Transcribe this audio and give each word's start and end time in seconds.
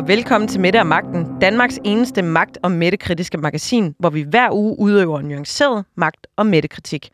Og 0.00 0.08
velkommen 0.08 0.48
til 0.48 0.60
Mette 0.60 0.80
og 0.80 0.86
Magten, 0.86 1.40
Danmarks 1.40 1.78
eneste 1.84 2.22
magt- 2.22 2.58
og 2.62 2.72
mættekritiske 2.72 3.38
magasin, 3.38 3.94
hvor 3.98 4.10
vi 4.10 4.22
hver 4.22 4.48
uge 4.52 4.78
udøver 4.78 5.22
nuanceret 5.22 5.84
magt- 5.94 6.26
og 6.36 6.46
mættekritik. 6.46 7.10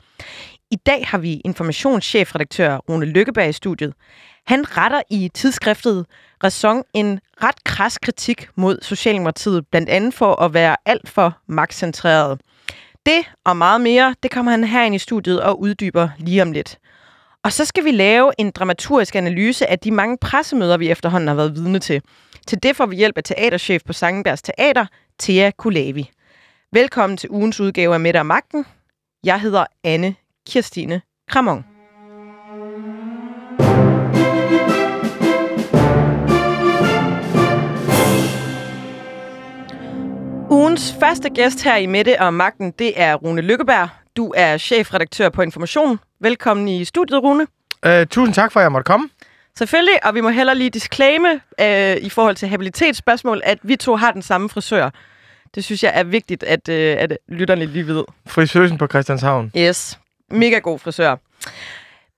I 0.71 0.77
dag 0.77 1.07
har 1.07 1.19
vi 1.19 1.41
informationschefredaktør 1.45 2.77
Rune 2.77 3.07
Lykkeberg 3.07 3.49
i 3.49 3.53
studiet. 3.53 3.95
Han 4.47 4.77
retter 4.77 5.03
i 5.11 5.31
tidsskriftet 5.35 6.07
Ræson 6.45 6.83
en 6.95 7.21
ret 7.43 7.65
kras 7.65 7.99
kritik 7.99 8.49
mod 8.57 8.79
Socialdemokratiet, 8.83 9.67
blandt 9.71 9.89
andet 9.89 10.15
for 10.15 10.43
at 10.43 10.55
være 10.55 10.77
alt 10.85 11.09
for 11.09 11.39
magtcentreret. 11.49 12.41
Det 13.07 13.25
og 13.45 13.57
meget 13.57 13.81
mere, 13.81 14.15
det 14.23 14.31
kommer 14.31 14.51
han 14.51 14.65
herind 14.65 14.95
i 14.95 14.99
studiet 14.99 15.43
og 15.43 15.61
uddyber 15.61 16.09
lige 16.19 16.43
om 16.43 16.53
lidt. 16.53 16.79
Og 17.43 17.53
så 17.53 17.65
skal 17.65 17.85
vi 17.85 17.91
lave 17.91 18.33
en 18.39 18.51
dramaturgisk 18.51 19.15
analyse 19.15 19.71
af 19.71 19.79
de 19.79 19.91
mange 19.91 20.19
pressemøder, 20.21 20.77
vi 20.77 20.91
efterhånden 20.91 21.29
har 21.29 21.35
været 21.35 21.55
vidne 21.55 21.79
til. 21.79 22.03
Til 22.47 22.63
det 22.63 22.77
får 22.77 22.87
vi 22.87 22.97
hjælp 22.97 23.17
af 23.19 23.25
teaterchef 23.25 23.83
på 23.87 23.93
Sangenbergs 23.93 24.43
Teater, 24.43 24.87
Thea 25.19 25.51
Kulavi. 25.51 26.11
Velkommen 26.73 27.17
til 27.17 27.31
ugens 27.31 27.61
udgave 27.61 27.95
af 27.95 28.01
Mette 28.01 28.19
og 28.19 28.27
Magten. 28.27 28.67
Jeg 29.25 29.41
hedder 29.41 29.65
Anne 29.85 30.15
Kirstine 30.49 31.01
Kramon. 31.29 31.65
Ugens 40.51 40.95
første 41.01 41.31
gæst 41.31 41.65
her 41.65 41.77
i 41.77 41.87
Mette 41.87 42.21
og 42.21 42.35
Magten, 42.35 42.71
det 42.71 43.01
er 43.01 43.15
Rune 43.15 43.43
Lykkeberg. 43.43 43.89
Du 44.17 44.33
er 44.37 44.59
chefredaktør 44.59 45.29
på 45.29 45.43
Information. 45.43 45.99
Velkommen 46.21 46.69
i 46.69 46.85
studiet, 46.85 47.23
Rune. 47.23 47.47
Uh, 47.87 48.07
tusind 48.11 48.35
tak 48.35 48.53
for, 48.53 48.61
at 48.61 48.65
jeg 48.65 48.73
måtte 48.73 48.85
komme. 48.85 49.09
Selvfølgelig, 49.59 50.07
og 50.07 50.15
vi 50.15 50.21
må 50.21 50.29
heller 50.29 50.55
lige 50.55 50.71
disclaime 50.71 51.41
uh, 51.61 52.05
i 52.05 52.09
forhold 52.09 52.37
til 52.37 52.49
habilitetsspørgsmål, 52.49 53.41
at 53.45 53.59
vi 53.63 53.77
to 53.77 53.97
har 53.97 54.13
den 54.13 54.23
samme 54.23 54.49
frisør. 54.49 54.91
Det 55.55 55.65
synes 55.65 55.83
jeg 55.83 55.93
er 55.95 56.05
vigtigt, 56.05 56.43
at, 56.43 56.69
uh, 56.69 56.75
at 56.75 57.19
lytterne 57.29 57.67
lige 57.67 57.87
ved. 57.87 58.05
Frisøsen 58.27 58.79
på 58.79 58.87
Christianshavn. 58.87 59.53
Yes, 59.59 59.99
mega 60.31 60.59
god 60.59 60.79
frisør. 60.79 61.17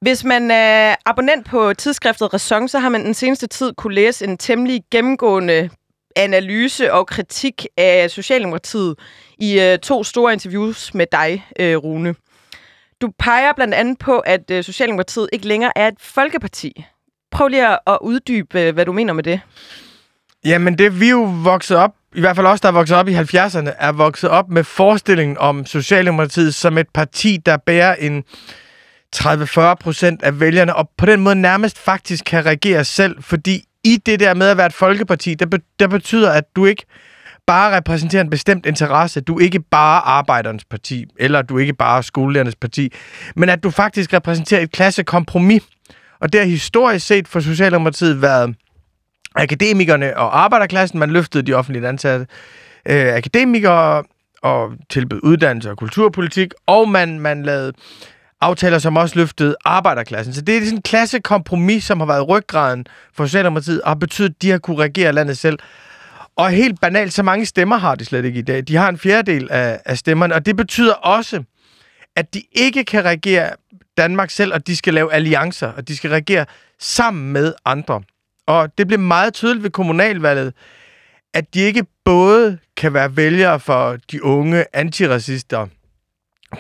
Hvis 0.01 0.25
man 0.25 0.51
er 0.51 0.95
abonnent 1.07 1.47
på 1.47 1.75
tidsskriftet 1.75 2.35
Ræson, 2.35 2.69
så 2.69 2.79
har 2.79 2.89
man 2.89 3.05
den 3.05 3.15
seneste 3.15 3.47
tid 3.47 3.73
kunne 3.73 3.95
læse 3.95 4.25
en 4.25 4.39
temmelig 4.39 4.83
gennemgående 4.91 5.71
analyse 6.17 6.93
og 6.93 7.07
kritik 7.07 7.67
af 7.77 8.11
Socialdemokratiet 8.11 8.97
i 9.39 9.73
uh, 9.73 9.79
to 9.79 10.05
store 10.05 10.33
interviews 10.33 10.95
med 10.95 11.07
dig, 11.13 11.47
uh, 11.61 11.85
Rune. 11.85 12.15
Du 13.01 13.11
peger 13.19 13.53
blandt 13.53 13.75
andet 13.75 13.99
på, 13.99 14.19
at 14.19 14.51
uh, 14.51 14.65
Socialdemokratiet 14.65 15.29
ikke 15.33 15.47
længere 15.47 15.73
er 15.77 15.89
et 15.89 16.01
folkeparti. 16.01 16.85
Prøv 17.31 17.49
lige 17.49 17.67
at 17.73 17.99
uddybe, 18.01 18.73
hvad 18.73 18.85
du 18.85 18.93
mener 18.93 19.13
med 19.13 19.23
det. 19.23 19.41
Jamen, 20.45 20.79
det 20.79 21.01
vi 21.01 21.11
jo 21.11 21.23
vokset 21.43 21.77
op, 21.77 21.95
i 22.15 22.21
hvert 22.21 22.37
fald 22.37 22.47
os, 22.47 22.61
der 22.61 22.69
er 22.69 22.73
vokset 22.73 22.97
op 22.97 23.09
i 23.09 23.15
70'erne, 23.15 23.71
er 23.79 23.93
vokset 23.93 24.31
op 24.31 24.49
med 24.49 24.65
forestillingen 24.65 25.39
om 25.39 25.67
Socialdemokratiet 25.67 26.55
som 26.55 26.79
et 26.79 26.87
parti, 26.95 27.39
der 27.47 27.57
bærer 27.57 27.95
en 27.95 28.25
30-40 29.17 29.75
procent 29.75 30.23
af 30.23 30.41
vælgerne, 30.41 30.77
og 30.77 30.91
på 30.99 31.07
den 31.07 31.21
måde 31.21 31.35
nærmest 31.35 31.79
faktisk 31.79 32.25
kan 32.25 32.47
regere 32.47 32.85
selv, 32.85 33.23
fordi 33.23 33.65
i 33.85 33.97
det 34.07 34.21
der 34.21 34.35
med 34.35 34.49
at 34.49 34.57
være 34.57 34.67
et 34.67 34.73
folkeparti, 34.73 35.35
der, 35.35 35.47
be- 35.47 35.61
der 35.79 35.89
betyder, 35.89 36.33
at 36.33 36.45
du 36.57 36.67
ikke 36.67 36.85
bare 37.47 37.77
repræsenterer 37.77 38.23
en 38.23 38.31
bestemt 38.31 38.67
interesse. 38.67 39.21
Du 39.21 39.39
er 39.39 39.43
ikke 39.45 39.61
bare 39.61 40.01
arbejdernes 40.01 40.65
parti, 40.65 41.05
eller 41.19 41.43
du 41.43 41.57
er 41.57 41.61
ikke 41.61 41.75
bare 41.75 42.03
skolelærernes 42.03 42.57
parti, 42.57 42.93
men 43.37 43.49
at 43.49 43.63
du 43.63 43.71
faktisk 43.71 44.13
repræsenterer 44.13 44.61
et 44.61 44.73
klassekompromis. 44.73 45.63
Og 46.21 46.33
det 46.33 46.41
har 46.41 46.49
historisk 46.49 47.07
set 47.07 47.29
for 47.29 47.41
Socialdemokratiet 47.41 48.23
været 48.23 48.55
akademikerne 49.35 50.17
og 50.17 50.41
arbejderklassen. 50.41 50.99
Man 50.99 51.11
løftede 51.11 51.47
de 51.47 51.55
offentligt 51.55 51.85
ansatte 51.85 52.27
øh, 52.89 53.15
akademikere 53.15 54.05
og 54.43 54.73
tilbød 54.91 55.21
uddannelse 55.23 55.71
og 55.71 55.77
kulturpolitik, 55.77 56.53
og 56.67 56.89
man, 56.89 57.21
man 57.21 57.43
lavede 57.43 57.73
aftaler, 58.41 58.79
som 58.79 58.97
også 58.97 59.19
løftede 59.19 59.57
arbejderklassen. 59.65 60.35
Så 60.35 60.41
det 60.41 60.57
er 60.57 60.61
sådan 60.61 60.79
en 60.79 60.83
klassekompromis, 60.83 61.85
som 61.85 62.01
har 62.01 62.07
været 62.07 62.29
ryggraden 62.29 62.87
for 63.15 63.27
Socialdemokratiet, 63.27 63.83
og 63.83 63.91
har 63.91 63.95
betydet, 63.95 64.31
at 64.31 64.43
de 64.43 64.51
har 64.51 64.59
kunne 64.59 64.79
regere 64.79 65.13
landet 65.13 65.39
selv. 65.39 65.59
Og 66.37 66.51
helt 66.51 66.81
banalt, 66.81 67.13
så 67.13 67.23
mange 67.23 67.47
stemmer 67.47 67.77
har 67.77 67.95
de 67.95 68.05
slet 68.05 68.25
ikke 68.25 68.39
i 68.39 68.43
dag. 68.43 68.69
De 68.69 68.77
har 68.77 68.89
en 68.89 68.99
fjerdedel 68.99 69.49
af, 69.51 69.81
af 69.85 69.99
stemmerne, 69.99 70.35
og 70.35 70.47
det 70.47 70.57
betyder 70.57 70.93
også, 70.93 71.43
at 72.17 72.35
de 72.35 72.43
ikke 72.53 72.85
kan 72.85 73.05
regere 73.05 73.51
Danmark 73.99 74.31
selv, 74.31 74.55
og 74.55 74.67
de 74.67 74.77
skal 74.77 74.95
lave 74.95 75.13
alliancer, 75.13 75.73
og 75.73 75.89
de 75.89 75.97
skal 75.97 76.11
regere 76.11 76.47
sammen 76.79 77.33
med 77.33 77.55
andre. 77.65 78.03
Og 78.47 78.79
det 78.79 78.87
blev 78.87 78.99
meget 78.99 79.35
tydeligt 79.35 79.63
ved 79.63 79.71
kommunalvalget, 79.71 80.53
at 81.35 81.55
de 81.55 81.61
ikke 81.61 81.87
både 82.05 82.59
kan 82.77 82.95
være 82.95 83.17
vælgere 83.17 83.61
for 83.61 83.97
de 84.13 84.25
unge 84.25 84.65
antiracister, 84.73 85.67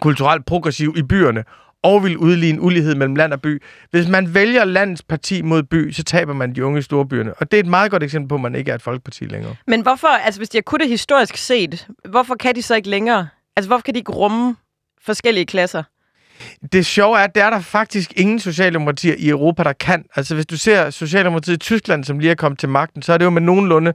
kulturelt 0.01 0.47
progressive 0.47 0.95
i 0.97 1.03
byerne, 1.03 1.45
og 1.83 2.05
vil 2.05 2.17
udligne 2.17 2.61
ulighed 2.61 2.95
mellem 2.95 3.17
land 3.17 3.33
og 3.33 3.43
by. 3.43 3.63
Hvis 3.91 4.09
man 4.09 4.35
vælger 4.35 4.65
landets 4.65 5.03
parti 5.03 5.43
mod 5.43 5.63
by, 5.63 5.93
så 5.93 6.03
taber 6.05 6.33
man 6.33 6.55
de 6.55 6.65
unge 6.65 6.79
i 6.79 6.83
storbyerne. 6.83 7.35
Og 7.35 7.51
det 7.51 7.57
er 7.57 7.63
et 7.63 7.69
meget 7.69 7.91
godt 7.91 8.03
eksempel 8.03 8.29
på, 8.29 8.35
at 8.35 8.41
man 8.41 8.55
ikke 8.55 8.71
er 8.71 8.75
et 8.75 8.83
folkeparti 8.83 9.25
længere. 9.25 9.55
Men 9.67 9.83
hvorfor, 9.83 10.09
altså 10.09 10.41
hvis 10.41 10.49
de 10.49 10.57
har 10.57 10.63
kunnet 10.63 10.81
det 10.81 10.89
historisk 10.89 11.37
set, 11.37 11.87
hvorfor 12.09 12.35
kan 12.35 12.55
de 12.55 12.63
så 12.63 12.75
ikke 12.75 12.89
længere? 12.89 13.29
Altså 13.57 13.69
hvorfor 13.69 13.83
kan 13.83 13.95
de 13.95 13.99
ikke 13.99 14.13
rumme 14.13 14.57
forskellige 15.03 15.47
klasser? 15.47 15.83
Det 16.73 16.87
sjove 16.87 17.19
er, 17.19 17.25
at 17.25 17.35
der 17.35 17.45
er 17.45 17.51
der 17.51 17.61
faktisk 17.61 18.13
ingen 18.17 18.41
socialdemokratier 18.41 19.15
i 19.19 19.29
Europa, 19.29 19.63
der 19.63 19.73
kan. 19.73 20.05
Altså 20.17 20.35
hvis 20.35 20.47
du 20.47 20.57
ser 20.57 20.91
Socialdemokratiet 20.91 21.55
i 21.55 21.59
Tyskland, 21.59 22.05
som 22.05 22.19
lige 22.19 22.31
er 22.31 22.35
kommet 22.35 22.59
til 22.59 22.69
magten, 22.69 23.03
så 23.03 23.13
er 23.13 23.19
det 23.19 23.25
jo 23.25 23.31
med 23.31 23.43
nogenlunde 23.43 23.93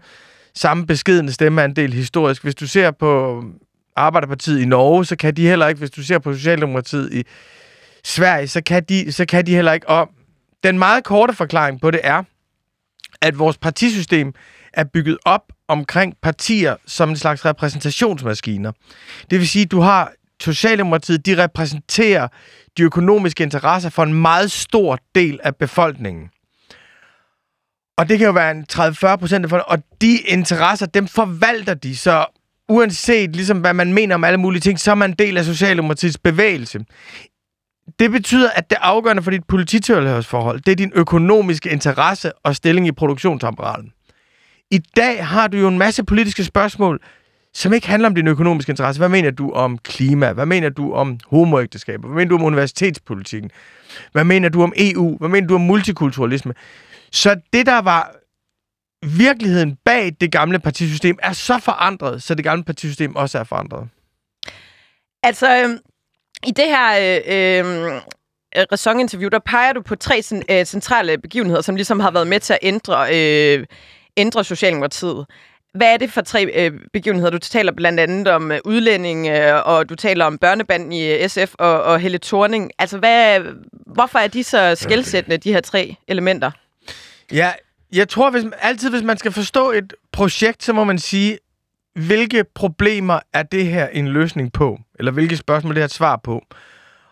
samme 0.55 0.85
beskedende 0.85 1.33
stemmeandel 1.33 1.93
historisk. 1.93 2.43
Hvis 2.43 2.55
du 2.55 2.67
ser 2.67 2.91
på 2.91 3.43
Arbejderpartiet 3.95 4.61
i 4.61 4.65
Norge, 4.65 5.05
så 5.05 5.15
kan 5.15 5.35
de 5.35 5.47
heller 5.47 5.67
ikke. 5.67 5.79
Hvis 5.79 5.91
du 5.91 6.03
ser 6.03 6.19
på 6.19 6.33
Socialdemokratiet 6.33 7.13
i 7.13 7.23
Sverige, 8.03 8.47
så 8.47 8.61
kan 8.63 8.83
de, 8.83 9.11
så 9.11 9.25
kan 9.25 9.45
de 9.45 9.55
heller 9.55 9.73
ikke. 9.73 9.89
Og 9.89 10.09
den 10.63 10.79
meget 10.79 11.03
korte 11.03 11.33
forklaring 11.33 11.81
på 11.81 11.91
det 11.91 11.99
er, 12.03 12.23
at 13.21 13.39
vores 13.39 13.57
partisystem 13.57 14.33
er 14.73 14.83
bygget 14.83 15.17
op 15.25 15.43
omkring 15.67 16.13
partier 16.21 16.75
som 16.85 17.09
en 17.09 17.17
slags 17.17 17.45
repræsentationsmaskiner. 17.45 18.71
Det 19.29 19.39
vil 19.39 19.47
sige, 19.47 19.65
at 19.65 19.71
du 19.71 19.79
har 19.79 20.11
Socialdemokratiet, 20.41 21.25
de 21.25 21.43
repræsenterer 21.43 22.27
de 22.77 22.83
økonomiske 22.83 23.43
interesser 23.43 23.89
for 23.89 24.03
en 24.03 24.13
meget 24.13 24.51
stor 24.51 24.97
del 25.15 25.39
af 25.43 25.55
befolkningen. 25.55 26.29
Og 27.97 28.09
det 28.09 28.17
kan 28.17 28.25
jo 28.25 28.33
være 28.33 28.51
en 28.51 28.65
30-40 28.73 29.15
procent 29.15 29.53
af 29.53 29.61
og 29.67 29.77
de 30.01 30.17
interesser, 30.17 30.85
dem 30.85 31.07
forvalter 31.07 31.73
de, 31.73 31.97
så 31.97 32.25
uanset 32.69 33.35
ligesom, 33.35 33.59
hvad 33.59 33.73
man 33.73 33.93
mener 33.93 34.15
om 34.15 34.23
alle 34.23 34.37
mulige 34.37 34.61
ting, 34.61 34.79
så 34.79 34.91
er 34.91 34.95
man 34.95 35.09
en 35.09 35.15
del 35.19 35.37
af 35.37 35.45
Socialdemokratiets 35.45 36.17
bevægelse. 36.17 36.79
Det 37.99 38.11
betyder, 38.11 38.49
at 38.49 38.69
det 38.69 38.77
afgørende 38.81 39.23
for 39.23 39.31
dit 39.31 39.43
polititilhørsforhold, 39.47 40.61
det 40.61 40.71
er 40.71 40.75
din 40.75 40.91
økonomiske 40.95 41.69
interesse 41.69 42.31
og 42.43 42.55
stilling 42.55 42.87
i 42.87 42.91
produktionsapparaten. 42.91 43.91
I 44.71 44.77
dag 44.77 45.27
har 45.27 45.47
du 45.47 45.57
jo 45.57 45.67
en 45.67 45.77
masse 45.77 46.03
politiske 46.03 46.43
spørgsmål, 46.43 46.99
som 47.53 47.73
ikke 47.73 47.87
handler 47.87 48.09
om 48.09 48.15
din 48.15 48.27
økonomiske 48.27 48.69
interesse. 48.69 48.99
Hvad 48.99 49.09
mener 49.09 49.31
du 49.31 49.51
om 49.51 49.77
klima? 49.77 50.33
Hvad 50.33 50.45
mener 50.45 50.69
du 50.69 50.93
om 50.93 51.19
homoægteskaber? 51.27 52.07
Hvad 52.07 52.15
mener 52.15 52.29
du 52.29 52.35
om 52.35 52.43
universitetspolitikken? 52.43 53.51
Hvad 54.11 54.23
mener 54.23 54.49
du 54.49 54.63
om 54.63 54.73
EU? 54.77 55.17
Hvad 55.17 55.29
mener 55.29 55.47
du 55.47 55.55
om 55.55 55.61
multikulturalisme? 55.61 56.53
Så 57.11 57.39
det, 57.53 57.65
der 57.65 57.81
var 57.81 58.15
virkeligheden 59.05 59.77
bag 59.85 60.11
det 60.21 60.31
gamle 60.31 60.59
partisystem, 60.59 61.17
er 61.23 61.33
så 61.33 61.59
forandret, 61.59 62.23
så 62.23 62.35
det 62.35 62.43
gamle 62.43 62.63
partisystem 62.63 63.15
også 63.15 63.39
er 63.39 63.43
forandret. 63.43 63.87
Altså, 65.23 65.63
øh, 65.63 65.79
i 66.47 66.51
det 66.51 66.65
her 66.65 67.21
øh, 67.27 68.01
øh, 68.55 68.99
interview 68.99 69.29
der 69.29 69.39
peger 69.39 69.73
du 69.73 69.81
på 69.81 69.95
tre 69.95 70.21
øh, 70.49 70.65
centrale 70.65 71.17
begivenheder, 71.17 71.61
som 71.61 71.75
ligesom 71.75 71.99
har 71.99 72.11
været 72.11 72.27
med 72.27 72.39
til 72.39 72.53
at 72.53 72.59
ændre, 72.61 73.07
øh, 73.11 73.65
ændre 74.17 74.43
Socialdemokratiet. 74.43 75.25
Hvad 75.73 75.93
er 75.93 75.97
det 75.97 76.11
for 76.11 76.21
tre 76.21 76.51
øh, 76.55 76.71
begivenheder? 76.93 77.29
Du 77.31 77.37
taler 77.37 77.71
blandt 77.71 77.99
andet 77.99 78.27
om 78.27 78.51
øh, 78.51 78.59
udlænding, 78.65 79.27
øh, 79.27 79.61
og 79.65 79.89
du 79.89 79.95
taler 79.95 80.25
om 80.25 80.37
børnebanden 80.37 80.91
i 80.91 81.11
øh, 81.11 81.29
SF 81.29 81.53
og, 81.59 81.83
og 81.83 81.99
Helle 81.99 82.17
Thorning. 82.17 82.71
Altså, 82.79 82.97
hvad, 82.97 83.39
hvorfor 83.85 84.19
er 84.19 84.27
de 84.27 84.43
så 84.43 84.75
skældsættende, 84.75 85.37
de 85.37 85.53
her 85.53 85.61
tre 85.61 85.95
elementer? 86.07 86.51
Ja, 87.31 87.51
jeg 87.93 88.09
tror 88.09 88.29
hvis, 88.29 88.43
altid, 88.59 88.89
hvis 88.89 89.03
man 89.03 89.17
skal 89.17 89.31
forstå 89.31 89.71
et 89.71 89.93
projekt, 90.11 90.63
så 90.63 90.73
må 90.73 90.83
man 90.83 90.99
sige, 90.99 91.37
hvilke 91.95 92.43
problemer 92.55 93.19
er 93.33 93.43
det 93.43 93.65
her 93.65 93.87
en 93.87 94.07
løsning 94.07 94.53
på? 94.53 94.79
Eller 94.99 95.11
hvilke 95.11 95.37
spørgsmål 95.37 95.75
det 95.75 95.81
er 95.81 95.85
et 95.85 95.93
svar 95.93 96.15
på? 96.23 96.43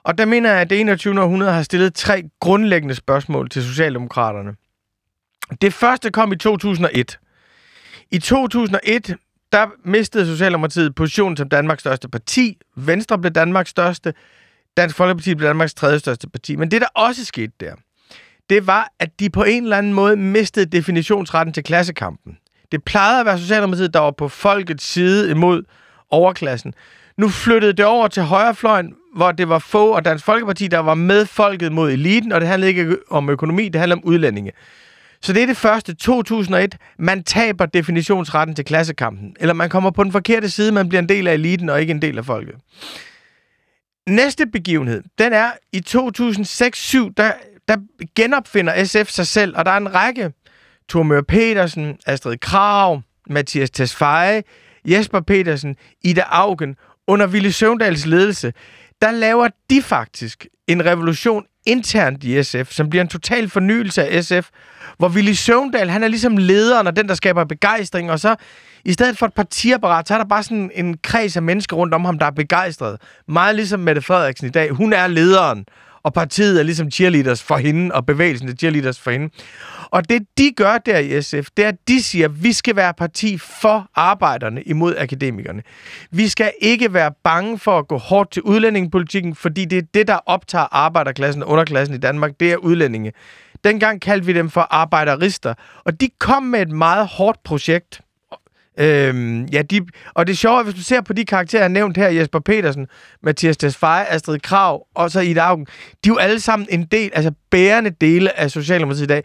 Og 0.03 0.17
der 0.17 0.25
mener 0.25 0.51
jeg, 0.51 0.61
at 0.61 0.69
det 0.69 0.79
21. 0.79 1.21
århundrede 1.21 1.51
har 1.51 1.63
stillet 1.63 1.93
tre 1.93 2.23
grundlæggende 2.39 2.95
spørgsmål 2.95 3.49
til 3.49 3.63
Socialdemokraterne. 3.63 4.55
Det 5.61 5.73
første 5.73 6.11
kom 6.11 6.31
i 6.31 6.37
2001. 6.37 7.19
I 8.11 8.19
2001, 8.19 9.15
der 9.51 9.67
mistede 9.85 10.25
Socialdemokratiet 10.25 10.95
positionen 10.95 11.37
som 11.37 11.49
Danmarks 11.49 11.79
største 11.79 12.09
parti. 12.09 12.57
Venstre 12.75 13.19
blev 13.19 13.31
Danmarks 13.31 13.69
største. 13.69 14.13
Dansk 14.77 14.95
Folkeparti 14.95 15.35
blev 15.35 15.47
Danmarks 15.47 15.73
tredje 15.73 15.99
største 15.99 16.29
parti. 16.29 16.55
Men 16.55 16.71
det, 16.71 16.81
der 16.81 16.87
også 16.95 17.25
skete 17.25 17.53
der, 17.59 17.73
det 18.49 18.67
var, 18.67 18.91
at 18.99 19.19
de 19.19 19.29
på 19.29 19.43
en 19.43 19.63
eller 19.63 19.77
anden 19.77 19.93
måde 19.93 20.15
mistede 20.15 20.65
definitionsretten 20.65 21.53
til 21.53 21.63
klassekampen. 21.63 22.37
Det 22.71 22.83
plejede 22.83 23.19
at 23.19 23.25
være 23.25 23.39
Socialdemokratiet, 23.39 23.93
der 23.93 23.99
var 23.99 24.11
på 24.11 24.27
folkets 24.27 24.83
side 24.83 25.31
imod 25.31 25.63
overklassen. 26.09 26.73
Nu 27.17 27.29
flyttede 27.29 27.73
det 27.73 27.85
over 27.85 28.07
til 28.07 28.23
højrefløjen, 28.23 28.95
hvor 29.15 29.31
det 29.31 29.49
var 29.49 29.59
få 29.59 29.91
og 29.91 30.05
Dansk 30.05 30.25
Folkeparti, 30.25 30.67
der 30.67 30.79
var 30.79 30.93
med 30.93 31.25
folket 31.25 31.71
mod 31.71 31.91
eliten, 31.91 32.31
og 32.31 32.41
det 32.41 32.49
handlede 32.49 32.69
ikke 32.69 32.97
om 33.09 33.29
økonomi, 33.29 33.69
det 33.69 33.79
handlede 33.79 33.97
om 33.97 34.03
udlændinge. 34.03 34.51
Så 35.23 35.33
det 35.33 35.43
er 35.43 35.47
det 35.47 35.57
første, 35.57 35.95
2001, 35.95 36.77
man 36.99 37.23
taber 37.23 37.65
definitionsretten 37.65 38.55
til 38.55 38.65
klassekampen. 38.65 39.35
Eller 39.39 39.53
man 39.53 39.69
kommer 39.69 39.91
på 39.91 40.03
den 40.03 40.11
forkerte 40.11 40.49
side, 40.49 40.71
man 40.71 40.89
bliver 40.89 41.01
en 41.01 41.09
del 41.09 41.27
af 41.27 41.33
eliten 41.33 41.69
og 41.69 41.81
ikke 41.81 41.91
en 41.91 42.01
del 42.01 42.17
af 42.17 42.25
folket. 42.25 42.55
Næste 44.09 44.47
begivenhed, 44.47 45.03
den 45.17 45.33
er 45.33 45.51
i 45.73 45.83
2006-7, 45.87 47.13
der, 47.17 47.31
der 47.67 47.77
genopfinder 48.15 48.83
SF 48.83 49.09
sig 49.09 49.27
selv, 49.27 49.57
og 49.57 49.65
der 49.65 49.71
er 49.71 49.77
en 49.77 49.93
række. 49.93 50.31
Tormør 50.89 51.21
Petersen, 51.21 51.97
Astrid 52.05 52.37
Krav, 52.37 53.01
Mathias 53.29 53.71
Tesfaye, 53.71 54.43
Jesper 54.85 55.19
Petersen, 55.19 55.75
Ida 56.03 56.23
Augen, 56.27 56.75
under 57.07 57.27
Ville 57.27 57.51
Søvndals 57.51 58.05
ledelse, 58.05 58.53
der 59.01 59.11
laver 59.11 59.47
de 59.69 59.81
faktisk 59.81 60.47
en 60.71 60.85
revolution 60.85 61.43
internt 61.65 62.23
i 62.23 62.43
SF, 62.43 62.71
som 62.71 62.89
bliver 62.89 63.01
en 63.01 63.07
total 63.07 63.49
fornyelse 63.49 64.05
af 64.05 64.23
SF, 64.23 64.49
hvor 64.97 65.09
Willy 65.09 65.33
Søvndal, 65.33 65.89
han 65.89 66.03
er 66.03 66.07
ligesom 66.07 66.37
lederen 66.37 66.87
og 66.87 66.95
den, 66.95 67.07
der 67.07 67.15
skaber 67.15 67.43
begejstring, 67.43 68.11
og 68.11 68.19
så 68.19 68.35
i 68.85 68.93
stedet 68.93 69.17
for 69.17 69.25
et 69.25 69.33
partiapparat, 69.33 70.07
så 70.07 70.13
er 70.13 70.17
der 70.17 70.25
bare 70.25 70.43
sådan 70.43 70.71
en 70.73 70.97
kreds 70.97 71.35
af 71.35 71.41
mennesker 71.41 71.75
rundt 71.75 71.93
om 71.93 72.05
ham, 72.05 72.19
der 72.19 72.25
er 72.25 72.31
begejstret. 72.31 72.97
Meget 73.27 73.55
ligesom 73.55 73.79
Mette 73.79 74.01
Frederiksen 74.01 74.47
i 74.47 74.51
dag. 74.51 74.69
Hun 74.71 74.93
er 74.93 75.07
lederen, 75.07 75.65
og 76.03 76.13
partiet 76.13 76.59
er 76.59 76.63
ligesom 76.63 76.91
cheerleaders 76.91 77.43
for 77.43 77.57
hende, 77.57 77.95
og 77.95 78.05
bevægelsen 78.05 78.49
er 78.49 78.53
cheerleaders 78.53 78.99
for 78.99 79.11
hende. 79.11 79.29
Og 79.91 80.09
det, 80.09 80.21
de 80.37 80.51
gør 80.55 80.77
der 80.77 80.97
i 80.97 81.21
SF, 81.21 81.47
det 81.57 81.65
er, 81.65 81.69
at 81.69 81.87
de 81.87 82.03
siger, 82.03 82.27
at 82.27 82.43
vi 82.43 82.53
skal 82.53 82.75
være 82.75 82.93
parti 82.93 83.37
for 83.37 83.87
arbejderne 83.95 84.63
imod 84.63 84.95
akademikerne. 84.97 85.61
Vi 86.11 86.27
skal 86.27 86.51
ikke 86.61 86.93
være 86.93 87.11
bange 87.23 87.59
for 87.59 87.79
at 87.79 87.87
gå 87.87 87.97
hårdt 87.97 88.31
til 88.31 88.41
udlændingepolitikken, 88.41 89.35
fordi 89.35 89.65
det 89.65 89.77
er 89.77 89.87
det, 89.93 90.07
der 90.07 90.19
optager 90.25 90.67
arbejderklassen 90.71 91.43
og 91.43 91.49
underklassen 91.49 91.95
i 91.95 91.99
Danmark, 91.99 92.31
det 92.39 92.51
er 92.51 92.57
udlændinge. 92.57 93.11
Dengang 93.63 94.01
kaldte 94.01 94.25
vi 94.25 94.33
dem 94.33 94.49
for 94.49 94.61
arbejderister, 94.61 95.53
og 95.85 96.01
de 96.01 96.09
kom 96.19 96.43
med 96.43 96.61
et 96.61 96.71
meget 96.71 97.07
hårdt 97.07 97.43
projekt. 97.43 98.01
Øhm, 98.79 99.45
ja, 99.45 99.61
de, 99.61 99.81
og 100.13 100.27
det 100.27 100.33
er 100.33 100.37
sjovt, 100.37 100.63
hvis 100.63 100.75
du 100.75 100.81
ser 100.81 101.01
på 101.01 101.13
de 101.13 101.25
karakterer, 101.25 101.61
jeg 101.61 101.63
har 101.63 101.73
nævnt 101.73 101.97
her, 101.97 102.09
Jesper 102.09 102.39
Petersen, 102.39 102.87
Mathias 103.23 103.57
Tesfaye, 103.57 104.05
Astrid 104.09 104.39
Krav 104.39 104.87
og 104.95 105.11
så 105.11 105.19
Ida 105.19 105.39
Augen, 105.39 105.65
de 105.65 106.09
er 106.09 106.13
jo 106.13 106.17
alle 106.17 106.39
sammen 106.39 106.67
en 106.71 106.85
del, 106.85 107.09
altså 107.13 107.31
bærende 107.51 107.89
dele 107.89 108.39
af 108.39 108.51
Socialdemokratiet 108.51 109.03
i 109.03 109.07
dag. 109.07 109.23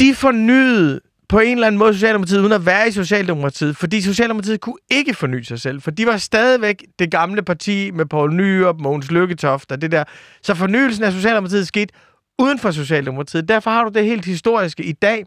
De 0.00 0.14
fornyede 0.14 1.00
på 1.28 1.38
en 1.38 1.56
eller 1.56 1.66
anden 1.66 1.78
måde 1.78 1.94
Socialdemokratiet, 1.94 2.40
uden 2.40 2.52
at 2.52 2.66
være 2.66 2.88
i 2.88 2.90
Socialdemokratiet, 2.90 3.76
fordi 3.76 4.00
Socialdemokratiet 4.00 4.60
kunne 4.60 4.78
ikke 4.90 5.14
forny 5.14 5.42
sig 5.42 5.60
selv, 5.60 5.82
for 5.82 5.90
de 5.90 6.06
var 6.06 6.16
stadigvæk 6.16 6.84
det 6.98 7.10
gamle 7.10 7.42
parti 7.42 7.90
med 7.90 8.06
Poul 8.06 8.34
Nyrup, 8.34 8.80
Mogens 8.80 9.10
Lykketoft 9.10 9.72
og 9.72 9.82
det 9.82 9.92
der. 9.92 10.04
Så 10.42 10.54
fornyelsen 10.54 11.04
af 11.04 11.12
Socialdemokratiet 11.12 11.66
skete 11.66 11.94
uden 12.38 12.58
for 12.58 12.70
Socialdemokratiet. 12.70 13.48
Derfor 13.48 13.70
har 13.70 13.84
du 13.84 13.90
det 13.94 14.04
helt 14.04 14.24
historiske 14.24 14.84
i 14.84 14.92
dag. 14.92 15.24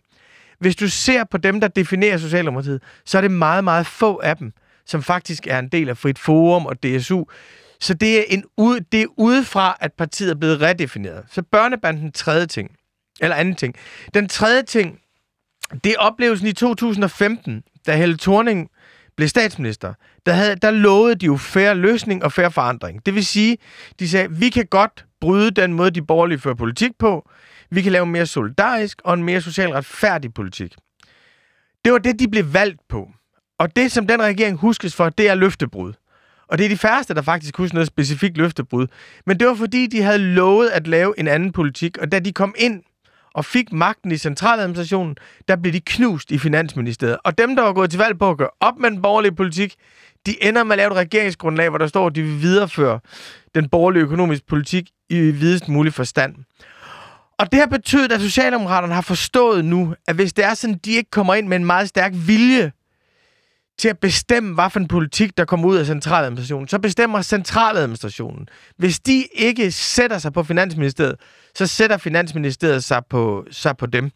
Hvis 0.64 0.76
du 0.76 0.90
ser 0.90 1.24
på 1.24 1.38
dem, 1.38 1.62
der 1.62 1.68
definerer 1.68 2.18
Socialdemokratiet, 2.18 2.84
så 3.06 3.18
er 3.18 3.22
det 3.22 3.32
meget, 3.32 3.64
meget 3.64 3.88
få 3.88 4.20
af 4.20 4.38
dem, 4.38 4.52
som 4.86 5.04
faktisk 5.04 5.48
er 5.48 5.60
en 5.60 5.70
del 5.70 5.90
af 5.90 5.98
Frit 5.98 6.20
Forum 6.20 6.66
og 6.66 6.84
DSU. 6.84 7.24
Så 7.80 7.94
det 7.94 8.20
er, 8.20 8.24
en 8.30 8.44
ud, 8.58 8.80
det 8.80 9.02
er 9.02 9.06
udefra, 9.18 9.78
at 9.80 9.94
partiet 9.94 10.32
er 10.32 10.36
blevet 10.36 10.62
redefineret. 10.62 11.24
Så 11.32 11.42
børnebanden 11.42 12.12
tredje 12.12 12.46
ting. 12.46 12.72
Eller 13.22 13.36
anden 13.36 13.56
ting. 13.56 13.76
Den 14.14 14.30
tredje 14.30 14.64
ting, 14.64 15.00
det 15.84 15.92
er 15.92 16.00
oplevelsen 16.00 16.48
i 16.48 16.54
2015, 16.54 17.64
da 17.88 17.96
Helle 17.96 18.18
Thorning 18.18 18.70
blev 19.16 19.28
statsminister. 19.28 19.94
Der, 20.26 20.34
havde, 20.34 20.56
der 20.56 20.72
lovede 20.72 21.16
de 21.16 21.26
jo 21.26 21.38
færre 21.38 21.76
løsning 21.76 22.24
og 22.24 22.32
færre 22.32 22.52
forandring. 22.52 23.06
Det 23.06 23.16
vil 23.16 23.26
sige, 23.26 23.58
de 24.00 24.10
sagde, 24.10 24.32
vi 24.32 24.50
kan 24.50 24.66
godt 24.66 25.06
bryde 25.22 25.52
den 25.52 25.74
måde, 25.74 25.92
de 25.92 26.02
borgerlige 26.02 26.40
fører 26.40 26.56
politik 26.56 26.92
på. 27.00 27.30
Vi 27.74 27.82
kan 27.82 27.92
lave 27.92 28.04
en 28.04 28.12
mere 28.12 28.26
solidarisk 28.26 29.02
og 29.04 29.14
en 29.14 29.24
mere 29.24 29.42
socialt 29.42 29.74
retfærdig 29.74 30.34
politik. 30.34 30.76
Det 31.86 31.92
var 31.94 31.98
det, 31.98 32.20
de 32.20 32.28
blev 32.28 32.54
valgt 32.54 32.82
på. 32.90 33.12
Og 33.60 33.76
det, 33.76 33.92
som 33.92 34.08
den 34.08 34.22
regering 34.22 34.58
huskes 34.58 34.96
for, 34.96 35.10
det 35.10 35.30
er 35.30 35.36
løftebrud. 35.36 35.94
Og 36.48 36.58
det 36.58 36.66
er 36.66 36.70
de 36.70 36.78
færreste, 36.78 37.14
der 37.14 37.22
faktisk 37.22 37.58
husker 37.58 37.76
noget 37.76 37.88
specifikt 37.88 38.38
løftebrud. 38.38 38.88
Men 39.26 39.40
det 39.40 39.48
var 39.48 39.56
fordi, 39.56 39.88
de 39.88 40.02
havde 40.02 40.18
lovet 40.18 40.70
at 40.70 40.88
lave 40.88 41.20
en 41.20 41.28
anden 41.28 41.52
politik. 41.52 41.98
Og 41.98 42.12
da 42.12 42.20
de 42.20 42.34
kom 42.34 42.56
ind 42.58 42.84
og 43.34 43.46
fik 43.46 43.72
magten 43.72 44.12
i 44.12 44.18
centraladministrationen, 44.18 45.16
der 45.48 45.56
blev 45.56 45.74
de 45.74 45.82
knust 45.82 46.32
i 46.32 46.38
Finansministeriet. 46.38 47.18
Og 47.24 47.38
dem, 47.38 47.56
der 47.56 47.64
var 47.64 47.74
gået 47.74 47.90
til 47.90 48.00
valg 48.00 48.20
på 48.20 48.30
at 48.30 48.38
gøre 48.38 48.50
op 48.60 48.80
med 48.80 48.92
den 48.92 49.02
borgerlige 49.02 49.36
politik, 49.36 49.76
de 50.26 50.44
ender 50.44 50.64
med 50.64 50.72
at 50.72 50.78
lave 50.78 50.92
et 50.92 50.98
regeringsgrundlag, 50.98 51.70
hvor 51.70 51.78
der 51.78 51.88
står, 51.88 52.08
at 52.08 52.16
de 52.16 52.22
vil 52.22 52.42
videreføre 52.42 53.00
den 53.56 53.70
borgerlige 53.70 54.04
økonomiske 54.04 54.46
politik 54.46 54.90
i 55.10 55.20
videst 55.20 55.68
mulig 55.68 55.94
forstand. 55.94 56.36
Og 57.44 57.52
det 57.52 57.60
har 57.60 57.68
betydet, 57.68 58.12
at 58.12 58.22
Socialdemokraterne 58.22 58.94
har 58.94 59.02
forstået 59.02 59.66
nu, 59.66 59.96
at 60.08 60.16
hvis 60.16 60.34
det 60.34 60.46
er 60.46 60.54
sådan, 60.54 60.80
de 60.86 60.92
ikke 60.92 61.12
kommer 61.12 61.34
ind 61.34 61.48
med 61.48 61.58
en 61.58 61.66
meget 61.66 61.90
stærk 61.90 62.12
vilje 62.16 62.72
til 63.78 63.90
at 63.90 64.00
bestemme, 64.00 64.54
hvad 64.54 64.70
for 64.70 64.80
en 64.80 64.88
politik, 64.88 65.38
der 65.38 65.46
kommer 65.46 65.68
ud 65.68 65.78
af 65.78 65.86
centraladministrationen, 65.86 66.68
så 66.68 66.80
bestemmer 66.80 67.22
centraladministrationen. 67.22 68.48
Hvis 68.78 69.00
de 69.00 69.26
ikke 69.34 69.72
sætter 69.72 70.18
sig 70.18 70.34
på 70.34 70.44
Finansministeriet, 70.44 71.16
så 71.56 71.68
sætter 71.68 71.98
Finansministeriet 71.98 72.84
sig 72.84 73.02
på, 73.10 73.46
sig 73.52 73.78
på 73.78 73.86
dem. 73.86 74.12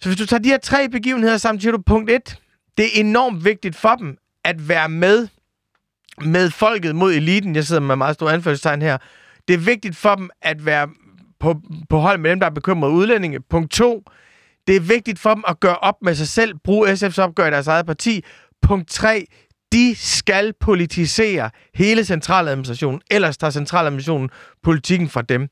Så 0.00 0.08
hvis 0.08 0.18
du 0.18 0.26
tager 0.26 0.40
de 0.42 0.48
her 0.48 0.58
tre 0.58 0.88
begivenheder 0.88 1.36
sammen, 1.36 1.60
siger 1.60 1.72
du 1.72 1.82
punkt 1.86 2.10
1. 2.10 2.36
Det 2.76 2.84
er 2.84 3.00
enormt 3.00 3.44
vigtigt 3.44 3.76
for 3.76 3.94
dem 3.94 4.16
at 4.44 4.68
være 4.68 4.88
med 4.88 5.28
med 6.24 6.50
folket 6.50 6.94
mod 6.94 7.12
eliten. 7.12 7.56
Jeg 7.56 7.64
sidder 7.64 7.82
med 7.82 7.96
meget 7.96 8.14
store 8.14 8.32
anførselstegn 8.32 8.82
her. 8.82 8.98
Det 9.48 9.54
er 9.54 9.58
vigtigt 9.58 9.96
for 9.96 10.14
dem 10.14 10.30
at 10.42 10.66
være 10.66 10.88
på, 11.42 11.60
på 11.88 11.98
hold 11.98 12.18
med 12.18 12.30
dem, 12.30 12.40
der 12.40 12.46
er 12.46 12.50
bekymrede 12.50 12.92
udlændinge. 12.92 13.40
Punkt 13.40 13.70
to, 13.70 14.02
Det 14.66 14.76
er 14.76 14.80
vigtigt 14.80 15.18
for 15.18 15.34
dem 15.34 15.44
at 15.48 15.60
gøre 15.60 15.76
op 15.76 15.94
med 16.02 16.14
sig 16.14 16.28
selv, 16.28 16.54
bruge 16.64 16.92
SF's 16.92 17.18
opgør 17.18 17.46
i 17.46 17.50
deres 17.50 17.66
eget 17.66 17.86
parti. 17.86 18.24
Punkt 18.62 18.88
tre, 18.90 19.26
De 19.72 19.94
skal 19.96 20.52
politisere 20.60 21.50
hele 21.74 22.04
centraladministrationen, 22.04 23.00
ellers 23.10 23.36
tager 23.36 23.50
centraladministrationen 23.50 24.30
politikken 24.62 25.08
fra 25.08 25.22
dem. 25.22 25.48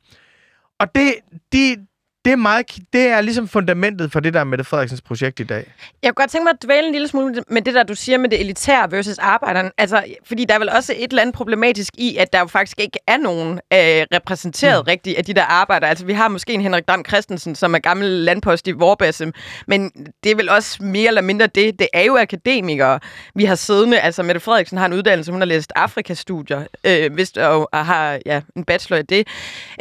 Og 0.81 0.95
det, 0.95 1.15
de, 1.53 1.77
det 2.25 2.33
er, 2.33 2.37
meget, 2.37 2.67
det 2.93 3.07
er 3.07 3.21
ligesom 3.21 3.49
fundamentet 3.49 4.13
for 4.13 4.21
det 4.21 4.35
der 4.35 4.45
Mette 4.45 4.65
Frederiksens 4.65 5.01
projekt 5.01 5.41
i 5.41 5.43
dag. 5.43 5.73
Jeg 6.03 6.09
kunne 6.09 6.23
godt 6.23 6.31
tænke 6.31 6.45
mig 6.45 6.51
at 6.51 6.65
dvæle 6.65 6.87
en 6.87 6.93
lille 6.93 7.09
smule 7.09 7.45
med 7.49 7.63
det 7.63 7.75
der, 7.75 7.83
du 7.83 7.95
siger 7.95 8.19
med 8.19 8.29
det 8.29 8.41
elitære 8.41 8.93
versus 8.93 9.19
arbejderen. 9.19 9.71
Altså, 9.79 10.05
fordi 10.27 10.45
der 10.45 10.55
er 10.55 10.59
vel 10.59 10.69
også 10.69 10.95
et 10.97 11.11
eller 11.11 11.23
andet 11.23 11.35
problematisk 11.35 11.93
i, 11.99 12.17
at 12.17 12.33
der 12.33 12.41
jo 12.41 12.47
faktisk 12.47 12.81
ikke 12.81 12.99
er 13.07 13.17
nogen 13.17 13.53
øh, 13.53 14.07
repræsenteret 14.15 14.85
mm. 14.85 14.89
rigtigt 14.89 15.19
af 15.19 15.25
de 15.25 15.35
der 15.35 15.43
arbejder. 15.43 15.87
Altså, 15.87 16.05
vi 16.05 16.13
har 16.13 16.29
måske 16.29 16.53
en 16.53 16.61
Henrik 16.61 16.89
Dam 16.89 17.05
Christensen, 17.09 17.55
som 17.55 17.75
er 17.75 17.79
gammel 17.79 18.09
landpost 18.09 18.69
i 18.69 18.71
Vorbasse, 18.71 19.33
men 19.67 19.91
det 20.25 20.33
er 20.33 20.37
vel 20.37 20.49
også 20.49 20.83
mere 20.83 21.09
eller 21.09 21.23
mindre 21.23 21.47
det. 21.47 21.79
Det 21.79 21.89
er 21.93 22.03
jo 22.03 22.17
akademikere, 22.17 23.01
vi 23.35 23.45
har 23.45 23.55
siddende. 23.55 24.01
Altså, 24.01 24.23
Mette 24.23 24.41
Frederiksen 24.41 24.79
har 24.79 24.87
en 24.87 24.93
uddannelse, 24.93 25.33
hun 25.33 25.41
har 25.41 25.47
læst 25.47 25.73
Afrikastudier, 25.77 26.65
øh, 26.85 27.13
hvis, 27.13 27.31
og, 27.31 27.69
og 27.73 27.87
har 27.87 28.19
ja, 28.27 28.41
en 28.57 28.65
bachelor 28.65 28.99
i 28.99 29.03
det. 29.03 29.29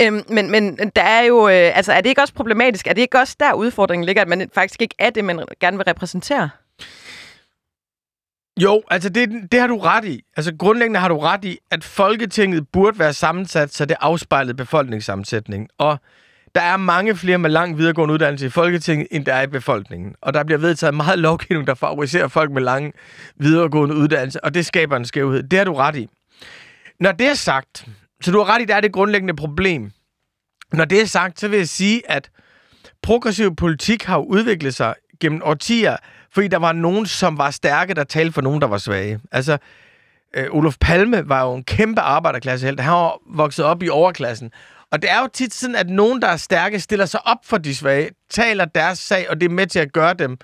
Øh, 0.01 0.13
men, 0.29 0.51
men 0.51 0.77
der 0.95 1.03
er 1.03 1.21
jo, 1.21 1.47
øh, 1.47 1.77
altså, 1.77 1.93
er 1.93 2.01
det 2.01 2.09
ikke 2.09 2.21
også 2.21 2.28
problematisk? 2.31 2.87
Er 2.87 2.93
det 2.93 3.01
ikke 3.01 3.19
også 3.19 3.35
der 3.39 3.53
udfordringen 3.53 4.05
ligger, 4.05 4.21
at 4.21 4.27
man 4.27 4.49
faktisk 4.53 4.81
ikke 4.81 4.95
er 4.99 5.09
det, 5.09 5.25
man 5.25 5.45
gerne 5.59 5.77
vil 5.77 5.83
repræsentere? 5.83 6.49
Jo, 8.61 8.83
altså 8.91 9.09
det, 9.09 9.29
det 9.51 9.59
har 9.59 9.67
du 9.67 9.77
ret 9.77 10.05
i. 10.05 10.21
Altså 10.37 10.55
grundlæggende 10.59 10.99
har 10.99 11.07
du 11.07 11.17
ret 11.17 11.45
i, 11.45 11.57
at 11.71 11.83
Folketinget 11.83 12.67
burde 12.67 12.99
være 12.99 13.13
sammensat, 13.13 13.73
så 13.73 13.85
det 13.85 13.97
afspejlede 13.99 14.53
befolkningssammensætningen. 14.53 15.69
Og 15.77 15.99
der 16.55 16.61
er 16.61 16.77
mange 16.77 17.15
flere 17.15 17.37
med 17.37 17.49
lang 17.49 17.77
videregående 17.77 18.13
uddannelse 18.13 18.45
i 18.45 18.49
Folketinget, 18.49 19.07
end 19.11 19.25
der 19.25 19.33
er 19.33 19.41
i 19.41 19.47
befolkningen. 19.47 20.15
Og 20.21 20.33
der 20.33 20.43
bliver 20.43 20.59
vedtaget 20.59 20.93
meget 20.93 21.19
lovgivning, 21.27 21.67
der 21.67 21.73
favoriserer 21.73 22.27
folk 22.27 22.51
med 22.51 22.61
lang 22.61 22.93
videregående 23.35 23.95
uddannelse, 23.95 24.43
og 24.43 24.53
det 24.53 24.65
skaber 24.65 24.97
en 24.97 25.05
skævhed. 25.05 25.43
Det 25.43 25.59
har 25.59 25.65
du 25.65 25.73
ret 25.73 25.95
i. 25.95 26.07
Når 26.99 27.11
det 27.11 27.27
er 27.27 27.33
sagt, 27.33 27.87
så 28.21 28.31
du 28.31 28.37
har 28.37 28.53
ret 28.53 28.59
i, 28.59 28.63
at 28.63 28.67
der 28.67 28.75
er 28.75 28.81
det 28.81 28.91
grundlæggende 28.91 29.35
problem. 29.35 29.91
Når 30.73 30.85
det 30.85 31.01
er 31.01 31.05
sagt, 31.05 31.39
så 31.39 31.47
vil 31.47 31.57
jeg 31.57 31.69
sige, 31.69 32.11
at 32.11 32.29
progressiv 33.01 33.55
politik 33.55 34.03
har 34.03 34.17
udviklet 34.17 34.75
sig 34.75 34.95
gennem 35.19 35.41
årtier, 35.43 35.97
fordi 36.31 36.47
der 36.47 36.57
var 36.57 36.73
nogen, 36.73 37.05
som 37.05 37.37
var 37.37 37.51
stærke, 37.51 37.93
der 37.93 38.03
talte 38.03 38.33
for 38.33 38.41
nogen, 38.41 38.61
der 38.61 38.67
var 38.67 38.77
svage. 38.77 39.19
Altså, 39.31 39.57
øh, 40.33 40.47
Olof 40.51 40.75
Palme 40.81 41.29
var 41.29 41.45
jo 41.45 41.53
en 41.53 41.63
kæmpe 41.63 42.01
arbejderklassehelt. 42.01 42.79
Han 42.79 42.93
var 42.93 43.17
vokset 43.35 43.65
op 43.65 43.83
i 43.83 43.89
overklassen. 43.89 44.51
Og 44.91 45.01
det 45.01 45.11
er 45.11 45.21
jo 45.21 45.27
tit 45.33 45.53
sådan, 45.53 45.75
at 45.75 45.89
nogen, 45.89 46.21
der 46.21 46.27
er 46.27 46.37
stærke, 46.37 46.79
stiller 46.79 47.05
sig 47.05 47.27
op 47.27 47.37
for 47.43 47.57
de 47.57 47.75
svage, 47.75 48.09
taler 48.29 48.65
deres 48.65 48.99
sag, 48.99 49.29
og 49.29 49.41
det 49.41 49.45
er 49.45 49.53
med 49.53 49.67
til 49.67 49.79
at 49.79 49.93
gøre 49.93 50.13
dem, 50.13 50.37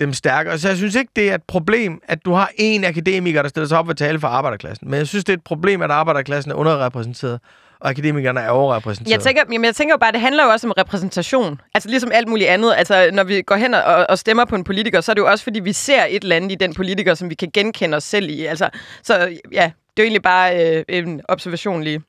dem 0.00 0.12
stærkere. 0.12 0.58
Så 0.58 0.68
jeg 0.68 0.76
synes 0.76 0.94
ikke, 0.94 1.12
det 1.16 1.30
er 1.30 1.34
et 1.34 1.42
problem, 1.42 2.00
at 2.08 2.24
du 2.24 2.32
har 2.32 2.50
en 2.56 2.84
akademiker, 2.84 3.42
der 3.42 3.48
stiller 3.48 3.68
sig 3.68 3.78
op 3.78 3.88
og 3.88 3.96
tale 3.96 4.20
for 4.20 4.28
arbejderklassen. 4.28 4.90
Men 4.90 4.98
jeg 4.98 5.06
synes, 5.06 5.24
det 5.24 5.32
er 5.32 5.36
et 5.36 5.44
problem, 5.44 5.82
at 5.82 5.90
arbejderklassen 5.90 6.52
er 6.52 6.56
underrepræsenteret 6.56 7.40
og 7.80 7.90
akademikerne 7.90 8.40
er 8.40 8.50
overrepræsenteret. 8.50 9.12
Jeg 9.12 9.20
tænker, 9.20 9.42
jamen, 9.52 9.64
jeg 9.64 9.76
tænker 9.76 9.94
jo 9.94 9.98
bare, 9.98 10.12
det 10.12 10.20
handler 10.20 10.44
jo 10.44 10.50
også 10.50 10.66
om 10.66 10.72
repræsentation. 10.78 11.60
Altså 11.74 11.88
ligesom 11.88 12.10
alt 12.12 12.28
muligt 12.28 12.50
andet. 12.50 12.74
Altså 12.76 13.10
når 13.12 13.24
vi 13.24 13.42
går 13.42 13.56
hen 13.56 13.74
og, 13.74 14.06
og 14.08 14.18
stemmer 14.18 14.44
på 14.44 14.56
en 14.56 14.64
politiker, 14.64 15.00
så 15.00 15.12
er 15.12 15.14
det 15.14 15.20
jo 15.20 15.26
også 15.26 15.44
fordi, 15.44 15.60
vi 15.60 15.72
ser 15.72 16.04
et 16.08 16.22
eller 16.22 16.36
andet 16.36 16.52
i 16.52 16.54
den 16.54 16.74
politiker, 16.74 17.14
som 17.14 17.30
vi 17.30 17.34
kan 17.34 17.50
genkende 17.54 17.96
os 17.96 18.04
selv 18.04 18.30
i. 18.30 18.44
Altså, 18.44 18.70
så 19.02 19.14
ja, 19.52 19.70
det 19.96 20.02
er 20.02 20.02
jo 20.02 20.02
egentlig 20.02 20.22
bare 20.22 20.76
øh, 20.76 20.84
en 20.88 21.20
observation 21.28 21.82
lige. 21.82 22.02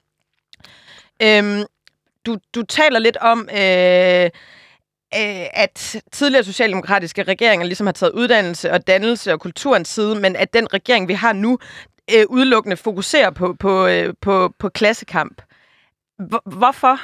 Øhm, 1.24 1.64
du, 2.26 2.38
du 2.56 2.64
taler 2.64 3.00
lidt 3.00 3.18
om... 3.18 3.50
Øh, 3.52 4.26
øh 4.26 4.32
at 5.54 5.96
tidligere 6.12 6.44
socialdemokratiske 6.44 7.24
regeringer 7.24 7.66
ligesom 7.66 7.88
har 7.88 7.92
taget 7.92 8.14
uddannelse 8.14 8.72
og 8.72 8.88
dannelse 8.88 9.34
og 9.34 9.40
kulturens 9.40 9.88
side, 9.88 10.16
men 10.16 10.36
at 10.36 10.54
den 10.54 10.74
regering, 10.74 11.08
vi 11.08 11.14
har 11.14 11.34
nu, 11.34 11.60
øh, 12.16 12.26
udelukkende 12.30 12.78
fokuserer 12.78 13.30
på, 13.30 13.56
på, 13.60 13.88
øh, 13.88 14.14
på, 14.22 14.54
på 14.60 14.70
klassekamp. 14.70 15.42
Hvorfor? 16.46 17.00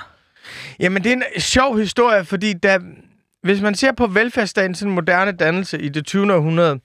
Jamen, 0.80 1.04
det 1.04 1.12
er 1.12 1.16
en 1.16 1.42
sjov 1.42 1.78
historie, 1.78 2.26
fordi 2.26 2.54
da, 2.54 2.80
hvis 3.42 3.62
man 3.62 3.76
ser 3.76 3.92
på 3.92 4.08
velfærdsstatens 4.08 4.84
moderne 4.84 5.32
dannelse 5.32 5.82
i 5.82 5.90
det 5.90 6.06
20. 6.06 6.34
århundrede, 6.34 6.80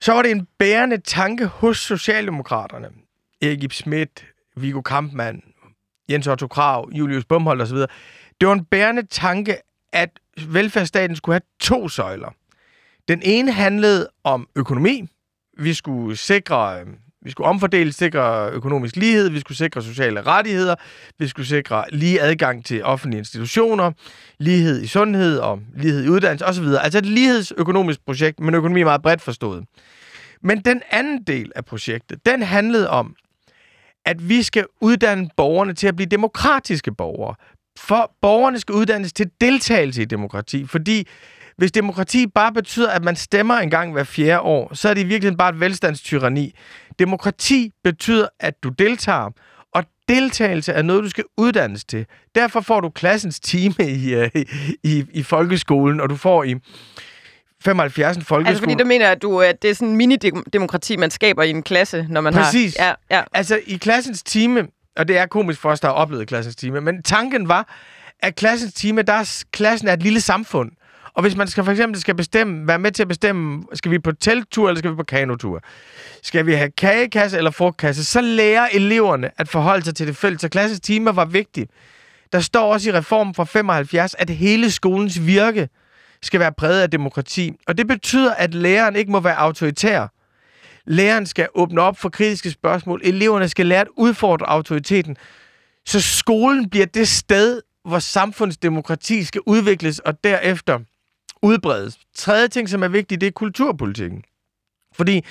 så 0.00 0.12
var 0.12 0.22
det 0.22 0.30
en 0.30 0.46
bærende 0.58 0.98
tanke 1.00 1.46
hos 1.46 1.78
Socialdemokraterne. 1.78 2.88
Erik 3.42 3.62
Ip 3.62 3.72
Schmidt, 3.72 4.26
Viggo 4.56 4.80
Kampmann, 4.80 5.42
Jens 6.10 6.26
Otto 6.26 6.46
Krav, 6.46 6.90
Julius 6.92 7.24
Bumholdt 7.24 7.62
osv. 7.62 7.76
Det 8.40 8.48
var 8.48 8.52
en 8.52 8.64
bærende 8.64 9.06
tanke, 9.06 9.56
at 9.92 10.10
velfærdsstaten 10.46 11.16
skulle 11.16 11.34
have 11.34 11.42
to 11.60 11.88
søjler. 11.88 12.30
Den 13.08 13.22
ene 13.22 13.52
handlede 13.52 14.08
om 14.24 14.48
økonomi. 14.56 15.08
Vi 15.58 15.74
skulle 15.74 16.16
sikre 16.16 16.80
øhm, 16.80 16.96
vi 17.22 17.30
skulle 17.30 17.46
omfordele, 17.46 17.92
sikre 17.92 18.50
økonomisk 18.50 18.96
lighed, 18.96 19.28
vi 19.28 19.40
skulle 19.40 19.58
sikre 19.58 19.82
sociale 19.82 20.22
rettigheder, 20.22 20.74
vi 21.18 21.28
skulle 21.28 21.46
sikre 21.46 21.84
lige 21.92 22.20
adgang 22.20 22.64
til 22.64 22.84
offentlige 22.84 23.18
institutioner, 23.18 23.92
lighed 24.38 24.82
i 24.82 24.86
sundhed 24.86 25.38
og 25.38 25.60
lighed 25.76 26.04
i 26.04 26.08
uddannelse 26.08 26.46
osv. 26.46 26.64
Altså 26.80 26.98
et 26.98 27.06
lighedsøkonomisk 27.06 28.04
projekt, 28.06 28.40
men 28.40 28.54
økonomi 28.54 28.80
er 28.80 28.84
meget 28.84 29.02
bredt 29.02 29.22
forstået. 29.22 29.64
Men 30.42 30.60
den 30.60 30.82
anden 30.90 31.22
del 31.22 31.52
af 31.56 31.64
projektet, 31.64 32.26
den 32.26 32.42
handlede 32.42 32.90
om, 32.90 33.14
at 34.04 34.28
vi 34.28 34.42
skal 34.42 34.66
uddanne 34.80 35.28
borgerne 35.36 35.72
til 35.72 35.86
at 35.86 35.96
blive 35.96 36.08
demokratiske 36.08 36.94
borgere. 36.94 37.34
For 37.78 38.12
borgerne 38.22 38.58
skal 38.58 38.74
uddannes 38.74 39.12
til 39.12 39.30
deltagelse 39.40 40.02
i 40.02 40.04
demokrati, 40.04 40.66
fordi 40.66 41.06
hvis 41.56 41.72
demokrati 41.72 42.26
bare 42.26 42.52
betyder, 42.52 42.90
at 42.90 43.04
man 43.04 43.16
stemmer 43.16 43.54
en 43.54 43.70
gang 43.70 43.92
hver 43.92 44.04
fjerde 44.04 44.40
år, 44.40 44.74
så 44.74 44.88
er 44.88 44.94
det 44.94 45.00
i 45.00 45.04
virkeligheden 45.04 45.36
bare 45.36 45.50
et 45.50 45.60
velstandstyranni. 45.60 46.54
Demokrati 46.98 47.72
betyder, 47.84 48.28
at 48.40 48.62
du 48.62 48.68
deltager, 48.68 49.30
og 49.74 49.84
deltagelse 50.08 50.72
er 50.72 50.82
noget, 50.82 51.04
du 51.04 51.08
skal 51.08 51.24
uddannes 51.36 51.84
til. 51.84 52.06
Derfor 52.34 52.60
får 52.60 52.80
du 52.80 52.90
klassens 52.90 53.40
time 53.40 53.74
i, 53.78 54.16
uh, 54.16 54.26
i, 54.82 55.04
i 55.10 55.22
folkeskolen, 55.22 56.00
og 56.00 56.10
du 56.10 56.16
får 56.16 56.44
i 56.44 56.54
75 57.64 58.16
en 58.16 58.22
folkeskole. 58.22 58.48
Altså 58.48 58.62
fordi 58.62 58.74
du 58.74 58.84
mener, 58.84 59.10
at, 59.10 59.22
du, 59.22 59.40
at 59.40 59.62
det 59.62 59.70
er 59.70 59.74
sådan 59.74 59.88
en 59.88 59.96
mini-demokrati, 59.96 60.96
man 60.96 61.10
skaber 61.10 61.42
i 61.42 61.50
en 61.50 61.62
klasse, 61.62 62.06
når 62.08 62.20
man 62.20 62.32
Præcis. 62.32 62.76
har... 62.76 62.94
Præcis. 62.94 63.06
Ja, 63.10 63.16
ja. 63.16 63.22
Altså 63.32 63.60
i 63.66 63.76
klassens 63.76 64.22
time, 64.22 64.68
og 64.96 65.08
det 65.08 65.18
er 65.18 65.26
komisk 65.26 65.60
for 65.60 65.70
os, 65.70 65.80
der 65.80 65.88
har 65.88 65.94
oplevet 65.94 66.28
klassens 66.28 66.56
time, 66.56 66.80
men 66.80 67.02
tanken 67.02 67.48
var, 67.48 67.74
at 68.20 68.36
klassens 68.36 68.74
time, 68.74 69.02
der 69.02 69.12
er, 69.12 69.44
klassen 69.52 69.88
er 69.88 69.92
et 69.92 70.02
lille 70.02 70.20
samfund. 70.20 70.70
Og 71.18 71.22
hvis 71.22 71.36
man 71.36 71.48
skal 71.48 71.64
for 71.64 71.70
eksempel 71.70 72.00
skal 72.00 72.14
bestemme, 72.14 72.68
være 72.68 72.78
med 72.78 72.92
til 72.92 73.02
at 73.02 73.08
bestemme, 73.08 73.64
skal 73.74 73.90
vi 73.90 73.98
på 73.98 74.12
telttur 74.12 74.68
eller 74.68 74.78
skal 74.78 74.90
vi 74.90 74.96
på 74.96 75.02
kanotur? 75.02 75.62
Skal 76.22 76.46
vi 76.46 76.54
have 76.54 76.70
kagekasse 76.70 77.36
eller 77.36 77.50
frugtkasse? 77.50 78.04
Så 78.04 78.20
lærer 78.20 78.68
eleverne 78.72 79.30
at 79.40 79.48
forholde 79.48 79.84
sig 79.84 79.94
til 79.94 80.06
det 80.06 80.16
fælles. 80.16 80.40
Så 80.40 80.48
klassens 80.48 80.80
timer 80.80 81.12
var 81.12 81.24
vigtigt. 81.24 81.70
Der 82.32 82.40
står 82.40 82.72
også 82.72 82.90
i 82.90 82.92
reformen 82.92 83.34
fra 83.34 83.44
75, 83.44 84.14
at 84.14 84.30
hele 84.30 84.70
skolens 84.70 85.26
virke 85.26 85.68
skal 86.22 86.40
være 86.40 86.52
præget 86.52 86.82
af 86.82 86.90
demokrati. 86.90 87.52
Og 87.66 87.78
det 87.78 87.86
betyder, 87.86 88.34
at 88.34 88.54
læreren 88.54 88.96
ikke 88.96 89.12
må 89.12 89.20
være 89.20 89.36
autoritær. 89.36 90.06
Læreren 90.86 91.26
skal 91.26 91.48
åbne 91.54 91.80
op 91.80 91.98
for 91.98 92.08
kritiske 92.08 92.50
spørgsmål. 92.50 93.00
Eleverne 93.04 93.48
skal 93.48 93.66
lære 93.66 93.80
at 93.80 93.88
udfordre 93.96 94.48
autoriteten. 94.48 95.16
Så 95.86 96.00
skolen 96.00 96.70
bliver 96.70 96.86
det 96.86 97.08
sted, 97.08 97.60
hvor 97.84 97.98
samfundsdemokrati 97.98 99.24
skal 99.24 99.40
udvikles 99.46 99.98
og 99.98 100.24
derefter 100.24 100.78
udbredes. 101.42 101.98
Tredje 102.16 102.48
ting, 102.48 102.68
som 102.68 102.82
er 102.82 102.88
vigtigt, 102.88 103.20
det 103.20 103.26
er 103.26 103.30
kulturpolitikken. 103.30 104.22
Fordi 104.94 105.24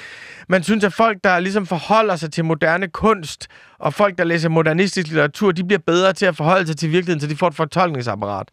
man 0.49 0.63
synes, 0.63 0.83
at 0.83 0.93
folk, 0.93 1.17
der 1.23 1.39
ligesom 1.39 1.65
forholder 1.65 2.15
sig 2.15 2.31
til 2.31 2.45
moderne 2.45 2.87
kunst, 2.87 3.47
og 3.79 3.93
folk, 3.93 4.17
der 4.17 4.23
læser 4.23 4.49
modernistisk 4.49 5.07
litteratur, 5.07 5.51
de 5.51 5.63
bliver 5.63 5.79
bedre 5.79 6.13
til 6.13 6.25
at 6.25 6.35
forholde 6.35 6.67
sig 6.67 6.77
til 6.77 6.91
virkeligheden, 6.91 7.21
så 7.21 7.27
de 7.27 7.35
får 7.35 7.47
et 7.47 7.55
fortolkningsapparat. 7.55 8.47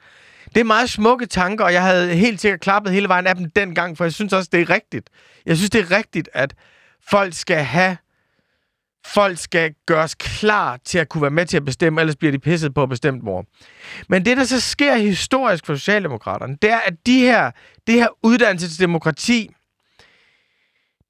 Det 0.54 0.60
er 0.60 0.64
meget 0.64 0.90
smukke 0.90 1.26
tanker, 1.26 1.64
og 1.64 1.72
jeg 1.72 1.82
havde 1.82 2.14
helt 2.14 2.40
sikkert 2.40 2.60
klappet 2.60 2.92
hele 2.92 3.08
vejen 3.08 3.26
af 3.26 3.36
dem 3.36 3.50
dengang, 3.50 3.96
for 3.96 4.04
jeg 4.04 4.12
synes 4.12 4.32
også, 4.32 4.48
det 4.52 4.60
er 4.60 4.70
rigtigt. 4.70 5.10
Jeg 5.46 5.56
synes, 5.56 5.70
det 5.70 5.80
er 5.80 5.96
rigtigt, 5.96 6.28
at 6.32 6.54
folk 7.08 7.34
skal 7.34 7.56
have 7.56 7.96
folk 9.06 9.38
skal 9.38 9.74
gøres 9.86 10.14
klar 10.14 10.78
til 10.84 10.98
at 10.98 11.08
kunne 11.08 11.22
være 11.22 11.30
med 11.30 11.46
til 11.46 11.56
at 11.56 11.64
bestemme, 11.64 12.00
ellers 12.00 12.16
bliver 12.16 12.32
de 12.32 12.38
pisset 12.38 12.74
på 12.74 12.82
at 12.82 12.88
bestemme 12.88 13.20
hvor. 13.20 13.44
Men 14.08 14.24
det, 14.24 14.36
der 14.36 14.44
så 14.44 14.60
sker 14.60 14.94
historisk 14.94 15.66
for 15.66 15.74
Socialdemokraterne, 15.74 16.56
det 16.62 16.70
er, 16.70 16.78
at 16.78 16.94
de 17.06 17.18
her, 17.18 17.50
det 17.86 17.94
her 17.94 18.08
uddannelsesdemokrati, 18.22 19.50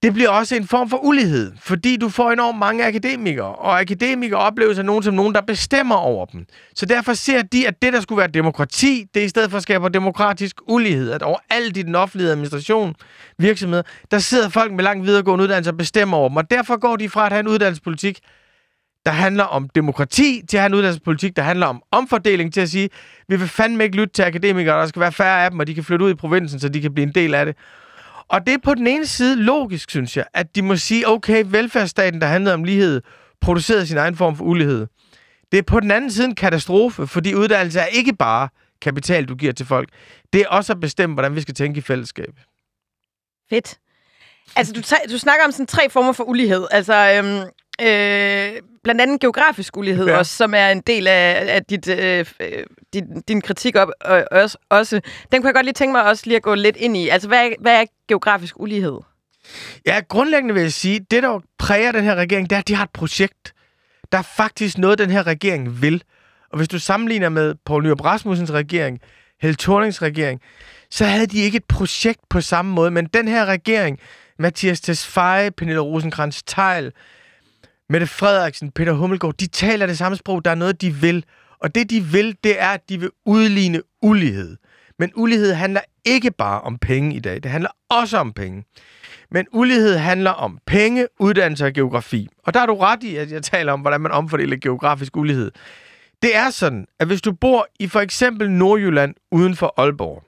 det 0.04 0.14
bliver 0.14 0.28
også 0.28 0.56
en 0.56 0.66
form 0.66 0.90
for 0.90 1.04
ulighed, 1.04 1.52
fordi 1.60 1.96
du 1.96 2.08
får 2.08 2.32
enormt 2.32 2.58
mange 2.58 2.86
akademikere, 2.86 3.54
og 3.54 3.80
akademikere 3.80 4.38
opleves 4.38 4.78
af 4.78 4.84
nogen 4.84 5.02
som 5.02 5.14
nogen, 5.14 5.34
der 5.34 5.40
bestemmer 5.40 5.94
over 5.94 6.26
dem. 6.26 6.46
Så 6.74 6.86
derfor 6.86 7.14
ser 7.14 7.42
de, 7.42 7.68
at 7.68 7.82
det, 7.82 7.92
der 7.92 8.00
skulle 8.00 8.18
være 8.18 8.28
demokrati, 8.28 9.06
det 9.14 9.22
i 9.22 9.28
stedet 9.28 9.50
for 9.50 9.58
skaber 9.58 9.88
demokratisk 9.88 10.56
ulighed, 10.68 11.10
at 11.10 11.22
overalt 11.22 11.76
i 11.76 11.82
den 11.82 11.94
offentlige 11.94 12.30
administration, 12.30 12.94
virksomheder, 13.38 13.82
der 14.10 14.18
sidder 14.18 14.48
folk 14.48 14.72
med 14.72 14.84
lang 14.84 15.04
videregående 15.04 15.42
uddannelse 15.42 15.70
og 15.70 15.76
bestemmer 15.76 16.16
over 16.16 16.28
dem, 16.28 16.36
og 16.36 16.50
derfor 16.50 16.76
går 16.78 16.96
de 16.96 17.08
fra 17.08 17.26
at 17.26 17.32
have 17.32 17.40
en 17.40 17.48
uddannelsespolitik, 17.48 18.18
der 19.06 19.12
handler 19.12 19.44
om 19.44 19.68
demokrati, 19.74 20.42
til 20.48 20.56
at 20.56 20.60
have 20.60 20.66
en 20.66 20.74
uddannelsespolitik, 20.74 21.36
der 21.36 21.42
handler 21.42 21.66
om 21.66 21.82
omfordeling, 21.90 22.52
til 22.52 22.60
at 22.60 22.70
sige, 22.70 22.88
vi 23.28 23.36
vil 23.36 23.48
fandme 23.48 23.84
ikke 23.84 23.96
lytte 23.96 24.12
til 24.12 24.22
akademikere, 24.22 24.80
der 24.80 24.86
skal 24.86 25.00
være 25.00 25.12
færre 25.12 25.44
af 25.44 25.50
dem, 25.50 25.60
og 25.60 25.66
de 25.66 25.74
kan 25.74 25.84
flytte 25.84 26.04
ud 26.04 26.10
i 26.10 26.14
provinsen, 26.14 26.60
så 26.60 26.68
de 26.68 26.80
kan 26.80 26.94
blive 26.94 27.06
en 27.06 27.14
del 27.14 27.34
af 27.34 27.46
det. 27.46 27.56
Og 28.28 28.46
det 28.46 28.54
er 28.54 28.58
på 28.58 28.74
den 28.74 28.86
ene 28.86 29.06
side 29.06 29.36
logisk, 29.36 29.90
synes 29.90 30.16
jeg, 30.16 30.26
at 30.34 30.56
de 30.56 30.62
må 30.62 30.76
sige, 30.76 31.08
okay, 31.08 31.44
velfærdsstaten, 31.46 32.20
der 32.20 32.26
handlede 32.26 32.54
om 32.54 32.64
lighed, 32.64 33.02
producerede 33.40 33.86
sin 33.86 33.96
egen 33.96 34.16
form 34.16 34.36
for 34.36 34.44
ulighed. 34.44 34.86
Det 35.52 35.58
er 35.58 35.62
på 35.62 35.80
den 35.80 35.90
anden 35.90 36.10
side 36.10 36.26
en 36.26 36.34
katastrofe, 36.34 37.06
fordi 37.06 37.34
uddannelse 37.34 37.80
er 37.80 37.86
ikke 37.86 38.14
bare 38.14 38.48
kapital, 38.80 39.24
du 39.24 39.34
giver 39.34 39.52
til 39.52 39.66
folk. 39.66 39.88
Det 40.32 40.40
er 40.40 40.48
også 40.48 40.72
at 40.72 40.80
bestemme, 40.80 41.14
hvordan 41.14 41.34
vi 41.34 41.40
skal 41.40 41.54
tænke 41.54 41.78
i 41.78 41.80
fællesskab. 41.80 42.34
Fedt. 43.50 43.78
Altså, 44.56 44.72
du, 44.72 44.80
du 45.12 45.18
snakker 45.18 45.44
om 45.44 45.52
sådan 45.52 45.66
tre 45.66 45.90
former 45.90 46.12
for 46.12 46.24
ulighed. 46.24 46.66
Altså, 46.70 46.94
øhm, 46.94 47.50
øh, 47.86 48.62
blandt 48.84 49.00
andet 49.00 49.20
geografisk 49.20 49.76
ulighed 49.76 50.06
ja. 50.06 50.18
også, 50.18 50.36
som 50.36 50.54
er 50.54 50.68
en 50.68 50.80
del 50.80 51.06
af, 51.06 51.44
af 51.48 51.64
dit, 51.64 51.88
øh, 51.88 52.26
din, 52.92 53.20
din 53.28 53.40
kritik 53.40 53.76
op 53.76 53.88
øh, 54.10 54.22
også, 54.30 54.58
også. 54.68 55.00
Den 55.32 55.42
kunne 55.42 55.48
jeg 55.48 55.54
godt 55.54 55.66
lige 55.66 55.74
tænke 55.74 55.92
mig 55.92 56.04
også 56.04 56.22
lige 56.26 56.36
at 56.36 56.42
gå 56.42 56.54
lidt 56.54 56.76
ind 56.76 56.96
i. 56.96 57.08
Altså, 57.08 57.28
hvad 57.28 57.46
er, 57.46 57.50
hvad 57.60 57.80
er 57.80 57.84
geografisk 58.08 58.60
ulighed? 58.60 58.98
Ja, 59.86 60.00
grundlæggende 60.08 60.54
vil 60.54 60.62
jeg 60.62 60.72
sige, 60.72 61.00
det 61.10 61.22
der 61.22 61.40
præger 61.58 61.92
den 61.92 62.04
her 62.04 62.14
regering, 62.14 62.50
det 62.50 62.56
er, 62.56 62.60
at 62.60 62.68
de 62.68 62.74
har 62.74 62.84
et 62.84 62.90
projekt. 62.90 63.54
Der 64.12 64.18
er 64.18 64.22
faktisk 64.22 64.78
noget, 64.78 64.98
den 64.98 65.10
her 65.10 65.26
regering 65.26 65.82
vil. 65.82 66.02
Og 66.50 66.56
hvis 66.56 66.68
du 66.68 66.78
sammenligner 66.78 67.28
med 67.28 67.54
Poul 67.64 67.82
Nyrup 67.82 68.04
Rasmussens 68.04 68.52
regering, 68.52 69.00
Helle 69.42 69.56
Thornings 69.56 70.02
regering, 70.02 70.40
så 70.90 71.04
havde 71.04 71.26
de 71.26 71.38
ikke 71.38 71.56
et 71.56 71.64
projekt 71.64 72.20
på 72.30 72.40
samme 72.40 72.72
måde. 72.72 72.90
Men 72.90 73.06
den 73.06 73.28
her 73.28 73.44
regering, 73.44 73.98
Mathias 74.38 74.80
Tesfaye, 74.80 75.50
Pernille 75.50 75.80
rosenkrantz 75.80 76.42
teil 76.46 76.92
Mette 77.88 78.06
Frederiksen, 78.06 78.70
Peter 78.70 78.92
Hummelgaard, 78.92 79.34
de 79.34 79.46
taler 79.46 79.86
det 79.86 79.98
samme 79.98 80.16
sprog. 80.16 80.44
Der 80.44 80.50
er 80.50 80.54
noget, 80.54 80.80
de 80.80 80.94
vil. 80.94 81.24
Og 81.58 81.74
det, 81.74 81.90
de 81.90 82.00
vil, 82.00 82.36
det 82.44 82.60
er, 82.60 82.68
at 82.68 82.88
de 82.88 83.00
vil 83.00 83.10
udligne 83.26 83.82
ulighed. 84.02 84.56
Men 84.98 85.12
ulighed 85.14 85.52
handler 85.52 85.80
ikke 86.04 86.30
bare 86.30 86.60
om 86.60 86.78
penge 86.78 87.16
i 87.16 87.18
dag. 87.18 87.42
Det 87.42 87.50
handler 87.50 87.70
også 87.90 88.18
om 88.18 88.32
penge. 88.32 88.64
Men 89.30 89.46
ulighed 89.52 89.96
handler 89.96 90.30
om 90.30 90.58
penge, 90.66 91.06
uddannelse 91.18 91.66
og 91.66 91.72
geografi. 91.72 92.28
Og 92.44 92.54
der 92.54 92.60
er 92.60 92.66
du 92.66 92.74
ret 92.74 93.02
i, 93.02 93.16
at 93.16 93.32
jeg 93.32 93.42
taler 93.42 93.72
om, 93.72 93.80
hvordan 93.80 94.00
man 94.00 94.12
omfordeler 94.12 94.56
geografisk 94.56 95.16
ulighed. 95.16 95.50
Det 96.22 96.36
er 96.36 96.50
sådan, 96.50 96.86
at 96.98 97.06
hvis 97.06 97.22
du 97.22 97.32
bor 97.32 97.66
i 97.80 97.88
for 97.88 98.00
eksempel 98.00 98.50
Nordjylland 98.50 99.14
uden 99.30 99.56
for 99.56 99.74
Aalborg, 99.76 100.22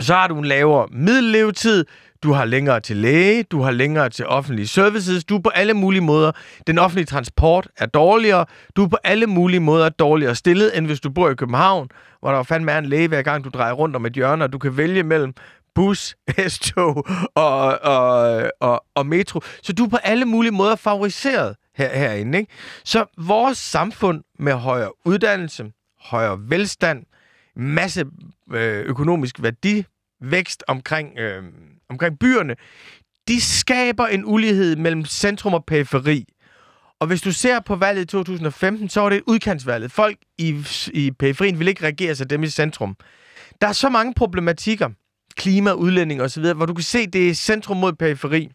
så 0.00 0.14
har 0.14 0.28
du 0.28 0.38
en 0.38 0.44
lavere 0.44 0.88
middellevetid, 0.90 1.84
du 2.26 2.32
har 2.32 2.44
længere 2.44 2.80
til 2.80 2.96
læge, 2.96 3.42
du 3.42 3.62
har 3.62 3.70
længere 3.70 4.08
til 4.08 4.26
offentlige 4.26 4.66
services, 4.66 5.24
du 5.24 5.36
er 5.36 5.40
på 5.40 5.48
alle 5.48 5.74
mulige 5.74 6.00
måder. 6.00 6.32
Den 6.66 6.78
offentlige 6.78 7.06
transport 7.06 7.68
er 7.76 7.86
dårligere, 7.86 8.46
du 8.76 8.84
er 8.84 8.88
på 8.88 8.96
alle 9.04 9.26
mulige 9.26 9.60
måder 9.60 9.88
dårligere 9.88 10.34
stillet, 10.34 10.78
end 10.78 10.86
hvis 10.86 11.00
du 11.00 11.10
bor 11.10 11.30
i 11.30 11.34
København, 11.34 11.88
hvor 12.20 12.32
der 12.32 12.42
fandme 12.42 12.72
er 12.72 12.78
en 12.78 12.86
læge 12.86 13.08
hver 13.08 13.22
gang, 13.22 13.44
du 13.44 13.48
drejer 13.48 13.72
rundt 13.72 13.96
om 13.96 14.06
et 14.06 14.12
hjørne, 14.12 14.44
og 14.44 14.52
du 14.52 14.58
kan 14.58 14.76
vælge 14.76 15.02
mellem 15.02 15.34
bus, 15.74 16.16
S-tog 16.48 17.06
og, 17.34 17.78
og, 17.82 18.50
og, 18.60 18.84
og 18.94 19.06
metro. 19.06 19.40
Så 19.62 19.72
du 19.72 19.84
er 19.84 19.88
på 19.88 19.96
alle 19.96 20.24
mulige 20.24 20.52
måder 20.52 20.76
favoriseret 20.76 21.56
her, 21.76 21.98
herinde. 21.98 22.38
Ikke? 22.38 22.52
Så 22.84 23.04
vores 23.18 23.58
samfund 23.58 24.22
med 24.38 24.52
højere 24.52 24.90
uddannelse, 25.04 25.72
højere 26.00 26.38
velstand, 26.40 27.04
masse 27.56 28.04
øh, 28.52 28.80
økonomisk 28.80 29.42
værdivækst 29.42 30.64
omkring, 30.68 31.18
øh, 31.18 31.42
omkring 31.90 32.18
byerne, 32.18 32.56
de 33.28 33.40
skaber 33.40 34.06
en 34.06 34.22
ulighed 34.24 34.76
mellem 34.76 35.04
centrum 35.04 35.54
og 35.54 35.64
periferi. 35.64 36.24
Og 37.00 37.06
hvis 37.06 37.22
du 37.22 37.32
ser 37.32 37.60
på 37.60 37.76
valget 37.76 38.02
i 38.02 38.06
2015, 38.06 38.88
så 38.88 39.00
var 39.00 39.08
det 39.08 39.16
et 39.16 39.24
udkantsvalget. 39.26 39.92
Folk 39.92 40.16
i, 40.38 40.64
i 40.92 41.10
periferien 41.10 41.58
vil 41.58 41.68
ikke 41.68 41.82
reagere 41.82 42.14
sig 42.14 42.30
dem 42.30 42.42
i 42.42 42.48
centrum. 42.48 42.96
Der 43.60 43.66
er 43.66 43.72
så 43.72 43.88
mange 43.88 44.14
problematikker, 44.14 44.88
klima, 45.36 45.72
udlænding 45.72 46.22
osv., 46.22 46.52
hvor 46.52 46.66
du 46.66 46.74
kan 46.74 46.84
se, 46.84 47.06
det 47.06 47.30
er 47.30 47.34
centrum 47.34 47.76
mod 47.76 47.92
periferi. 47.92 48.50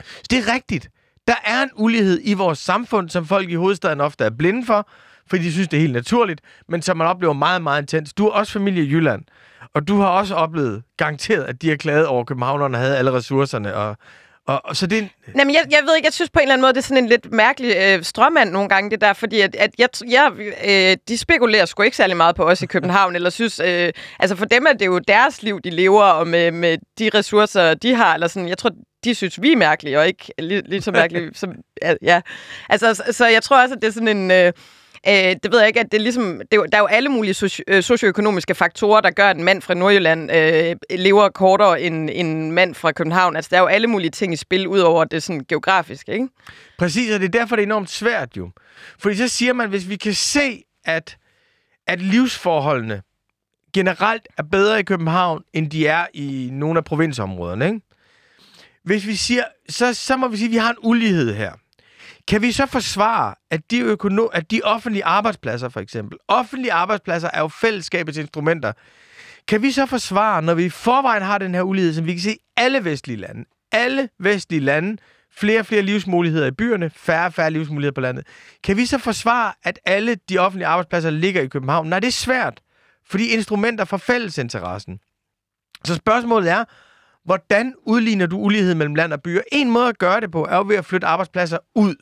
Så 0.00 0.26
det 0.30 0.38
er 0.38 0.54
rigtigt. 0.54 0.88
Der 1.28 1.34
er 1.44 1.62
en 1.62 1.70
ulighed 1.76 2.20
i 2.22 2.34
vores 2.34 2.58
samfund, 2.58 3.08
som 3.08 3.26
folk 3.26 3.50
i 3.50 3.54
hovedstaden 3.54 4.00
ofte 4.00 4.24
er 4.24 4.30
blinde 4.30 4.66
for, 4.66 4.88
fordi 5.30 5.44
de 5.44 5.52
synes, 5.52 5.68
det 5.68 5.76
er 5.76 5.80
helt 5.80 5.92
naturligt, 5.92 6.40
men 6.68 6.82
som 6.82 6.96
man 6.96 7.06
oplever 7.06 7.32
meget, 7.32 7.62
meget 7.62 7.82
intens. 7.82 8.12
Du 8.12 8.24
har 8.24 8.30
også 8.30 8.52
familie 8.52 8.84
i 8.84 8.90
Jylland, 8.90 9.22
og 9.74 9.88
du 9.88 10.00
har 10.00 10.08
også 10.08 10.34
oplevet 10.34 10.82
garanteret, 10.96 11.44
at 11.44 11.62
de 11.62 11.68
har 11.68 11.76
klaget 11.76 12.06
over, 12.06 12.20
at 12.20 12.26
københavnerne 12.26 12.78
havde 12.78 12.98
alle 12.98 13.12
ressourcerne, 13.12 13.74
og 13.74 13.96
og, 14.46 14.60
og 14.64 14.76
så 14.76 14.86
det... 14.86 14.98
En... 14.98 15.10
Jamen, 15.38 15.54
jeg, 15.54 15.64
jeg 15.70 15.78
ved 15.86 15.96
ikke, 15.96 16.06
jeg 16.06 16.12
synes 16.12 16.30
på 16.30 16.38
en 16.38 16.42
eller 16.42 16.52
anden 16.52 16.62
måde, 16.62 16.72
det 16.72 16.78
er 16.78 16.82
sådan 16.82 17.04
en 17.04 17.08
lidt 17.08 17.32
mærkelig 17.32 17.76
øh, 17.76 18.02
strømmand 18.02 18.50
nogle 18.50 18.68
gange, 18.68 18.90
det 18.90 19.00
der, 19.00 19.12
fordi 19.12 19.40
at, 19.40 19.54
at 19.54 19.70
jeg, 19.78 19.88
jeg, 20.08 20.32
øh, 20.66 20.96
de 21.08 21.18
spekulerer 21.18 21.64
sgu 21.64 21.82
ikke 21.82 21.96
særlig 21.96 22.16
meget 22.16 22.36
på 22.36 22.42
os 22.42 22.62
i 22.62 22.66
København, 22.66 23.14
eller 23.14 23.30
synes, 23.30 23.60
øh, 23.60 23.92
altså 24.18 24.36
for 24.36 24.44
dem 24.44 24.66
er 24.66 24.72
det 24.72 24.86
jo 24.86 24.98
deres 24.98 25.42
liv, 25.42 25.60
de 25.60 25.70
lever, 25.70 26.02
og 26.02 26.28
med, 26.28 26.50
med 26.50 26.78
de 26.98 27.10
ressourcer, 27.14 27.74
de 27.74 27.94
har, 27.94 28.14
eller 28.14 28.28
sådan, 28.28 28.48
jeg 28.48 28.58
tror, 28.58 28.70
de 29.04 29.14
synes, 29.14 29.42
vi 29.42 29.52
er 29.52 29.56
mærkelige, 29.56 29.98
og 29.98 30.06
ikke 30.06 30.32
lige, 30.38 30.62
lige 30.66 30.82
så 30.82 30.92
mærkelige 30.92 31.30
som... 31.40 31.52
Ja, 32.02 32.20
altså, 32.68 32.94
så, 32.94 33.02
så 33.10 33.26
jeg 33.26 33.42
tror 33.42 33.62
også, 33.62 33.74
at 33.74 33.82
det 33.82 33.88
er 33.88 33.92
sådan 33.92 34.16
en... 34.16 34.30
Øh, 34.30 34.52
Øh, 35.08 35.36
det 35.42 35.52
ved 35.52 35.58
jeg 35.58 35.68
ikke, 35.68 35.80
at 35.80 35.92
det 35.92 35.98
er 35.98 36.02
ligesom, 36.02 36.40
det 36.50 36.58
er, 36.58 36.62
der 36.62 36.76
er 36.76 36.80
jo 36.80 36.86
alle 36.86 37.08
mulige 37.08 37.32
soci- 37.44 37.62
øh, 37.68 37.82
socioøkonomiske 37.82 38.54
faktorer, 38.54 39.00
der 39.00 39.10
gør, 39.10 39.30
at 39.30 39.36
en 39.36 39.44
mand 39.44 39.62
fra 39.62 39.74
Nordjylland 39.74 40.32
øh, 40.32 40.76
lever 40.98 41.28
kortere 41.28 41.80
end 41.80 42.10
en 42.12 42.52
mand 42.52 42.74
fra 42.74 42.92
København. 42.92 43.36
Altså, 43.36 43.48
der 43.50 43.56
er 43.56 43.60
jo 43.60 43.66
alle 43.66 43.86
mulige 43.86 44.10
ting 44.10 44.32
i 44.32 44.36
spil, 44.36 44.68
udover 44.68 45.04
det 45.04 45.22
sådan 45.22 45.44
geografiske, 45.48 46.12
ikke? 46.12 46.28
Præcis, 46.78 47.14
og 47.14 47.20
det 47.20 47.26
er 47.26 47.38
derfor, 47.38 47.56
det 47.56 47.62
er 47.62 47.66
enormt 47.66 47.90
svært 47.90 48.36
jo. 48.36 48.50
Fordi 48.98 49.16
så 49.16 49.28
siger 49.28 49.52
man, 49.52 49.68
hvis 49.68 49.88
vi 49.88 49.96
kan 49.96 50.14
se, 50.14 50.62
at, 50.84 51.16
at 51.86 52.00
livsforholdene 52.02 53.02
generelt 53.74 54.28
er 54.38 54.42
bedre 54.42 54.80
i 54.80 54.82
København, 54.82 55.42
end 55.52 55.70
de 55.70 55.86
er 55.86 56.06
i 56.14 56.48
nogle 56.52 56.78
af 56.78 56.84
provinsområderne, 56.84 57.66
ikke? 57.66 57.80
Hvis 58.84 59.06
vi 59.06 59.14
siger, 59.14 59.44
så, 59.68 59.94
så 59.94 60.16
må 60.16 60.28
vi 60.28 60.36
sige, 60.36 60.46
at 60.46 60.52
vi 60.52 60.56
har 60.56 60.70
en 60.70 60.76
ulighed 60.82 61.34
her. 61.34 61.52
Kan 62.28 62.42
vi 62.42 62.52
så 62.52 62.66
forsvare, 62.66 63.34
at 63.50 63.70
de, 63.70 63.80
økono- 63.80 64.28
at 64.32 64.50
de 64.50 64.60
offentlige 64.64 65.04
arbejdspladser, 65.04 65.68
for 65.68 65.80
eksempel, 65.80 66.18
offentlige 66.28 66.72
arbejdspladser 66.72 67.30
er 67.32 67.40
jo 67.40 67.48
fællesskabets 67.48 68.18
instrumenter, 68.18 68.72
kan 69.48 69.62
vi 69.62 69.70
så 69.70 69.86
forsvare, 69.86 70.42
når 70.42 70.54
vi 70.54 70.64
i 70.64 70.68
forvejen 70.68 71.22
har 71.22 71.38
den 71.38 71.54
her 71.54 71.62
ulighed, 71.62 71.94
som 71.94 72.06
vi 72.06 72.12
kan 72.12 72.20
se 72.20 72.32
i 72.32 72.38
alle 72.56 72.84
vestlige 72.84 73.16
lande, 73.16 73.44
alle 73.72 74.08
vestlige 74.18 74.60
lande, 74.60 74.96
flere 75.36 75.60
og 75.60 75.66
flere 75.66 75.82
livsmuligheder 75.82 76.46
i 76.46 76.50
byerne, 76.50 76.90
færre 76.90 77.26
og 77.26 77.32
færre 77.32 77.50
livsmuligheder 77.50 77.94
på 77.94 78.00
landet. 78.00 78.26
Kan 78.64 78.76
vi 78.76 78.86
så 78.86 78.98
forsvare, 78.98 79.52
at 79.62 79.78
alle 79.84 80.14
de 80.28 80.38
offentlige 80.38 80.66
arbejdspladser 80.66 81.10
ligger 81.10 81.42
i 81.42 81.46
København? 81.46 81.88
Nej, 81.88 82.00
det 82.00 82.08
er 82.08 82.12
svært, 82.12 82.60
fordi 83.08 83.28
instrumenter 83.28 83.84
for 83.84 83.96
fællesinteressen. 83.96 84.98
Så 85.84 85.94
spørgsmålet 85.94 86.50
er, 86.50 86.64
hvordan 87.24 87.74
udligner 87.82 88.26
du 88.26 88.38
ulighed 88.38 88.74
mellem 88.74 88.94
land 88.94 89.12
og 89.12 89.22
byer? 89.22 89.42
En 89.52 89.70
måde 89.70 89.88
at 89.88 89.98
gøre 89.98 90.20
det 90.20 90.30
på, 90.30 90.44
er 90.44 90.56
jo 90.56 90.64
ved 90.66 90.76
at 90.76 90.84
flytte 90.84 91.06
arbejdspladser 91.06 91.58
ud 91.74 91.94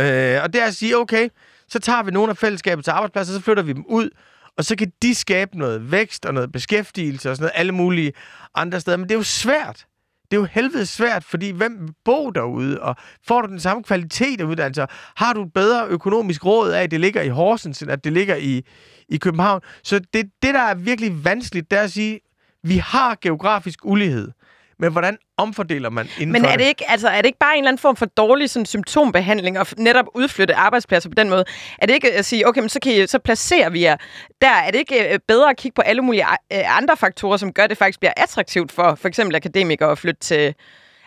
Øh, 0.00 0.42
og 0.42 0.52
det 0.52 0.62
er 0.62 0.66
at 0.66 0.74
sige, 0.74 0.96
okay, 0.96 1.28
så 1.68 1.78
tager 1.78 2.02
vi 2.02 2.10
nogle 2.10 2.30
af 2.30 2.36
fællesskabets 2.36 2.88
arbejdspladser, 2.88 3.34
så 3.34 3.40
flytter 3.40 3.62
vi 3.62 3.72
dem 3.72 3.84
ud, 3.86 4.10
og 4.58 4.64
så 4.64 4.76
kan 4.76 4.92
de 5.02 5.14
skabe 5.14 5.58
noget 5.58 5.92
vækst 5.92 6.26
og 6.26 6.34
noget 6.34 6.52
beskæftigelse 6.52 7.30
og 7.30 7.36
sådan 7.36 7.42
noget, 7.42 7.52
alle 7.54 7.72
mulige 7.72 8.12
andre 8.54 8.80
steder. 8.80 8.96
Men 8.96 9.08
det 9.08 9.14
er 9.14 9.18
jo 9.18 9.22
svært. 9.22 9.86
Det 10.30 10.36
er 10.36 10.40
jo 10.40 10.48
helvede 10.50 10.86
svært, 10.86 11.24
fordi 11.24 11.50
hvem 11.50 11.88
bor 12.04 12.30
derude, 12.30 12.80
og 12.80 12.96
får 13.26 13.42
du 13.42 13.48
den 13.48 13.60
samme 13.60 13.82
kvalitet 13.82 14.40
af 14.40 14.44
uddannelse? 14.44 14.86
Har 15.16 15.32
du 15.32 15.42
et 15.42 15.52
bedre 15.52 15.86
økonomisk 15.86 16.44
råd 16.44 16.70
af, 16.70 16.82
at 16.82 16.90
det 16.90 17.00
ligger 17.00 17.22
i 17.22 17.28
Horsens, 17.28 17.82
end 17.82 17.90
at 17.90 18.04
det 18.04 18.12
ligger 18.12 18.36
i, 18.36 18.62
i 19.08 19.16
København? 19.16 19.60
Så 19.82 19.98
det, 19.98 20.30
det, 20.42 20.54
der 20.54 20.60
er 20.60 20.74
virkelig 20.74 21.24
vanskeligt, 21.24 21.70
det 21.70 21.78
er 21.78 21.82
at 21.82 21.92
sige, 21.92 22.20
vi 22.62 22.76
har 22.76 23.18
geografisk 23.20 23.78
ulighed. 23.84 24.30
Men 24.78 24.92
hvordan 24.92 25.18
omfordeler 25.36 25.90
man 25.90 26.08
inden 26.18 26.32
Men 26.32 26.44
er 26.44 26.56
det, 26.56 26.64
ikke, 26.64 26.90
altså, 26.90 27.08
er 27.08 27.16
det 27.16 27.26
ikke 27.26 27.38
bare 27.38 27.52
en 27.52 27.58
eller 27.58 27.68
anden 27.68 27.80
form 27.80 27.96
for 27.96 28.06
dårlig 28.06 28.50
sådan, 28.50 28.66
symptombehandling 28.66 29.58
og 29.58 29.66
netop 29.76 30.06
udflytte 30.14 30.54
arbejdspladser 30.54 31.10
på 31.10 31.14
den 31.14 31.30
måde? 31.30 31.44
Er 31.78 31.86
det 31.86 31.94
ikke 31.94 32.12
at 32.12 32.24
sige, 32.24 32.48
okay, 32.48 32.60
men 32.60 32.68
så, 32.68 32.80
kan 32.80 32.92
I, 32.92 33.06
så 33.06 33.18
placerer 33.18 33.70
vi 33.70 33.82
jer 33.82 33.96
der? 34.40 34.50
Er 34.50 34.70
det 34.70 34.78
ikke 34.78 35.12
øh, 35.12 35.18
bedre 35.28 35.50
at 35.50 35.56
kigge 35.56 35.74
på 35.74 35.82
alle 35.82 36.02
mulige 36.02 36.24
øh, 36.52 36.78
andre 36.78 36.96
faktorer, 36.96 37.36
som 37.36 37.52
gør, 37.52 37.64
at 37.64 37.70
det 37.70 37.78
faktisk 37.78 38.00
bliver 38.00 38.12
attraktivt 38.16 38.72
for 38.72 38.94
for 38.94 39.08
eksempel 39.08 39.36
akademikere 39.36 39.90
at 39.90 39.98
flytte 39.98 40.20
til... 40.20 40.54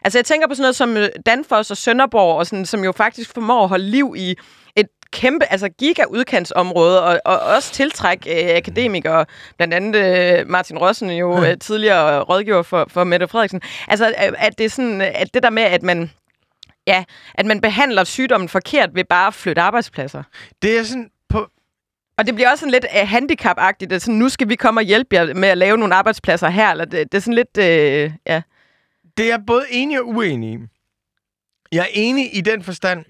Altså 0.04 0.20
jeg 0.20 0.26
tænker 0.26 0.48
på 0.48 0.56
sådan 0.56 0.62
noget 0.62 0.76
som 0.76 0.98
øh, 0.98 1.10
Danfoss 1.26 1.72
og 1.72 1.78
Sønderborg, 1.78 2.38
og 2.38 2.48
sådan, 2.48 2.66
som 2.66 2.84
jo 2.84 2.92
faktisk 2.92 3.34
formår 3.34 3.64
at 3.64 3.70
holde 3.70 3.90
liv 3.90 4.14
i 4.18 4.36
kæmpe, 5.12 5.46
altså 5.52 5.70
giga-udkantsområde, 5.70 7.04
og, 7.04 7.22
og 7.26 7.40
også 7.40 7.74
tiltrække 7.74 8.52
øh, 8.52 8.58
akademikere, 8.58 9.26
blandt 9.58 9.74
andet 9.74 9.96
øh, 9.96 10.50
Martin 10.50 10.78
Rossen, 10.78 11.12
jo 11.12 11.44
øh, 11.44 11.58
tidligere 11.60 12.22
rådgiver 12.22 12.64
for, 12.64 12.86
for 12.90 13.04
Mette 13.04 13.28
Frederiksen. 13.28 13.62
Altså, 13.88 14.14
at 14.18 14.58
det 14.58 14.66
er 14.66 14.70
sådan, 14.70 15.02
at 15.02 15.34
det 15.34 15.44
der 15.44 15.50
med, 15.50 15.64
at 15.64 15.84
man 15.84 16.12
ja, 16.88 17.04
at 17.36 17.46
man 17.46 17.62
behandler 17.62 18.04
sygdommen 18.04 18.50
forkert 18.50 18.90
ved 18.96 19.04
bare 19.04 19.28
at 19.28 19.34
flytte 19.34 19.62
arbejdspladser. 19.62 20.24
Det 20.62 20.80
er 20.80 20.84
sådan 20.84 21.10
på... 21.30 21.48
Og 22.18 22.26
det 22.28 22.36
bliver 22.36 22.52
også 22.52 22.60
sådan 22.60 22.72
lidt 22.72 22.86
uh, 22.86 23.10
handicap-agtigt, 23.10 23.94
at 23.94 24.02
sådan, 24.02 24.20
nu 24.20 24.30
skal 24.30 24.50
vi 24.50 24.56
komme 24.56 24.80
og 24.80 24.84
hjælpe 24.84 25.16
jer 25.16 25.34
med 25.34 25.50
at 25.50 25.58
lave 25.58 25.78
nogle 25.78 25.96
arbejdspladser 25.96 26.50
her, 26.50 26.72
eller 26.72 26.86
det, 26.86 27.12
det 27.12 27.18
er 27.18 27.22
sådan 27.22 27.34
lidt, 27.34 27.58
uh, 27.58 28.14
ja. 28.28 28.42
Det 29.18 29.32
er 29.32 29.38
både 29.48 29.66
enig 29.70 30.00
og 30.02 30.08
uenig 30.08 30.60
Jeg 31.72 31.82
er 31.82 31.90
enig 31.94 32.38
i 32.38 32.42
den 32.42 32.64
forstand, 32.64 33.06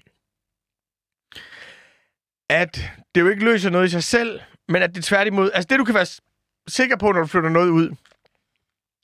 at 2.48 2.90
det 3.14 3.20
jo 3.20 3.28
ikke 3.28 3.44
løser 3.44 3.70
noget 3.70 3.86
i 3.86 3.90
sig 3.90 4.04
selv, 4.04 4.40
men 4.68 4.82
at 4.82 4.94
det 4.94 5.04
tværtimod... 5.04 5.50
Altså 5.54 5.66
det, 5.70 5.78
du 5.78 5.84
kan 5.84 5.94
være 5.94 6.06
sikker 6.68 6.96
på, 6.96 7.12
når 7.12 7.20
du 7.20 7.26
flytter 7.26 7.50
noget 7.50 7.68
ud, 7.68 7.90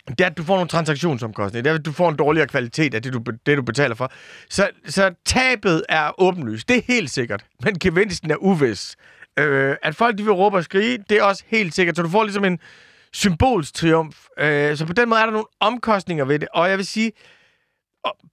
det 0.08 0.20
er, 0.20 0.26
at 0.26 0.36
du 0.36 0.44
får 0.44 0.54
nogle 0.54 0.68
transaktionsomkostninger. 0.68 1.62
Det 1.62 1.70
er, 1.70 1.74
at 1.74 1.86
du 1.86 1.92
får 1.92 2.08
en 2.08 2.16
dårligere 2.16 2.46
kvalitet 2.46 2.94
af 2.94 3.02
det, 3.02 3.12
du, 3.12 3.22
det, 3.46 3.56
du 3.56 3.62
betaler 3.62 3.94
for. 3.94 4.12
Så, 4.50 4.70
så 4.86 5.14
tabet 5.24 5.84
er 5.88 6.20
åbenlyst. 6.20 6.68
Det 6.68 6.76
er 6.76 6.82
helt 6.86 7.10
sikkert. 7.10 7.44
Men 7.62 7.78
gevinsten 7.78 8.30
er 8.30 8.36
uvis. 8.36 8.96
Øh, 9.38 9.76
at 9.82 9.96
folk 9.96 10.18
de 10.18 10.22
vil 10.22 10.32
råbe 10.32 10.56
og 10.56 10.64
skrige, 10.64 10.98
det 11.08 11.18
er 11.18 11.22
også 11.22 11.44
helt 11.46 11.74
sikkert. 11.74 11.96
Så 11.96 12.02
du 12.02 12.08
får 12.08 12.24
ligesom 12.24 12.44
en 12.44 12.58
symbolsk 13.12 13.74
triumf. 13.74 14.26
Øh, 14.38 14.76
så 14.76 14.86
på 14.86 14.92
den 14.92 15.08
måde 15.08 15.20
er 15.20 15.24
der 15.24 15.32
nogle 15.32 15.46
omkostninger 15.60 16.24
ved 16.24 16.38
det. 16.38 16.48
Og 16.54 16.70
jeg 16.70 16.78
vil 16.78 16.86
sige, 16.86 17.12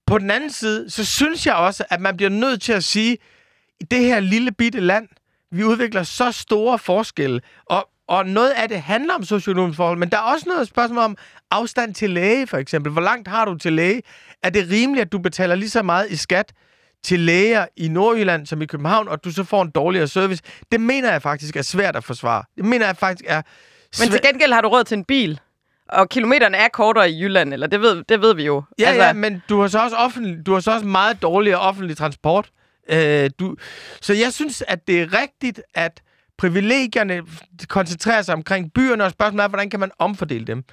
på 0.06 0.18
den 0.18 0.30
anden 0.30 0.50
side, 0.50 0.90
så 0.90 1.04
synes 1.04 1.46
jeg 1.46 1.54
også, 1.54 1.84
at 1.90 2.00
man 2.00 2.16
bliver 2.16 2.30
nødt 2.30 2.62
til 2.62 2.72
at 2.72 2.84
sige, 2.84 3.18
det 3.82 3.98
her 3.98 4.20
lille 4.20 4.52
bitte 4.52 4.80
land, 4.80 5.08
vi 5.50 5.64
udvikler 5.64 6.02
så 6.02 6.32
store 6.32 6.78
forskelle, 6.78 7.40
og, 7.66 7.88
og 8.08 8.26
noget 8.26 8.50
af 8.50 8.68
det 8.68 8.82
handler 8.82 9.14
om 9.14 9.24
forhold, 9.74 9.98
men 9.98 10.08
der 10.08 10.16
er 10.16 10.22
også 10.22 10.44
noget 10.48 10.68
spørgsmål 10.68 10.98
om 10.98 11.16
afstand 11.50 11.94
til 11.94 12.10
læge, 12.10 12.46
for 12.46 12.58
eksempel. 12.58 12.92
Hvor 12.92 13.02
langt 13.02 13.28
har 13.28 13.44
du 13.44 13.54
til 13.54 13.72
læge? 13.72 14.02
Er 14.42 14.50
det 14.50 14.70
rimeligt, 14.70 15.06
at 15.06 15.12
du 15.12 15.18
betaler 15.18 15.54
lige 15.54 15.70
så 15.70 15.82
meget 15.82 16.10
i 16.10 16.16
skat 16.16 16.52
til 17.04 17.20
læger 17.20 17.66
i 17.76 17.88
Nordjylland 17.88 18.46
som 18.46 18.62
i 18.62 18.66
København, 18.66 19.08
og 19.08 19.24
du 19.24 19.30
så 19.30 19.44
får 19.44 19.62
en 19.62 19.70
dårligere 19.70 20.08
service? 20.08 20.42
Det 20.72 20.80
mener 20.80 21.12
jeg 21.12 21.22
faktisk 21.22 21.56
er 21.56 21.62
svært 21.62 21.96
at 21.96 22.04
forsvare. 22.04 22.44
Det 22.56 22.64
mener 22.64 22.86
jeg 22.86 22.96
faktisk 22.96 23.24
er 23.28 23.42
Men 24.00 24.10
til 24.10 24.20
gengæld 24.22 24.52
har 24.52 24.60
du 24.60 24.68
råd 24.68 24.84
til 24.84 24.98
en 24.98 25.04
bil. 25.04 25.40
Og 25.88 26.08
kilometerne 26.08 26.56
er 26.56 26.68
kortere 26.68 27.10
i 27.10 27.22
Jylland, 27.22 27.52
eller 27.52 27.66
det 27.66 27.80
ved, 27.80 28.04
det 28.08 28.22
ved 28.22 28.34
vi 28.34 28.44
jo. 28.44 28.62
Ja, 28.78 28.84
altså... 28.84 29.04
ja, 29.04 29.12
men 29.12 29.42
du 29.48 29.60
har, 29.60 29.68
så 29.68 29.78
også 29.78 29.96
offentlig, 29.96 30.46
du 30.46 30.52
har 30.52 30.60
så 30.60 30.72
også 30.72 30.86
meget 30.86 31.22
dårligere 31.22 31.60
offentlig 31.60 31.96
transport. 31.96 32.50
Øh, 32.88 33.30
du, 33.38 33.56
så 34.00 34.14
jeg 34.14 34.32
synes, 34.32 34.62
at 34.68 34.88
det 34.88 35.02
er 35.02 35.20
rigtigt, 35.20 35.62
at 35.74 36.02
privilegierne 36.38 37.22
koncentrerer 37.68 38.22
sig 38.22 38.34
omkring 38.34 38.72
byerne, 38.72 39.04
og 39.04 39.10
spørgsmålet 39.10 39.44
er, 39.44 39.48
hvordan 39.48 39.70
kan 39.70 39.80
man 39.80 39.90
omfordele 39.98 40.44
dem? 40.44 40.64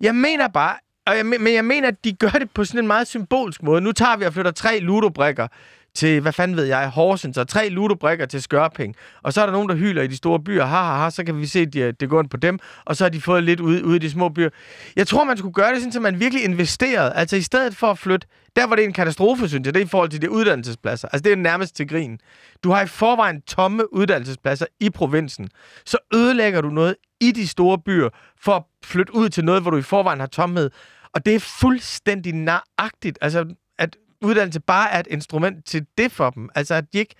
Jeg 0.00 0.14
mener 0.14 0.48
bare, 0.48 0.76
og 1.06 1.16
jeg, 1.16 1.26
men 1.26 1.54
jeg 1.54 1.64
mener, 1.64 1.88
at 1.88 2.04
de 2.04 2.12
gør 2.12 2.28
det 2.28 2.50
på 2.50 2.64
sådan 2.64 2.80
en 2.80 2.86
meget 2.86 3.06
symbolsk 3.06 3.62
måde. 3.62 3.80
Nu 3.80 3.92
tager 3.92 4.16
vi 4.16 4.24
og 4.24 4.32
flytter 4.32 4.50
tre 4.50 4.78
ludobrikker 4.80 5.48
til, 5.94 6.20
hvad 6.20 6.32
fanden 6.32 6.56
ved 6.56 6.64
jeg, 6.64 6.88
Horsens, 6.88 7.38
og 7.38 7.48
tre 7.48 7.68
ludobrikker 7.68 8.26
til 8.26 8.42
Skørping. 8.42 8.94
Og 9.22 9.32
så 9.32 9.40
er 9.40 9.46
der 9.46 9.52
nogen, 9.52 9.68
der 9.68 9.74
hyler 9.74 10.02
i 10.02 10.06
de 10.06 10.16
store 10.16 10.40
byer, 10.40 10.64
ha, 10.64 10.82
ha, 10.82 11.02
ha, 11.02 11.10
så 11.10 11.24
kan 11.24 11.40
vi 11.40 11.46
se, 11.46 11.60
at 11.60 12.00
det 12.00 12.08
går 12.08 12.24
på 12.30 12.36
dem, 12.36 12.58
og 12.84 12.96
så 12.96 13.04
har 13.04 13.08
de 13.08 13.20
fået 13.20 13.42
lidt 13.42 13.60
ude, 13.60 13.84
ude 13.84 13.96
i 13.96 13.98
de 13.98 14.10
små 14.10 14.28
byer. 14.28 14.48
Jeg 14.96 15.06
tror, 15.06 15.24
man 15.24 15.36
skulle 15.36 15.54
gøre 15.54 15.74
det 15.74 15.82
sådan, 15.82 15.96
at 15.96 16.02
man 16.02 16.20
virkelig 16.20 16.44
investerede. 16.44 17.12
Altså 17.12 17.36
i 17.36 17.42
stedet 17.42 17.76
for 17.76 17.86
at 17.86 17.98
flytte, 17.98 18.26
der 18.56 18.66
var 18.66 18.76
det 18.76 18.84
en 18.84 18.92
katastrofe, 18.92 19.48
synes 19.48 19.66
jeg, 19.66 19.74
det 19.74 19.80
er 19.80 19.84
i 19.84 19.88
forhold 19.88 20.08
til 20.08 20.22
de 20.22 20.30
uddannelsespladser. 20.30 21.08
Altså 21.08 21.22
det 21.22 21.32
er 21.32 21.36
nærmest 21.36 21.76
til 21.76 21.88
grin. 21.88 22.18
Du 22.64 22.70
har 22.70 22.82
i 22.82 22.86
forvejen 22.86 23.42
tomme 23.42 23.94
uddannelsespladser 23.94 24.66
i 24.80 24.90
provinsen. 24.90 25.48
Så 25.86 25.98
ødelægger 26.14 26.60
du 26.60 26.70
noget 26.70 26.96
i 27.20 27.32
de 27.32 27.48
store 27.48 27.78
byer 27.78 28.08
for 28.40 28.52
at 28.52 28.62
flytte 28.84 29.14
ud 29.14 29.28
til 29.28 29.44
noget, 29.44 29.62
hvor 29.62 29.70
du 29.70 29.76
i 29.76 29.82
forvejen 29.82 30.20
har 30.20 30.26
tomhed. 30.26 30.70
Og 31.14 31.26
det 31.26 31.34
er 31.34 31.40
fuldstændig 31.40 32.32
nøjagtigt. 32.32 33.18
Altså, 33.20 33.44
uddannelse 34.22 34.60
bare 34.60 34.90
er 34.90 35.00
et 35.00 35.06
instrument 35.10 35.64
til 35.66 35.86
det 35.98 36.12
for 36.12 36.30
dem. 36.30 36.48
Altså, 36.54 36.74
at 36.74 36.84
de 36.92 36.98
ikke 36.98 37.14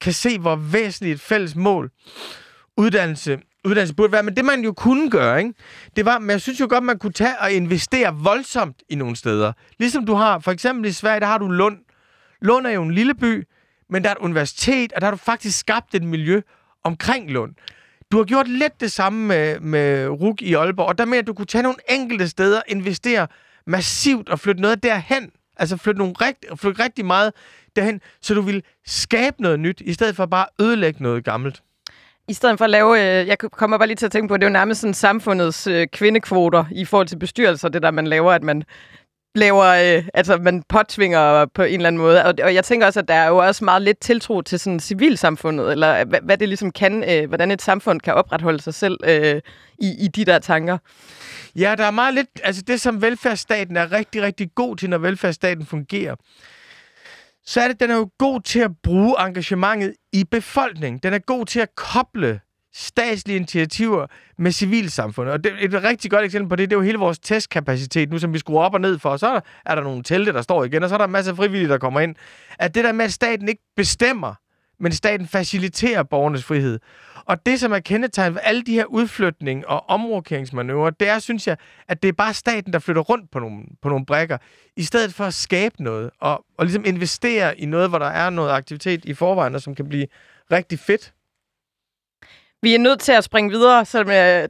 kan 0.00 0.12
se, 0.12 0.38
hvor 0.38 0.56
væsentligt 0.56 1.14
et 1.14 1.20
fælles 1.20 1.56
mål 1.56 1.90
uddannelse, 2.76 3.38
uddannelse 3.64 3.94
burde 3.94 4.12
være. 4.12 4.22
Men 4.22 4.36
det, 4.36 4.44
man 4.44 4.64
jo 4.64 4.72
kunne 4.72 5.10
gøre, 5.10 5.38
ikke? 5.38 5.54
det 5.96 6.04
var, 6.04 6.18
men 6.18 6.30
jeg 6.30 6.40
synes 6.40 6.60
jo 6.60 6.66
godt, 6.70 6.84
man 6.84 6.98
kunne 6.98 7.12
tage 7.12 7.40
og 7.40 7.52
investere 7.52 8.14
voldsomt 8.14 8.82
i 8.88 8.94
nogle 8.94 9.16
steder. 9.16 9.52
Ligesom 9.78 10.06
du 10.06 10.14
har, 10.14 10.38
for 10.38 10.50
eksempel 10.50 10.90
i 10.90 10.92
Sverige, 10.92 11.20
der 11.20 11.26
har 11.26 11.38
du 11.38 11.48
Lund. 11.48 11.78
Lund 12.40 12.66
er 12.66 12.70
jo 12.70 12.82
en 12.82 12.94
lille 12.94 13.14
by, 13.14 13.44
men 13.90 14.02
der 14.04 14.10
er 14.10 14.14
et 14.14 14.20
universitet, 14.20 14.92
og 14.92 15.00
der 15.00 15.06
har 15.06 15.10
du 15.10 15.16
faktisk 15.16 15.58
skabt 15.58 15.94
et 15.94 16.02
miljø 16.02 16.40
omkring 16.84 17.30
Lund. 17.30 17.54
Du 18.12 18.16
har 18.16 18.24
gjort 18.24 18.48
lidt 18.48 18.80
det 18.80 18.92
samme 18.92 19.26
med, 19.26 19.60
med 19.60 20.08
RUG 20.08 20.42
i 20.42 20.54
Aalborg, 20.54 20.86
og 20.86 20.98
der 20.98 21.04
med, 21.04 21.18
at 21.18 21.26
du 21.26 21.34
kunne 21.34 21.46
tage 21.46 21.62
nogle 21.62 21.78
enkelte 21.88 22.28
steder, 22.28 22.62
investere 22.68 23.26
massivt 23.66 24.28
og 24.28 24.40
flytte 24.40 24.62
noget 24.62 24.82
derhen. 24.82 25.30
Altså 25.56 25.76
flytte, 25.76 25.98
nogle 25.98 26.14
rigt, 26.20 26.44
flytte 26.56 26.84
rigtig 26.84 27.04
meget 27.06 27.32
derhen, 27.76 28.00
så 28.20 28.34
du 28.34 28.40
vil 28.40 28.62
skabe 28.86 29.42
noget 29.42 29.60
nyt, 29.60 29.82
i 29.84 29.92
stedet 29.92 30.16
for 30.16 30.26
bare 30.26 30.46
at 30.58 30.64
ødelægge 30.64 31.02
noget 31.02 31.24
gammelt. 31.24 31.62
I 32.28 32.32
stedet 32.32 32.58
for 32.58 32.64
at 32.64 32.70
lave, 32.70 33.20
øh, 33.20 33.28
jeg 33.28 33.38
kommer 33.38 33.78
bare 33.78 33.86
lige 33.86 33.96
til 33.96 34.06
at 34.06 34.12
tænke 34.12 34.28
på, 34.28 34.34
at 34.34 34.40
det 34.40 34.46
er 34.46 34.50
jo 34.50 34.52
nærmest 34.52 34.80
sådan 34.80 34.94
samfundets 34.94 35.66
øh, 35.66 35.86
kvindekvoter 35.86 36.64
i 36.72 36.84
forhold 36.84 37.06
til 37.06 37.16
bestyrelser, 37.18 37.68
det 37.68 37.82
der 37.82 37.90
man 37.90 38.06
laver, 38.06 38.32
at 38.32 38.42
man 38.42 38.64
laver, 39.34 39.64
øh, 39.64 40.04
altså 40.14 40.36
man 40.36 40.62
påtvinger 40.68 41.46
på 41.46 41.62
en 41.62 41.74
eller 41.74 41.88
anden 41.88 42.02
måde. 42.02 42.24
Og, 42.24 42.34
og 42.42 42.54
jeg 42.54 42.64
tænker 42.64 42.86
også, 42.86 43.00
at 43.00 43.08
der 43.08 43.14
er 43.14 43.28
jo 43.28 43.36
også 43.36 43.64
meget 43.64 43.82
lidt 43.82 43.98
tiltro 44.00 44.42
til 44.42 44.60
sådan 44.60 44.80
civilsamfundet, 44.80 45.72
eller 45.72 46.00
øh, 46.00 46.08
hvad, 46.08 46.20
hvad 46.22 46.38
det 46.38 46.48
ligesom 46.48 46.70
kan, 46.70 47.04
øh, 47.10 47.28
hvordan 47.28 47.50
et 47.50 47.62
samfund 47.62 48.00
kan 48.00 48.14
opretholde 48.14 48.60
sig 48.60 48.74
selv 48.74 48.98
øh, 49.04 49.40
i, 49.78 50.04
i 50.04 50.08
de 50.08 50.24
der 50.24 50.38
tanker. 50.38 50.78
Ja, 51.56 51.74
der 51.78 51.84
er 51.84 51.90
meget 51.90 52.14
lidt, 52.14 52.28
altså 52.44 52.62
det 52.62 52.80
som 52.80 53.02
velfærdsstaten 53.02 53.76
er 53.76 53.92
rigtig, 53.92 54.22
rigtig 54.22 54.54
god 54.54 54.76
til, 54.76 54.90
når 54.90 54.98
velfærdsstaten 54.98 55.66
fungerer, 55.66 56.14
så 57.46 57.60
er 57.60 57.68
det, 57.68 57.80
den 57.80 57.90
er 57.90 57.96
jo 57.96 58.10
god 58.18 58.40
til 58.40 58.60
at 58.60 58.70
bruge 58.82 59.26
engagementet 59.26 59.94
i 60.12 60.24
befolkningen. 60.24 60.98
Den 61.02 61.12
er 61.12 61.18
god 61.18 61.46
til 61.46 61.60
at 61.60 61.74
koble 61.74 62.40
statslige 62.74 63.36
initiativer 63.36 64.06
med 64.38 64.52
civilsamfundet. 64.52 65.32
Og 65.32 65.44
det, 65.44 65.52
et 65.60 65.84
rigtig 65.84 66.10
godt 66.10 66.24
eksempel 66.24 66.48
på 66.48 66.56
det, 66.56 66.70
det 66.70 66.76
er 66.76 66.80
jo 66.80 66.84
hele 66.84 66.98
vores 66.98 67.18
testkapacitet, 67.18 68.10
nu 68.10 68.18
som 68.18 68.32
vi 68.32 68.38
skruer 68.38 68.62
op 68.62 68.74
og 68.74 68.80
ned 68.80 68.98
for, 68.98 69.16
så 69.16 69.26
er 69.26 69.32
der, 69.32 69.40
er 69.66 69.74
der 69.74 69.82
nogle 69.82 70.02
telte, 70.02 70.32
der 70.32 70.42
står 70.42 70.64
igen, 70.64 70.82
og 70.82 70.88
så 70.88 70.94
er 70.94 70.98
der 70.98 71.06
masser 71.06 71.32
af 71.32 71.36
frivillige, 71.36 71.68
der 71.68 71.78
kommer 71.78 72.00
ind. 72.00 72.14
At 72.58 72.74
det 72.74 72.84
der 72.84 72.92
med, 72.92 73.04
at 73.04 73.12
staten 73.12 73.48
ikke 73.48 73.62
bestemmer, 73.76 74.34
men 74.80 74.92
staten 74.92 75.28
faciliterer 75.28 76.02
borgernes 76.02 76.44
frihed. 76.44 76.78
Og 77.26 77.46
det, 77.46 77.60
som 77.60 77.72
er 77.72 77.78
kendetegnet 77.78 78.34
ved 78.34 78.40
alle 78.44 78.62
de 78.62 78.74
her 78.74 78.84
udflytning 78.84 79.66
og 79.66 79.88
omrokeringsmanøvrer, 79.88 80.90
det 80.90 81.08
er, 81.08 81.18
synes 81.18 81.46
jeg, 81.46 81.56
at 81.88 82.02
det 82.02 82.08
er 82.08 82.12
bare 82.12 82.34
staten, 82.34 82.72
der 82.72 82.78
flytter 82.78 83.02
rundt 83.02 83.30
på 83.30 83.38
nogle, 83.38 83.64
på 83.82 83.88
nogle 83.88 84.06
brækker, 84.06 84.38
i 84.76 84.82
stedet 84.82 85.14
for 85.14 85.24
at 85.24 85.34
skabe 85.34 85.82
noget, 85.82 86.10
og, 86.20 86.44
og 86.58 86.64
ligesom 86.64 86.84
investere 86.84 87.58
i 87.58 87.66
noget, 87.66 87.88
hvor 87.88 87.98
der 87.98 88.06
er 88.06 88.30
noget 88.30 88.50
aktivitet 88.50 89.04
i 89.04 89.14
forvejen, 89.14 89.54
og 89.54 89.60
som 89.60 89.74
kan 89.74 89.88
blive 89.88 90.06
rigtig 90.52 90.78
fedt. 90.78 91.12
Vi 92.62 92.74
er 92.74 92.78
nødt 92.78 93.00
til 93.00 93.12
at 93.12 93.24
springe 93.24 93.50
videre, 93.50 93.84
så 93.84 94.02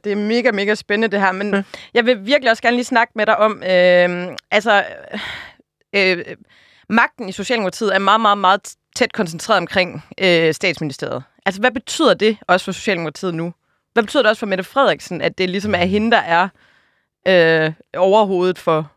det 0.03 0.11
er 0.11 0.15
mega, 0.15 0.51
mega 0.51 0.75
spændende 0.75 1.11
det 1.11 1.25
her. 1.25 1.31
Men 1.31 1.53
ja. 1.53 1.63
jeg 1.93 2.05
vil 2.05 2.25
virkelig 2.25 2.51
også 2.51 2.63
gerne 2.63 2.75
lige 2.75 2.85
snakke 2.85 3.11
med 3.15 3.25
dig 3.25 3.37
om, 3.37 3.63
øh, 3.63 4.37
altså, 4.51 4.85
øh, 5.95 6.17
magten 6.89 7.29
i 7.29 7.31
Socialdemokratiet 7.31 7.95
er 7.95 7.99
meget, 7.99 8.21
meget, 8.21 8.37
meget 8.37 8.75
tæt 8.95 9.13
koncentreret 9.13 9.57
omkring 9.57 10.03
øh, 10.21 10.53
statsministeriet. 10.53 11.23
Altså, 11.45 11.61
hvad 11.61 11.71
betyder 11.71 12.13
det 12.13 12.37
også 12.47 12.65
for 12.65 12.71
Socialdemokratiet 12.71 13.35
nu? 13.35 13.53
Hvad 13.93 14.03
betyder 14.03 14.23
det 14.23 14.29
også 14.29 14.39
for 14.39 14.45
Mette 14.45 14.63
Frederiksen, 14.63 15.21
at 15.21 15.37
det 15.37 15.49
ligesom 15.49 15.75
er 15.75 15.85
hende, 15.85 16.11
der 16.11 16.17
er 16.17 16.49
øh, 17.27 17.73
overhovedet 17.97 18.59
for, 18.59 18.91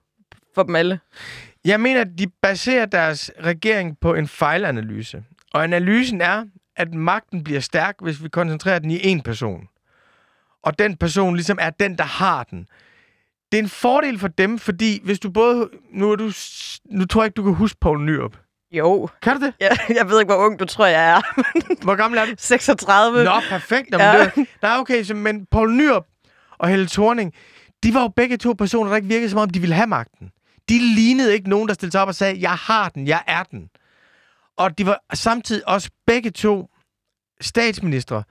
for 0.54 0.62
dem 0.62 0.76
alle? 0.76 1.00
Jeg 1.64 1.80
mener, 1.80 2.00
at 2.00 2.08
de 2.18 2.26
baserer 2.42 2.86
deres 2.86 3.30
regering 3.44 3.98
på 4.00 4.14
en 4.14 4.28
fejlanalyse. 4.28 5.24
Og 5.52 5.64
analysen 5.64 6.20
er, 6.20 6.44
at 6.76 6.94
magten 6.94 7.44
bliver 7.44 7.60
stærk, 7.60 7.96
hvis 8.00 8.22
vi 8.22 8.28
koncentrerer 8.28 8.78
den 8.78 8.90
i 8.90 9.14
én 9.14 9.22
person. 9.22 9.68
Og 10.62 10.78
den 10.78 10.96
person 10.96 11.34
ligesom 11.34 11.58
er 11.60 11.70
den, 11.70 11.98
der 11.98 12.04
har 12.04 12.44
den. 12.44 12.68
Det 13.52 13.58
er 13.58 13.62
en 13.62 13.68
fordel 13.68 14.18
for 14.18 14.28
dem, 14.28 14.58
fordi 14.58 15.00
hvis 15.04 15.20
du 15.20 15.30
både... 15.30 15.68
Nu, 15.92 16.12
er 16.12 16.16
du, 16.16 16.32
nu 16.90 17.06
tror 17.06 17.22
jeg 17.22 17.26
ikke, 17.26 17.34
du 17.34 17.42
kan 17.42 17.54
huske 17.54 17.78
Poul 17.80 18.00
Nyrup. 18.00 18.36
Jo. 18.72 19.08
Kan 19.22 19.40
du 19.40 19.46
det? 19.46 19.54
Ja, 19.60 19.68
jeg 19.98 20.08
ved 20.10 20.20
ikke, 20.20 20.34
hvor 20.34 20.44
ung 20.44 20.58
du 20.58 20.64
tror, 20.64 20.86
jeg 20.86 21.10
er. 21.10 21.20
hvor 21.84 21.94
gammel 21.94 22.18
er 22.18 22.26
du? 22.26 22.34
36. 22.38 23.24
Nå, 23.24 23.40
perfekt. 23.50 23.88
Jamen, 23.92 24.06
ja. 24.06 24.24
det, 24.24 24.46
nej, 24.62 24.76
okay, 24.78 25.02
så, 25.02 25.14
men 25.14 25.46
Poul 25.50 25.72
Nyrup 25.74 26.06
og 26.58 26.68
Helle 26.68 26.86
Thorning, 26.86 27.34
de 27.82 27.94
var 27.94 28.00
jo 28.02 28.08
begge 28.08 28.36
to 28.36 28.52
personer, 28.52 28.90
der 28.90 28.96
ikke 28.96 29.08
virkede 29.08 29.30
som 29.30 29.38
om, 29.38 29.50
de 29.50 29.60
ville 29.60 29.74
have 29.74 29.86
magten. 29.86 30.30
De 30.68 30.78
lignede 30.78 31.32
ikke 31.32 31.48
nogen, 31.48 31.68
der 31.68 31.74
stillede 31.74 31.92
sig 31.92 32.00
op 32.00 32.08
og 32.08 32.14
sagde, 32.14 32.40
jeg 32.40 32.54
har 32.54 32.88
den, 32.88 33.06
jeg 33.06 33.22
er 33.26 33.42
den. 33.42 33.68
Og 34.56 34.78
de 34.78 34.86
var 34.86 35.00
samtidig 35.14 35.68
også 35.68 35.90
begge 36.06 36.30
to 36.30 36.68
statsministre, 37.40 38.22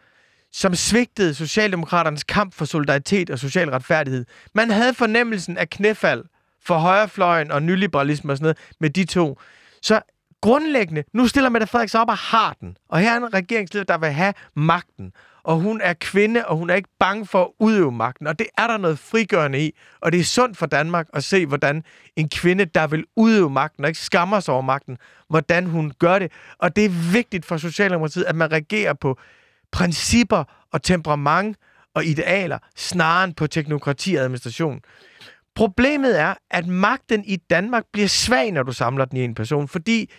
som 0.52 0.76
svigtede 0.76 1.34
Socialdemokraternes 1.34 2.24
kamp 2.24 2.54
for 2.54 2.66
solidaritet 2.66 3.30
og 3.30 3.40
social 3.40 3.70
retfærdighed. 3.70 4.26
Man 4.56 4.72
havde 4.72 4.94
fornemmelsen 4.94 5.58
af 5.58 5.70
knæfald 5.70 6.24
for 6.66 6.78
højrefløjen 6.78 7.52
og 7.52 7.64
nyliberalisme 7.64 8.34
og 8.34 8.38
sådan 8.38 8.44
noget 8.44 8.58
med 8.80 8.90
de 8.90 9.06
to. 9.06 9.40
Så 9.82 10.02
grundlæggende, 10.42 11.04
nu 11.14 11.28
stiller 11.28 11.50
Mette 11.50 11.68
Frederiksen 11.68 12.00
op 12.00 12.10
og 12.10 12.18
har 12.18 12.56
den. 12.60 12.78
Og 12.90 13.00
her 13.00 13.12
er 13.12 13.18
en 13.18 13.34
regeringsleder, 13.34 13.86
der 13.86 13.98
vil 13.98 14.10
have 14.10 14.34
magten. 14.56 15.12
Og 15.44 15.56
hun 15.56 15.82
er 15.82 15.94
kvinde, 15.94 16.46
og 16.46 16.58
hun 16.58 16.70
er 16.70 16.76
ikke 16.76 16.90
bange 17.00 17.26
for 17.26 17.44
at 17.44 17.50
udøve 17.60 17.92
magten. 17.92 18.28
Og 18.28 18.40
det 18.40 18.48
er 18.58 18.68
der 18.68 18.78
noget 18.78 19.00
frigørende 19.00 19.66
i. 19.66 19.72
Og 20.02 20.12
det 20.12 20.20
er 20.20 20.24
sundt 20.24 20.58
for 20.58 20.66
Danmark 20.66 21.08
at 21.14 21.24
se, 21.24 21.46
hvordan 21.46 21.84
en 22.16 22.30
kvinde, 22.30 22.66
der 22.66 22.88
vil 22.88 23.06
udøve 23.16 23.50
magten, 23.50 23.84
og 23.84 23.90
ikke 23.90 24.00
skammer 24.00 24.40
sig 24.40 24.54
over 24.54 24.64
magten, 24.64 24.98
hvordan 25.30 25.66
hun 25.66 25.94
gør 26.00 26.20
det. 26.20 26.32
Og 26.58 26.76
det 26.76 26.86
er 26.86 27.12
vigtigt 27.12 27.46
for 27.46 27.58
Socialdemokratiet, 27.58 28.26
at 28.26 28.36
man 28.36 28.52
reagerer 28.52 28.94
på 28.94 29.20
principper 29.72 30.44
og 30.72 30.84
temperament 30.84 31.58
og 31.94 32.06
idealer, 32.06 32.58
snarere 32.76 33.24
end 33.24 33.34
på 33.34 33.48
teknokrati 33.48 34.16
og 34.16 34.24
administration. 34.24 34.82
Problemet 35.56 36.20
er, 36.20 36.34
at 36.52 36.68
magten 36.68 37.24
i 37.26 37.36
Danmark 37.36 37.84
bliver 37.94 38.08
svag, 38.08 38.52
når 38.52 38.64
du 38.64 38.72
samler 38.72 39.06
den 39.06 39.18
i 39.18 39.24
en 39.24 39.36
person, 39.36 39.68
fordi 39.68 40.12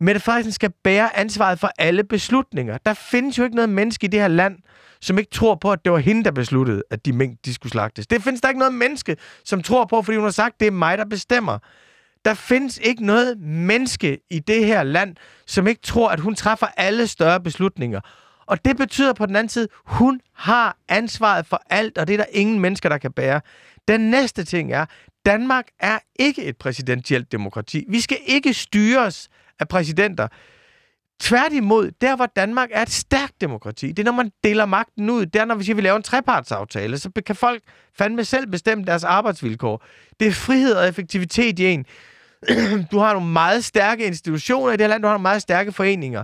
Mette 0.00 0.20
Frederiksen 0.20 0.52
skal 0.52 0.72
bære 0.84 1.16
ansvaret 1.16 1.58
for 1.58 1.70
alle 1.78 2.04
beslutninger. 2.04 2.78
Der 2.78 2.94
findes 2.94 3.38
jo 3.38 3.44
ikke 3.44 3.56
noget 3.56 3.68
menneske 3.68 4.04
i 4.04 4.08
det 4.08 4.20
her 4.20 4.28
land, 4.28 4.58
som 5.00 5.18
ikke 5.18 5.30
tror 5.30 5.54
på, 5.54 5.72
at 5.72 5.84
det 5.84 5.92
var 5.92 5.98
hende, 5.98 6.24
der 6.24 6.30
besluttede, 6.30 6.82
at 6.90 7.06
de 7.06 7.12
mink 7.12 7.38
de 7.44 7.54
skulle 7.54 7.72
slagtes. 7.72 8.06
Det 8.06 8.22
findes 8.22 8.40
der 8.40 8.48
ikke 8.48 8.58
noget 8.58 8.74
menneske, 8.74 9.16
som 9.44 9.62
tror 9.62 9.84
på, 9.84 10.02
fordi 10.02 10.16
hun 10.16 10.24
har 10.24 10.30
sagt, 10.30 10.60
det 10.60 10.66
er 10.66 10.70
mig, 10.70 10.98
der 10.98 11.04
bestemmer. 11.04 11.58
Der 12.24 12.34
findes 12.34 12.78
ikke 12.82 13.06
noget 13.06 13.38
menneske 13.38 14.18
i 14.30 14.38
det 14.38 14.66
her 14.66 14.82
land, 14.82 15.16
som 15.46 15.66
ikke 15.66 15.82
tror, 15.82 16.08
at 16.08 16.20
hun 16.20 16.34
træffer 16.34 16.66
alle 16.76 17.06
større 17.06 17.40
beslutninger. 17.40 18.00
Og 18.46 18.64
det 18.64 18.76
betyder 18.76 19.12
på 19.12 19.26
den 19.26 19.36
anden 19.36 19.48
side, 19.48 19.68
hun 19.84 20.20
har 20.34 20.76
ansvaret 20.88 21.46
for 21.46 21.62
alt, 21.70 21.98
og 21.98 22.06
det 22.06 22.12
er 22.12 22.16
der 22.16 22.24
ingen 22.32 22.60
mennesker, 22.60 22.88
der 22.88 22.98
kan 22.98 23.12
bære. 23.12 23.40
Den 23.88 24.00
næste 24.00 24.44
ting 24.44 24.72
er, 24.72 24.86
Danmark 25.26 25.66
er 25.80 25.98
ikke 26.18 26.44
et 26.44 26.56
præsidentielt 26.56 27.32
demokrati. 27.32 27.84
Vi 27.88 28.00
skal 28.00 28.18
ikke 28.26 28.54
styres 28.54 29.28
af 29.60 29.68
præsidenter. 29.68 30.28
Tværtimod, 31.20 31.90
der 32.00 32.16
hvor 32.16 32.26
Danmark 32.26 32.68
er 32.72 32.82
et 32.82 32.90
stærkt 32.90 33.40
demokrati, 33.40 33.88
det 33.88 33.98
er 33.98 34.04
når 34.04 34.12
man 34.12 34.30
deler 34.44 34.66
magten 34.66 35.10
ud, 35.10 35.26
det 35.26 35.40
er 35.40 35.44
når 35.44 35.54
vi 35.54 35.64
siger, 35.64 35.74
at 35.74 35.76
vi 35.76 35.82
laver 35.82 35.96
en 35.96 36.02
trepartsaftale, 36.02 36.98
så 36.98 37.10
kan 37.26 37.36
folk 37.36 37.62
fandme 37.98 38.24
selv 38.24 38.46
bestemme 38.46 38.84
deres 38.84 39.04
arbejdsvilkår. 39.04 39.84
Det 40.20 40.28
er 40.28 40.32
frihed 40.32 40.74
og 40.74 40.88
effektivitet 40.88 41.58
i 41.58 41.66
en. 41.66 41.86
Du 42.92 42.98
har 42.98 43.12
nogle 43.12 43.28
meget 43.28 43.64
stærke 43.64 44.06
institutioner 44.06 44.72
i 44.72 44.72
det 44.72 44.80
her 44.80 44.88
land, 44.88 45.02
du 45.02 45.06
har 45.06 45.14
nogle 45.14 45.22
meget 45.22 45.42
stærke 45.42 45.72
foreninger. 45.72 46.22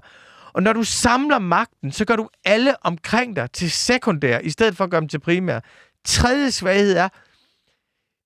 Og 0.54 0.62
når 0.62 0.72
du 0.72 0.84
samler 0.84 1.38
magten, 1.38 1.92
så 1.92 2.04
gør 2.04 2.16
du 2.16 2.28
alle 2.44 2.74
omkring 2.86 3.36
dig 3.36 3.50
til 3.52 3.70
sekundær, 3.70 4.38
i 4.38 4.50
stedet 4.50 4.76
for 4.76 4.84
at 4.84 4.90
gøre 4.90 5.00
dem 5.00 5.08
til 5.08 5.20
primær. 5.20 5.60
Tredje 6.04 6.50
svaghed 6.50 6.96
er, 6.96 7.08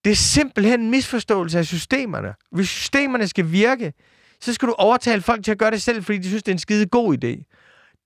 det 0.04 0.12
er 0.12 0.16
simpelthen 0.16 0.80
en 0.80 0.90
misforståelse 0.90 1.58
af 1.58 1.66
systemerne. 1.66 2.34
Hvis 2.52 2.68
systemerne 2.68 3.28
skal 3.28 3.52
virke, 3.52 3.92
så 4.40 4.54
skal 4.54 4.68
du 4.68 4.74
overtale 4.78 5.22
folk 5.22 5.44
til 5.44 5.52
at 5.52 5.58
gøre 5.58 5.70
det 5.70 5.82
selv, 5.82 6.04
fordi 6.04 6.18
de 6.18 6.28
synes, 6.28 6.42
det 6.42 6.52
er 6.52 6.54
en 6.54 6.58
skide 6.58 6.86
god 6.86 7.24
idé. 7.24 7.52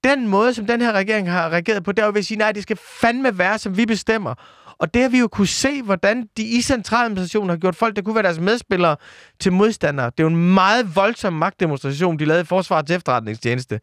Den 0.05 0.27
måde, 0.29 0.55
som 0.55 0.67
den 0.67 0.81
her 0.81 0.93
regering 0.93 1.31
har 1.31 1.51
reageret 1.51 1.85
på, 1.85 1.93
det 1.93 2.03
er 2.03 2.07
jo 2.07 2.13
ved 2.13 2.19
at 2.19 2.27
sige, 2.27 2.39
nej, 2.39 2.53
det 2.53 2.63
skal 2.63 2.79
fandme 3.01 3.39
være, 3.39 3.59
som 3.59 3.77
vi 3.77 3.87
bestemmer. 3.87 4.35
Og 4.81 4.95
det 4.95 5.03
har 5.03 5.09
vi 5.09 5.19
jo 5.19 5.29
kunne 5.29 5.47
se, 5.47 5.83
hvordan 5.83 6.29
de 6.37 6.43
i 6.43 6.63
centraladministrationen 6.63 7.49
har 7.51 7.57
gjort 7.57 7.77
folk, 7.77 7.97
der 7.97 8.03
kunne 8.03 8.15
være 8.15 8.25
deres 8.25 8.41
medspillere, 8.41 8.97
til 9.41 9.53
modstandere. 9.53 10.07
Det 10.07 10.21
er 10.21 10.25
jo 10.25 10.29
en 10.29 10.55
meget 10.55 10.97
voldsom 10.97 11.33
magtdemonstration, 11.33 12.19
de 12.19 12.25
lavede 12.25 12.43
i 12.43 12.45
Forsvarets 12.45 12.91
efterretningstjeneste. 12.91 13.81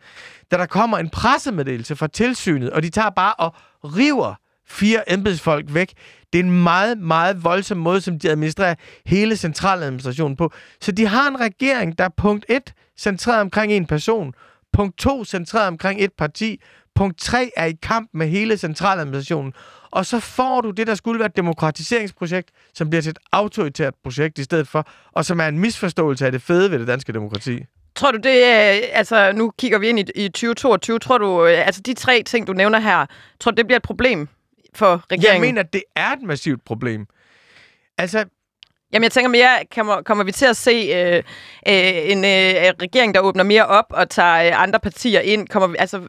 Da 0.52 0.58
der 0.58 0.66
kommer 0.66 0.98
en 0.98 1.10
pressemeddelelse 1.10 1.96
fra 1.96 2.08
tilsynet, 2.08 2.70
og 2.70 2.84
de 2.84 2.90
tager 2.90 3.10
bare 3.10 3.34
og 3.34 3.54
river 3.84 4.36
fire 4.68 5.12
embedsfolk 5.12 5.66
væk. 5.74 5.94
Det 6.34 6.40
er 6.40 6.44
en 6.44 6.64
meget, 6.64 6.98
meget 6.98 7.44
voldsom 7.44 7.78
måde, 7.78 8.02
som 8.02 8.20
de 8.20 8.30
administrerer 8.30 8.76
hele 9.06 9.38
centraladministrationen 9.38 10.38
på. 10.38 10.52
Så 10.82 10.92
de 10.92 11.08
har 11.08 11.28
en 11.28 11.40
regering, 11.40 11.98
der 11.98 12.04
er 12.04 12.10
punkt 12.18 12.46
1 12.50 12.74
centreret 13.00 13.42
omkring 13.42 13.72
en 13.72 13.86
person, 13.86 14.34
punkt 14.74 14.98
2 14.98 15.26
centreret 15.26 15.68
omkring 15.68 16.04
et 16.04 16.12
parti, 16.18 16.62
Punkt 16.98 17.20
3 17.20 17.52
er 17.56 17.66
i 17.66 17.78
kamp 17.82 18.10
med 18.14 18.28
hele 18.28 18.58
centraladministrationen. 18.58 19.54
Og 19.92 20.06
så 20.06 20.20
får 20.20 20.62
du 20.62 20.72
det, 20.72 20.88
der 20.88 20.96
skulle 20.96 21.20
være 21.20 21.26
et 21.26 21.38
demokratiseringsprojekt, 21.38 22.50
som 22.74 22.90
bliver 22.90 23.02
til 23.02 23.10
et 23.10 23.20
autoritært 23.32 23.94
projekt 24.04 24.38
i 24.40 24.44
stedet 24.44 24.68
for, 24.68 24.88
og 25.12 25.26
som 25.26 25.40
er 25.40 25.48
en 25.48 25.60
misforståelse 25.60 26.26
af 26.26 26.32
det 26.32 26.42
fede 26.42 26.72
ved 26.72 26.80
det 26.80 26.88
danske 26.88 27.14
demokrati. 27.14 27.60
Tror 27.96 28.12
du 28.12 28.18
det, 28.18 28.42
altså 28.92 29.32
nu 29.32 29.52
kigger 29.60 29.80
vi 29.80 29.88
ind 29.88 30.00
i, 30.00 30.04
i 30.16 30.28
2022, 30.28 31.00
tror 31.00 31.18
du, 31.18 31.46
øh, 31.46 31.66
altså 31.66 31.82
de 31.82 31.94
tre 31.94 32.24
ting, 32.24 32.48
du 32.48 32.54
nævner 32.54 32.80
her, 32.80 33.06
tror 33.40 33.52
du 33.52 33.56
det 33.56 33.68
bliver 33.68 33.78
et 33.78 33.84
problem 33.84 34.30
for 34.76 35.04
regeringen? 35.12 35.44
Jeg 35.44 35.50
mener, 35.50 35.62
at 35.62 35.74
det 35.74 35.84
er 35.96 36.12
et 36.12 36.22
massivt 36.22 36.66
problem. 36.66 37.08
Altså, 37.98 38.26
Jamen, 38.94 39.04
jeg 39.04 39.12
tænker 39.12 39.30
mere, 39.30 39.50
kommer, 39.76 40.02
kommer 40.02 40.24
vi 40.24 40.32
til 40.32 40.46
at 40.46 40.58
se 40.58 40.72
øh, 40.72 41.16
øh, 41.68 42.12
en 42.12 42.18
øh, 42.18 42.74
regering, 42.82 43.16
der 43.16 43.22
åbner 43.22 43.44
mere 43.44 43.66
op 43.66 43.86
og 43.90 44.10
tager 44.10 44.48
øh, 44.48 44.62
andre 44.64 44.80
partier 44.80 45.20
ind? 45.20 45.48
Kommer 45.48 45.68
vi, 45.68 45.76
altså, 45.80 46.02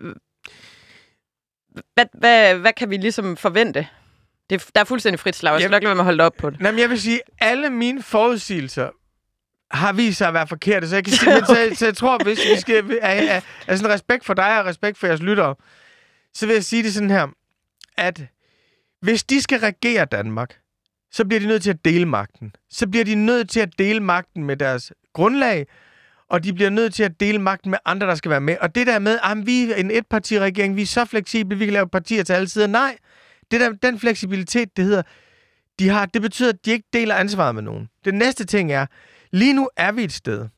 hvad, 1.94 2.06
hvad, 2.12 2.54
hvad 2.54 2.72
kan 2.72 2.90
vi 2.90 2.96
ligesom 2.96 3.36
forvente? 3.36 3.86
Det, 4.50 4.66
der 4.74 4.80
er 4.80 4.84
fuldstændig 4.84 5.20
frit 5.20 5.36
slag. 5.36 5.52
Jeg 5.52 5.60
skal 5.60 5.70
nok 5.70 5.82
lade 5.82 5.88
være 5.88 5.94
med 5.94 6.00
at 6.00 6.04
holde 6.04 6.24
op 6.24 6.34
på 6.38 6.50
det. 6.50 6.60
Nej, 6.60 6.70
men 6.70 6.80
jeg 6.80 6.90
vil 6.90 7.00
sige, 7.00 7.20
alle 7.40 7.70
mine 7.70 8.02
forudsigelser 8.02 8.90
har 9.70 9.92
vist 9.92 10.18
sig 10.18 10.28
at 10.28 10.34
være 10.34 10.46
forkerte, 10.46 10.88
så 10.88 10.96
jeg, 10.96 11.04
kan 11.04 11.12
sige, 11.12 11.36
okay. 11.42 11.70
så, 11.70 11.78
så 11.78 11.84
jeg 11.84 11.96
tror, 11.96 12.24
hvis 12.24 12.38
vi 12.38 12.60
skal 12.60 12.98
af, 13.02 13.34
af, 13.34 13.42
af 13.66 13.78
sådan 13.78 13.94
respekt 13.94 14.24
for 14.24 14.34
dig 14.34 14.60
og 14.60 14.66
respekt 14.66 14.98
for 14.98 15.06
jeres 15.06 15.22
lyttere, 15.22 15.54
så 16.34 16.46
vil 16.46 16.52
jeg 16.52 16.64
sige 16.64 16.82
det 16.82 16.94
sådan 16.94 17.10
her, 17.10 17.26
at 17.96 18.22
hvis 19.02 19.24
de 19.24 19.42
skal 19.42 19.60
regere 19.60 20.04
Danmark, 20.04 20.58
så 21.12 21.24
bliver 21.24 21.40
de 21.40 21.46
nødt 21.46 21.62
til 21.62 21.70
at 21.70 21.84
dele 21.84 22.06
magten. 22.06 22.52
Så 22.70 22.88
bliver 22.88 23.04
de 23.04 23.14
nødt 23.14 23.50
til 23.50 23.60
at 23.60 23.78
dele 23.78 24.00
magten 24.00 24.44
med 24.44 24.56
deres 24.56 24.92
grundlag, 25.14 25.66
og 26.30 26.44
de 26.44 26.52
bliver 26.52 26.70
nødt 26.70 26.94
til 26.94 27.02
at 27.02 27.20
dele 27.20 27.38
magten 27.38 27.70
med 27.70 27.78
andre, 27.84 28.06
der 28.06 28.14
skal 28.14 28.30
være 28.30 28.40
med. 28.40 28.56
Og 28.60 28.74
det 28.74 28.86
der 28.86 28.98
med, 28.98 29.18
at 29.24 29.46
vi 29.46 29.70
er 29.70 29.74
en 29.74 29.90
etpartiregering, 29.90 30.76
vi 30.76 30.82
er 30.82 30.86
så 30.86 31.04
fleksible, 31.04 31.58
vi 31.58 31.64
kan 31.64 31.72
lave 31.72 31.88
partier 31.88 32.22
til 32.22 32.32
alle 32.32 32.48
sider. 32.48 32.66
Nej, 32.66 32.96
det 33.50 33.60
der, 33.60 33.72
den 33.72 33.98
fleksibilitet, 33.98 34.76
det 34.76 34.84
hedder, 34.84 35.02
de 35.78 35.88
har, 35.88 36.06
det 36.06 36.22
betyder, 36.22 36.48
at 36.48 36.64
de 36.64 36.70
ikke 36.70 36.88
deler 36.92 37.14
ansvaret 37.14 37.54
med 37.54 37.62
nogen. 37.62 37.88
Det 38.04 38.14
næste 38.14 38.44
ting 38.44 38.72
er, 38.72 38.86
lige 39.30 39.52
nu 39.52 39.68
er 39.76 39.92
vi 39.92 40.04
et 40.04 40.12
sted. 40.12 40.48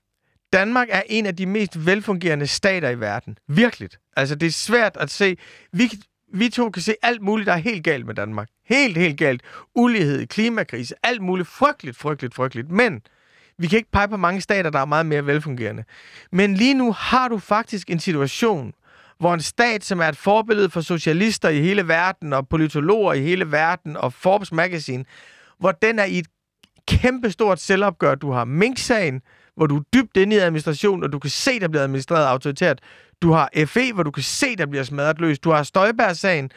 Danmark 0.52 0.88
er 0.90 1.02
en 1.06 1.26
af 1.26 1.37
de 1.37 1.46
mest 1.46 1.87
velfungerende 1.87 2.46
stater 2.46 2.90
i 2.90 3.00
verden. 3.00 3.38
Virkelig. 3.48 3.88
Altså, 4.16 4.35
det 4.35 4.46
er 4.46 4.50
svært 4.50 4.96
at 5.00 5.11
se. 5.11 5.37
Vi, 5.72 5.90
vi 6.35 6.48
to 6.48 6.70
kan 6.70 6.83
se 6.83 6.94
alt 7.02 7.22
muligt, 7.22 7.46
der 7.46 7.52
er 7.52 7.56
helt 7.56 7.85
galt 7.85 8.06
med 8.06 8.14
Danmark. 8.14 8.48
Helt, 8.64 8.96
helt 8.96 9.18
galt. 9.18 9.42
Ulighed, 9.74 10.26
klimakrise, 10.26 10.94
alt 11.02 11.22
muligt 11.22 11.48
frygteligt, 11.48 11.96
frygteligt, 11.96 12.35
frygteligt. 12.35 12.70
Men 12.70 13.02
vi 13.61 13.66
kan 13.66 13.77
ikke 13.77 13.90
pege 13.90 14.09
på 14.09 14.16
mange 14.16 14.40
stater, 14.40 14.70
der 14.70 14.79
er 14.79 14.85
meget 14.85 15.07
mere 15.07 15.27
velfungerende. 15.27 15.85
Men 16.33 16.55
lige 16.55 16.75
nu 16.75 16.92
har 16.92 17.29
du 17.29 17.38
faktisk 17.38 17.90
en 17.90 18.01
situation, 18.01 18.73
hvor 19.18 19.35
en 19.35 19.40
stat, 19.40 19.85
som 19.85 20.01
er 20.01 20.09
et 20.09 20.16
forbillede 20.16 20.70
for 20.70 20.81
socialister 20.81 21.49
i 21.49 21.61
hele 21.61 21.88
verden, 21.88 22.33
og 22.33 22.49
politologer 22.49 23.12
i 23.12 23.20
hele 23.20 23.53
verden, 23.53 23.96
og 23.96 24.12
Forbes 24.12 24.53
Magazine, 24.53 25.05
hvor 25.59 25.73
den 25.73 25.99
er 25.99 26.05
i 26.05 26.18
et 26.18 26.27
kæmpestort 26.88 27.61
selvopgør. 27.61 28.14
Du 28.14 28.31
har 28.33 28.44
Mink-sagen, 28.44 29.20
hvor 29.57 29.66
du 29.66 29.77
er 29.77 29.83
dybt 29.94 30.16
inde 30.16 30.37
i 30.37 30.38
administrationen, 30.38 31.05
og 31.05 31.12
du 31.12 31.18
kan 31.18 31.31
se, 31.31 31.61
der 31.61 31.68
bliver 31.68 31.83
administreret 31.83 32.27
autoritært. 32.27 32.79
Du 33.23 33.33
har 33.33 33.51
FE, 33.66 33.92
hvor 33.92 34.03
du 34.03 34.11
kan 34.11 34.23
se, 34.23 34.57
der 34.57 34.66
bliver 34.66 34.85
smadret 34.85 35.20
løs. 35.20 35.38
Du 35.38 35.51
har 35.51 35.62
Støjberg-sagen, 35.62 36.51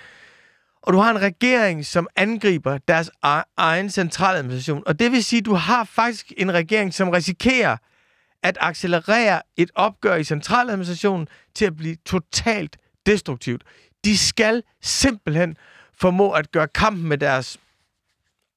og 0.83 0.93
du 0.93 0.97
har 0.97 1.11
en 1.11 1.21
regering, 1.21 1.85
som 1.85 2.07
angriber 2.15 2.77
deres 2.77 3.11
e-, 3.25 3.53
egen 3.57 3.89
centraladministration. 3.89 4.83
Og 4.85 4.99
det 4.99 5.11
vil 5.11 5.23
sige, 5.23 5.39
at 5.39 5.45
du 5.45 5.53
har 5.53 5.83
faktisk 5.83 6.33
en 6.37 6.53
regering, 6.53 6.93
som 6.93 7.09
risikerer 7.09 7.77
at 8.43 8.57
accelerere 8.61 9.41
et 9.57 9.71
opgør 9.75 10.15
i 10.15 10.23
centraladministrationen 10.23 11.27
til 11.55 11.65
at 11.65 11.75
blive 11.75 11.95
totalt 11.95 12.77
destruktivt. 13.05 13.63
De 14.05 14.17
skal 14.17 14.63
simpelthen 14.81 15.57
formå 15.93 16.31
at 16.31 16.51
gøre 16.51 16.67
kampen 16.67 17.07
med 17.07 17.17
deres 17.17 17.57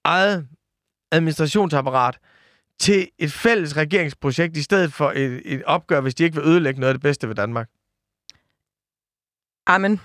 eget 0.05 0.49
administrationsapparat 1.11 2.19
til 2.79 3.09
et 3.19 3.33
fælles 3.33 3.77
regeringsprojekt, 3.77 4.57
i 4.57 4.62
stedet 4.62 4.93
for 4.93 5.11
et, 5.11 5.43
et 5.45 5.65
opgør, 5.65 6.01
hvis 6.01 6.15
de 6.15 6.25
ikke 6.25 6.37
vil 6.37 6.49
ødelægge 6.49 6.81
noget 6.81 6.89
af 6.89 6.95
det 6.95 7.03
bedste 7.03 7.29
ved 7.29 7.35
Danmark. 7.35 7.69
Amen. 9.67 10.01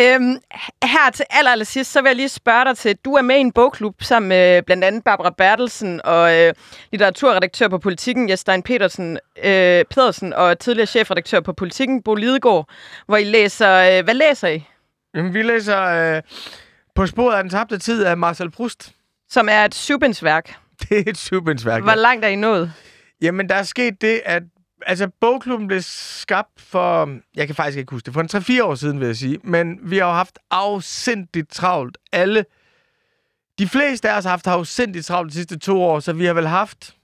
Øhm, 0.00 0.36
her 0.84 1.10
til 1.14 1.24
aller, 1.30 1.50
aller 1.50 1.64
sidst, 1.64 1.92
så 1.92 2.02
vil 2.02 2.08
jeg 2.08 2.16
lige 2.16 2.28
spørge 2.28 2.64
dig 2.64 2.78
til, 2.78 2.96
du 3.04 3.14
er 3.14 3.22
med 3.22 3.36
i 3.36 3.40
en 3.40 3.52
bogklub 3.52 4.02
sammen 4.02 4.28
med 4.28 4.62
blandt 4.62 4.84
andet 4.84 5.04
Barbara 5.04 5.30
Bertelsen 5.30 6.00
og 6.04 6.38
øh, 6.38 6.54
litteraturredaktør 6.92 7.68
på 7.68 7.78
Politikken, 7.78 8.28
Jestein 8.28 8.62
Petersen, 8.62 9.18
øh, 9.44 9.84
Pedersen 9.90 10.32
og 10.32 10.58
tidligere 10.58 10.86
chefredaktør 10.86 11.40
på 11.40 11.52
Politikken, 11.52 12.02
Bo 12.02 12.14
Lidegaard, 12.14 12.68
hvor 13.06 13.16
I 13.16 13.24
læser, 13.24 13.98
øh, 13.98 14.04
hvad 14.04 14.14
læser 14.14 14.48
I? 14.48 14.64
Jamen, 15.14 15.34
vi 15.34 15.42
læser 15.42 15.82
øh, 16.16 16.22
På 16.94 17.06
sporet 17.06 17.36
af 17.36 17.42
den 17.42 17.50
tabte 17.50 17.78
tid 17.78 18.04
af 18.04 18.16
Marcel 18.16 18.50
Proust. 18.50 18.92
Som 19.30 19.48
er 19.50 19.64
et 19.64 19.74
syvbindsværk. 19.74 20.54
Det 20.88 20.98
er 20.98 21.10
et 21.10 21.18
syvbindsværk, 21.18 21.82
Hvor 21.82 21.94
langt 21.94 22.24
er 22.24 22.28
I 22.28 22.36
nået? 22.36 22.72
Jamen, 23.22 23.48
der 23.48 23.54
er 23.54 23.62
sket 23.62 24.00
det, 24.00 24.22
at 24.24 24.42
altså, 24.86 25.10
bogklubben 25.20 25.68
blev 25.68 25.80
skabt 25.82 26.60
for, 26.60 27.18
jeg 27.36 27.46
kan 27.46 27.56
faktisk 27.56 27.78
ikke 27.78 27.90
huske 27.90 28.06
det, 28.06 28.14
for 28.14 28.20
en 28.20 28.60
3-4 28.60 28.64
år 28.64 28.74
siden, 28.74 29.00
vil 29.00 29.06
jeg 29.06 29.16
sige. 29.16 29.38
Men 29.44 29.78
vi 29.82 29.98
har 29.98 30.06
jo 30.06 30.12
haft 30.12 30.38
afsindigt 30.50 31.50
travlt. 31.50 31.98
Alle, 32.12 32.44
de 33.58 33.68
fleste 33.68 34.10
af 34.10 34.16
os 34.16 34.24
har 34.24 34.30
haft 34.30 34.46
afsindigt 34.46 35.06
travlt 35.06 35.30
de 35.30 35.34
sidste 35.34 35.58
to 35.58 35.82
år, 35.82 36.00
så 36.00 36.12
vi 36.12 36.24
har 36.24 36.34
vel 36.34 36.46
haft, 36.46 36.96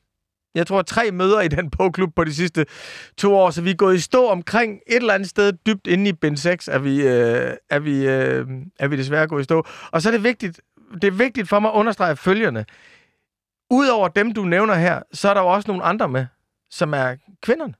jeg 0.54 0.66
tror, 0.66 0.82
tre 0.82 1.10
møder 1.10 1.40
i 1.40 1.48
den 1.48 1.70
bogklub 1.78 2.14
på 2.16 2.24
de 2.24 2.34
sidste 2.34 2.66
to 3.16 3.34
år, 3.34 3.50
så 3.50 3.62
vi 3.62 3.70
er 3.70 3.74
gået 3.74 3.94
i 3.94 4.00
stå 4.00 4.26
omkring 4.26 4.80
et 4.86 4.96
eller 4.96 5.14
andet 5.14 5.28
sted 5.28 5.52
dybt 5.66 5.86
inde 5.86 6.10
i 6.10 6.12
Bind 6.12 6.36
6, 6.36 6.68
er 6.68 6.78
vi, 6.78 7.06
øh, 7.06 7.54
er 7.70 7.78
vi, 7.78 8.06
øh, 8.06 8.46
er 8.78 8.88
vi 8.88 8.96
desværre 8.96 9.26
gået 9.26 9.40
i 9.40 9.44
stå. 9.44 9.66
Og 9.90 10.02
så 10.02 10.08
er 10.08 10.10
det 10.10 10.24
vigtigt, 10.24 10.60
det 11.02 11.04
er 11.04 11.10
vigtigt 11.10 11.48
for 11.48 11.60
mig 11.60 11.70
at 11.70 11.74
understrege 11.74 12.16
følgende. 12.16 12.64
Udover 13.70 14.08
dem, 14.08 14.32
du 14.32 14.44
nævner 14.44 14.74
her, 14.74 15.02
så 15.12 15.28
er 15.28 15.34
der 15.34 15.40
jo 15.40 15.46
også 15.46 15.68
nogle 15.68 15.82
andre 15.82 16.08
med 16.08 16.26
som 16.70 16.94
er 16.94 17.16
kvinderne. 17.42 17.74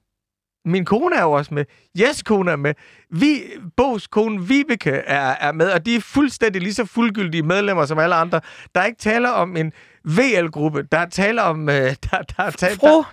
Min 0.65 0.85
kone 0.85 1.17
er 1.17 1.23
jo 1.23 1.33
også 1.33 1.55
med. 1.55 1.65
Jes 1.99 2.23
kone 2.23 2.51
er 2.51 2.57
med. 2.57 2.75
Vi, 3.11 3.43
Bo's 3.81 4.07
kone 4.11 4.47
Vibeke 4.47 4.91
er, 4.91 5.35
er 5.41 5.53
med, 5.53 5.71
og 5.71 5.87
de 5.87 5.97
er 5.97 6.01
fuldstændig 6.01 6.63
lige 6.63 6.75
så 6.75 6.85
fuldgyldige 6.85 7.43
medlemmer 7.43 7.87
som 7.87 7.99
alle 7.99 8.15
andre. 8.15 8.41
Der 8.75 8.81
er 8.81 8.85
ikke 8.85 8.99
tale 8.99 9.33
om 9.33 9.57
en 9.57 9.73
VL-gruppe. 10.05 10.83
Der 10.93 10.99
er 10.99 11.09
tale 11.09 11.43
om... 11.43 11.61
Uh, 11.61 11.67
der, 11.75 12.23
der 12.37 12.43
er 12.45 12.51
tale, 12.51 12.77
Fru 12.77 13.05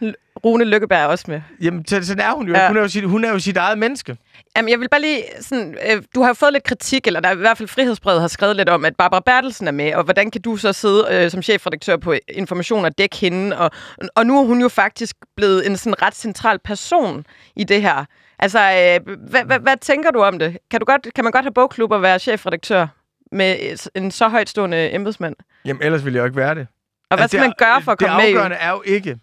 Rune 0.46 0.64
Lykkeberg 0.64 1.00
er 1.00 1.06
også 1.06 1.26
med. 1.28 1.42
Jamen, 1.62 1.86
sådan 1.88 2.20
er 2.20 2.36
hun 2.36 2.48
jo. 2.48 2.54
Ja. 2.54 2.68
Hun, 2.68 2.78
er 2.78 2.82
jo 2.82 2.88
sit, 2.88 3.04
hun 3.04 3.26
er 3.26 3.30
jo 3.30 3.40
sit 3.40 3.58
eget 3.58 3.78
menneske. 3.78 4.18
Jamen, 4.58 4.70
jeg 4.70 4.80
vil 4.80 4.90
bare 4.90 5.02
lige 5.02 5.24
sådan... 5.42 5.78
Øh, 5.90 6.04
du 6.16 6.22
har 6.22 6.28
jo 6.28 6.34
fået 6.34 6.54
lidt 6.54 6.64
kritik, 6.64 7.08
eller 7.08 7.20
der 7.20 7.30
er 7.30 7.34
i 7.34 7.38
hvert 7.38 7.58
fald 7.58 7.70
Frihedsbrevet 7.70 8.22
har 8.22 8.28
skrevet 8.28 8.56
lidt 8.56 8.70
om, 8.70 8.86
at 8.86 8.96
Barbara 8.96 9.20
Bertelsen 9.20 9.68
er 9.68 9.72
med, 9.72 9.96
og 9.96 10.04
hvordan 10.04 10.32
kan 10.32 10.42
du 10.42 10.58
så 10.58 10.74
sidde 10.74 11.08
øh, 11.12 11.32
som 11.32 11.42
chefredaktør 11.42 11.98
på 11.98 12.16
Information 12.28 12.86
og 12.86 12.98
dække 12.98 13.16
hende? 13.16 13.58
Og, 13.58 13.72
og 14.16 14.26
nu 14.26 14.40
er 14.40 14.46
hun 14.46 14.62
jo 14.62 14.70
faktisk 14.70 15.16
blevet 15.36 15.68
en 15.68 15.78
sådan 15.78 16.02
ret 16.02 16.16
central 16.16 16.60
person 16.60 17.26
i 17.56 17.64
det 17.64 17.82
her. 17.82 18.06
Altså, 18.40 18.60
øh, 18.60 19.18
hvad, 19.30 19.44
hvad, 19.46 19.60
hvad 19.60 19.78
tænker 19.78 20.12
du 20.12 20.22
om 20.22 20.40
det? 20.40 20.58
Kan, 20.72 20.80
du 20.80 20.86
godt, 20.86 21.08
kan 21.16 21.24
man 21.24 21.32
godt 21.32 21.46
have 21.46 21.54
bogklub 21.54 21.92
og 21.92 22.02
være 22.02 22.20
chefredaktør 22.20 22.88
med 23.32 23.78
en 23.96 24.12
så 24.12 24.28
højtstående 24.28 24.94
embedsmand? 24.94 25.36
Jamen, 25.66 25.82
ellers 25.82 26.06
ville 26.06 26.18
jeg 26.18 26.22
jo 26.22 26.26
ikke 26.26 26.38
være 26.38 26.56
det. 26.56 26.68
Og 27.10 27.18
hvad 27.18 27.28
skal 27.28 27.40
det, 27.40 27.48
man 27.48 27.54
gøre 27.58 27.82
for 27.82 27.92
at 27.92 28.00
komme 28.00 28.18
med 28.18 28.24
Det 28.24 28.30
afgørende 28.30 28.56
er 28.56 28.72
jo 28.72 28.82
ikke, 28.86 29.20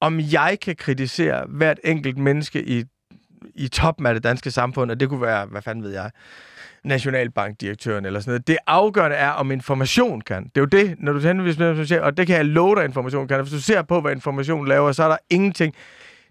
om 0.00 0.20
jeg 0.20 0.58
kan 0.62 0.76
kritisere 0.76 1.44
hvert 1.48 1.78
enkelt 1.84 2.18
menneske 2.18 2.62
i, 2.64 2.84
i 3.54 3.68
toppen 3.68 4.06
af 4.06 4.14
det 4.14 4.22
danske 4.22 4.50
samfund, 4.50 4.90
og 4.90 5.00
det 5.00 5.08
kunne 5.08 5.22
være, 5.22 5.46
hvad 5.46 5.62
fanden 5.62 5.84
ved 5.84 5.92
jeg, 5.92 6.10
nationalbankdirektøren 6.84 8.04
eller 8.04 8.20
sådan 8.20 8.30
noget. 8.30 8.46
Det 8.46 8.56
afgørende 8.66 9.16
er, 9.16 9.30
om 9.30 9.50
information 9.50 10.20
kan. 10.20 10.44
Det 10.44 10.56
er 10.56 10.60
jo 10.60 10.66
det, 10.66 10.96
når 10.98 11.12
du 11.12 11.18
henviser 11.18 11.74
med 11.74 11.86
siger, 11.86 12.00
og 12.02 12.16
det 12.16 12.26
kan 12.26 12.36
jeg 12.36 12.46
love 12.46 12.76
dig, 12.76 12.84
information 12.84 13.28
kan. 13.28 13.40
Hvis 13.40 13.52
du 13.52 13.60
ser 13.60 13.82
på, 13.82 14.00
hvad 14.00 14.12
information 14.12 14.68
laver, 14.68 14.92
så 14.92 15.04
er 15.04 15.08
der 15.08 15.16
ingenting. 15.30 15.74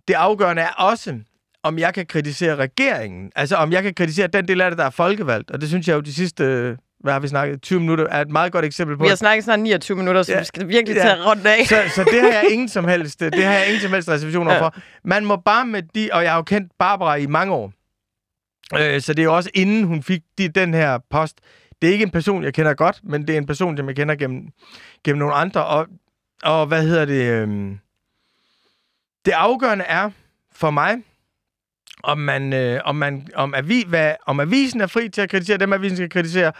Det 0.08 0.14
afgørende 0.14 0.62
er 0.62 0.74
også, 0.78 1.20
om 1.64 1.80
jeg 1.80 1.94
kan 1.94 2.06
kritisere 2.06 2.56
regeringen. 2.56 3.32
Altså, 3.36 3.56
om 3.56 3.72
jeg 3.72 3.84
kan 3.84 3.94
kritisere 3.94 4.28
den 4.28 4.48
del 4.48 4.62
af 4.62 4.72
det, 4.72 4.78
der 4.78 4.86
er 4.86 4.90
folkevalgt. 4.90 5.52
Og 5.52 5.62
det 5.62 5.70
synes 5.70 5.88
jeg 5.88 5.96
jo 5.96 6.00
de 6.00 6.14
sidste 6.14 6.78
hvad 7.00 7.14
har 7.14 7.20
vi 7.20 7.28
snakket? 7.28 7.62
20 7.62 7.80
minutter 7.80 8.08
er 8.08 8.22
et 8.22 8.30
meget 8.30 8.52
godt 8.52 8.66
eksempel 8.66 8.98
på. 8.98 9.04
Vi 9.04 9.10
har 9.10 9.16
snakket 9.16 9.44
snart 9.44 9.60
29 9.60 9.98
minutter, 9.98 10.24
så 10.24 10.32
ja. 10.32 10.40
vi 10.40 10.46
skal 10.46 10.68
virkelig 10.68 10.96
ja. 10.96 11.02
tage 11.02 11.26
rundt 11.26 11.48
af. 11.48 11.66
Så, 11.66 11.84
så 11.96 12.04
det 12.04 12.22
har 12.22 12.28
jeg 12.30 12.46
ingen 12.52 12.70
som 12.70 12.88
helst, 12.88 13.20
det 13.20 13.44
har 13.44 13.54
jeg 13.54 13.68
ingen 13.68 13.82
som 13.82 13.94
helst 13.94 14.10
reservationer 14.10 14.54
ja. 14.54 14.62
for. 14.62 14.76
Man 15.04 15.26
må 15.26 15.36
bare 15.36 15.66
med 15.66 15.84
de, 15.84 16.10
og 16.14 16.24
jeg 16.24 16.32
har 16.32 16.38
jo 16.38 16.44
kendt 16.44 16.72
Barbara 16.80 17.16
i 17.16 17.26
mange 17.26 17.54
år, 17.54 17.74
øh, 18.80 19.02
så 19.02 19.14
det 19.14 19.20
er 19.20 19.24
jo 19.24 19.36
også 19.36 19.50
inden 19.54 19.84
hun 19.84 20.04
fik 20.04 20.22
de, 20.38 20.48
den 20.48 20.74
her 20.74 21.00
post. 21.10 21.38
Det 21.82 21.88
er 21.88 21.92
ikke 21.92 22.04
en 22.04 22.12
person, 22.12 22.44
jeg 22.44 22.54
kender 22.54 22.74
godt, 22.74 23.00
men 23.04 23.28
det 23.28 23.34
er 23.34 23.38
en 23.38 23.46
person, 23.46 23.78
som 23.78 23.88
jeg 23.88 23.96
kender 23.96 24.16
gennem, 24.16 24.48
gennem 25.04 25.20
nogle 25.20 25.34
andre. 25.34 25.66
Og, 25.66 25.88
og 26.44 26.66
hvad 26.66 26.84
hedder 26.84 27.06
det? 27.06 27.24
Øh, 27.24 27.48
det 29.26 29.32
afgørende 29.32 29.86
er 29.86 30.10
for 30.52 30.72
mig, 30.72 30.98
om 32.04 32.18
man, 32.18 32.54
øh, 32.54 32.82
om 32.86 32.96
man, 32.96 33.28
om, 33.36 33.54
avi, 33.56 33.84
hvad, 33.88 34.16
om 34.26 34.40
avisen 34.40 34.82
er 34.82 34.88
fri 34.88 35.10
til 35.10 35.22
at 35.22 35.30
kritisere 35.30 35.58
dem, 35.58 35.74
avisen 35.74 35.98
skal 35.98 36.10
kritisere, 36.10 36.52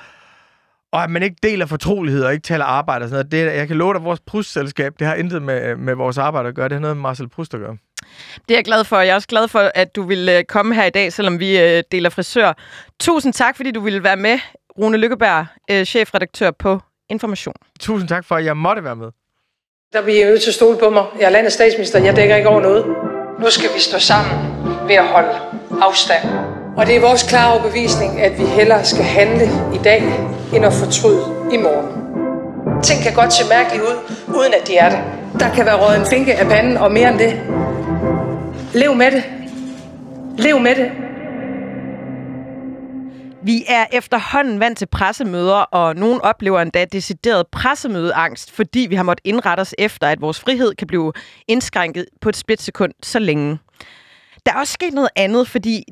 og 0.92 1.04
at 1.04 1.10
man 1.10 1.24
ikke 1.24 1.36
deler 1.44 1.66
fortrolighed 1.66 2.24
og 2.24 2.34
ikke 2.34 2.44
taler 2.44 2.66
arbejde 2.66 3.04
og 3.04 3.10
sådan 3.10 3.26
noget. 3.32 3.48
Det, 3.50 3.58
jeg 3.58 3.68
kan 3.68 3.78
love 3.78 3.94
dig, 3.94 4.00
at 4.00 4.06
vores 4.06 4.20
Prust-selskab, 4.20 4.94
det 5.00 5.08
har 5.08 5.16
intet 5.16 5.42
med, 5.42 5.76
med 5.76 5.96
vores 5.96 6.18
arbejde 6.18 6.50
at 6.50 6.56
gøre. 6.56 6.70
Det 6.70 6.76
har 6.76 6.80
noget 6.80 6.98
med 6.98 7.02
Marcel 7.02 7.30
Proust 7.30 7.54
at 7.54 7.60
gøre. 7.60 7.78
Det 8.50 8.54
er 8.54 8.58
jeg 8.58 8.66
glad 8.66 8.84
for. 8.84 8.98
Jeg 8.98 9.12
er 9.12 9.16
også 9.16 9.28
glad 9.28 9.48
for, 9.48 9.72
at 9.76 9.96
du 9.96 10.04
vil 10.04 10.30
øh, 10.30 10.44
komme 10.44 10.76
her 10.76 10.86
i 10.86 10.90
dag, 10.90 11.14
selvom 11.14 11.40
vi 11.40 11.60
øh, 11.60 11.84
deler 11.92 12.10
frisør. 12.10 12.54
Tusind 13.00 13.34
tak, 13.34 13.56
fordi 13.56 13.72
du 13.72 13.80
ville 13.80 14.04
være 14.04 14.16
med, 14.16 14.40
Rune 14.80 14.98
Lykkeberg, 14.98 15.46
øh, 15.72 15.86
chefredaktør 15.86 16.52
på 16.52 16.80
Information. 17.10 17.56
Tusind 17.80 18.10
tak 18.10 18.26
for, 18.26 18.36
at 18.36 18.46
jeg 18.46 18.58
måtte 18.58 18.84
være 18.84 18.96
med. 18.96 19.08
Der 19.94 20.02
bliver 20.02 20.26
I 20.26 20.30
nødt 20.30 20.42
til 20.42 20.50
at 20.50 20.54
stole 20.54 20.78
på 20.78 20.90
mig. 20.90 21.06
Jeg 21.20 21.26
er 21.26 21.30
landets 21.30 21.56
statsminister. 21.56 22.00
Jeg 22.04 22.16
dækker 22.16 22.36
ikke 22.36 22.50
over 22.50 22.62
noget. 22.62 22.86
Nu 23.40 23.50
skal 23.50 23.70
vi 23.76 23.80
stå 23.80 24.00
sammen 24.00 24.32
ved 24.88 24.96
at 24.96 25.08
holde 25.08 25.30
afstand. 25.82 26.57
Og 26.78 26.88
det 26.88 26.96
er 26.96 27.02
vores 27.02 27.24
klare 27.24 27.54
overbevisning, 27.54 28.22
at 28.22 28.40
vi 28.40 28.46
hellere 28.46 28.86
skal 28.86 29.04
handle 29.04 29.46
i 29.76 29.78
dag, 29.84 30.04
end 30.56 30.66
at 30.66 30.74
fortryde 30.74 31.24
i 31.54 31.58
morgen. 31.58 31.98
Ting 32.84 33.04
kan 33.04 33.14
godt 33.14 33.34
se 33.34 33.50
mærkeligt 33.50 33.84
ud, 33.84 34.16
uden 34.28 34.54
at 34.62 34.68
de 34.68 34.78
er 34.78 34.90
det. 34.90 35.00
Der 35.40 35.56
kan 35.56 35.66
være 35.66 35.86
røget 35.86 36.00
en 36.00 36.06
finke 36.06 36.36
af 36.36 36.48
panden, 36.48 36.78
og 36.78 36.92
mere 36.92 37.10
end 37.10 37.20
det. 37.20 37.42
Lev 38.74 38.96
med 38.96 39.12
det. 39.12 39.24
Lev 40.38 40.60
med 40.60 40.76
det. 40.76 40.92
Vi 43.44 43.64
er 43.68 43.86
efterhånden 43.92 44.60
vant 44.60 44.78
til 44.78 44.86
pressemøder, 44.86 45.62
og 45.62 45.96
nogen 45.96 46.22
oplever 46.22 46.62
endda 46.62 46.86
decideret 46.86 47.48
pressemødeangst, 47.52 48.52
fordi 48.52 48.88
vi 48.90 48.96
har 48.96 49.04
måttet 49.04 49.28
indrette 49.28 49.62
os 49.62 49.76
efter, 49.78 50.08
at 50.08 50.22
vores 50.22 50.40
frihed 50.40 50.76
kan 50.76 50.88
blive 50.88 51.14
indskrænket 51.48 52.06
på 52.22 52.30
et 52.30 52.38
splitsekund 52.38 52.92
så 53.04 53.20
længe. 53.20 53.60
Der 54.46 54.52
er 54.54 54.60
også 54.60 54.74
sket 54.74 54.94
noget 54.94 55.10
andet, 55.16 55.48
fordi 55.48 55.84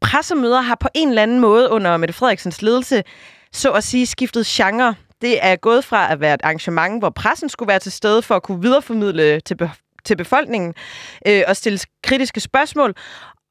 pressemøder 0.00 0.60
har 0.60 0.74
på 0.74 0.88
en 0.94 1.08
eller 1.08 1.22
anden 1.22 1.40
måde 1.40 1.70
under 1.70 1.96
Mette 1.96 2.12
Frederiksens 2.12 2.62
ledelse 2.62 3.02
så 3.52 3.72
at 3.72 3.84
sige 3.84 4.06
skiftet 4.06 4.46
genre. 4.46 4.94
Det 5.20 5.44
er 5.44 5.56
gået 5.56 5.84
fra 5.84 6.12
at 6.12 6.20
være 6.20 6.34
et 6.34 6.40
arrangement, 6.44 7.00
hvor 7.00 7.10
pressen 7.10 7.48
skulle 7.48 7.68
være 7.68 7.78
til 7.78 7.92
stede 7.92 8.22
for 8.22 8.36
at 8.36 8.42
kunne 8.42 8.62
videreformidle 8.62 9.40
til, 9.40 9.56
be- 9.56 9.70
til 10.04 10.16
befolkningen 10.16 10.74
øh, 11.26 11.42
og 11.48 11.56
stille 11.56 11.78
kritiske 12.02 12.40
spørgsmål, 12.40 12.94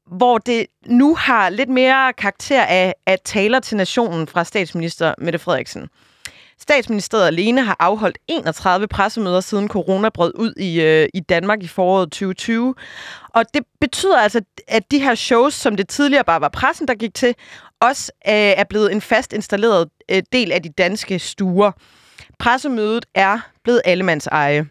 hvor 0.06 0.38
det 0.38 0.66
nu 0.86 1.14
har 1.14 1.48
lidt 1.48 1.68
mere 1.68 2.12
karakter 2.12 2.62
af 2.62 2.94
at 3.06 3.20
taler 3.24 3.60
til 3.60 3.76
nationen 3.76 4.26
fra 4.26 4.44
statsminister 4.44 5.14
Mette 5.18 5.38
Frederiksen. 5.38 5.88
Statsministeriet 6.62 7.26
alene 7.26 7.62
har 7.62 7.76
afholdt 7.78 8.18
31 8.28 8.88
pressemøder 8.88 9.40
siden 9.40 9.68
corona 9.68 10.08
brød 10.08 10.32
ud 10.34 10.52
i, 10.56 10.80
øh, 10.80 11.08
i 11.14 11.20
Danmark 11.20 11.62
i 11.62 11.68
foråret 11.68 12.06
2020. 12.06 12.74
Og 13.28 13.44
det 13.54 13.62
betyder 13.80 14.18
altså, 14.18 14.40
at 14.68 14.90
de 14.90 14.98
her 14.98 15.14
shows, 15.14 15.54
som 15.54 15.76
det 15.76 15.88
tidligere 15.88 16.24
bare 16.24 16.40
var 16.40 16.48
pressen, 16.48 16.88
der 16.88 16.94
gik 16.94 17.14
til, 17.14 17.34
også 17.80 18.12
øh, 18.28 18.34
er 18.34 18.64
blevet 18.64 18.92
en 18.92 19.00
fast 19.00 19.32
installeret 19.32 19.88
øh, 20.10 20.22
del 20.32 20.52
af 20.52 20.62
de 20.62 20.68
danske 20.68 21.18
stuer. 21.18 21.72
Pressemødet 22.38 23.06
er 23.14 23.38
blevet 23.64 23.82
allemands 23.84 24.26
eje. 24.26 24.66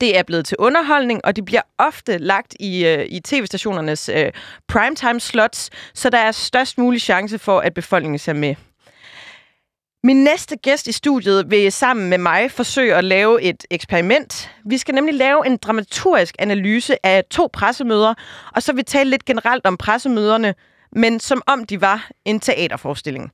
Det 0.00 0.18
er 0.18 0.22
blevet 0.22 0.46
til 0.46 0.56
underholdning, 0.58 1.24
og 1.24 1.36
det 1.36 1.44
bliver 1.44 1.62
ofte 1.78 2.18
lagt 2.18 2.56
i, 2.60 2.86
øh, 2.86 3.06
i 3.08 3.20
tv-stationernes 3.20 4.08
øh, 4.08 4.32
primetime 4.68 5.20
slots, 5.20 5.70
så 5.94 6.10
der 6.10 6.18
er 6.18 6.32
størst 6.32 6.78
mulig 6.78 7.00
chance 7.00 7.38
for, 7.38 7.60
at 7.60 7.74
befolkningen 7.74 8.18
ser 8.18 8.32
med. 8.32 8.54
Min 10.06 10.24
næste 10.24 10.56
gæst 10.56 10.86
i 10.86 10.92
studiet 10.92 11.50
vil 11.50 11.72
sammen 11.72 12.08
med 12.08 12.18
mig 12.18 12.50
forsøge 12.50 12.94
at 12.94 13.04
lave 13.04 13.42
et 13.42 13.64
eksperiment. 13.70 14.50
Vi 14.64 14.78
skal 14.78 14.94
nemlig 14.94 15.14
lave 15.14 15.46
en 15.46 15.56
dramaturgisk 15.56 16.34
analyse 16.38 17.06
af 17.06 17.24
to 17.30 17.50
pressemøder, 17.52 18.14
og 18.54 18.62
så 18.62 18.72
vil 18.72 18.76
vi 18.76 18.82
tale 18.82 19.10
lidt 19.10 19.24
generelt 19.24 19.66
om 19.66 19.76
pressemøderne, 19.76 20.54
men 20.92 21.20
som 21.20 21.42
om 21.46 21.64
de 21.64 21.80
var 21.80 22.10
en 22.24 22.40
teaterforestilling. 22.40 23.32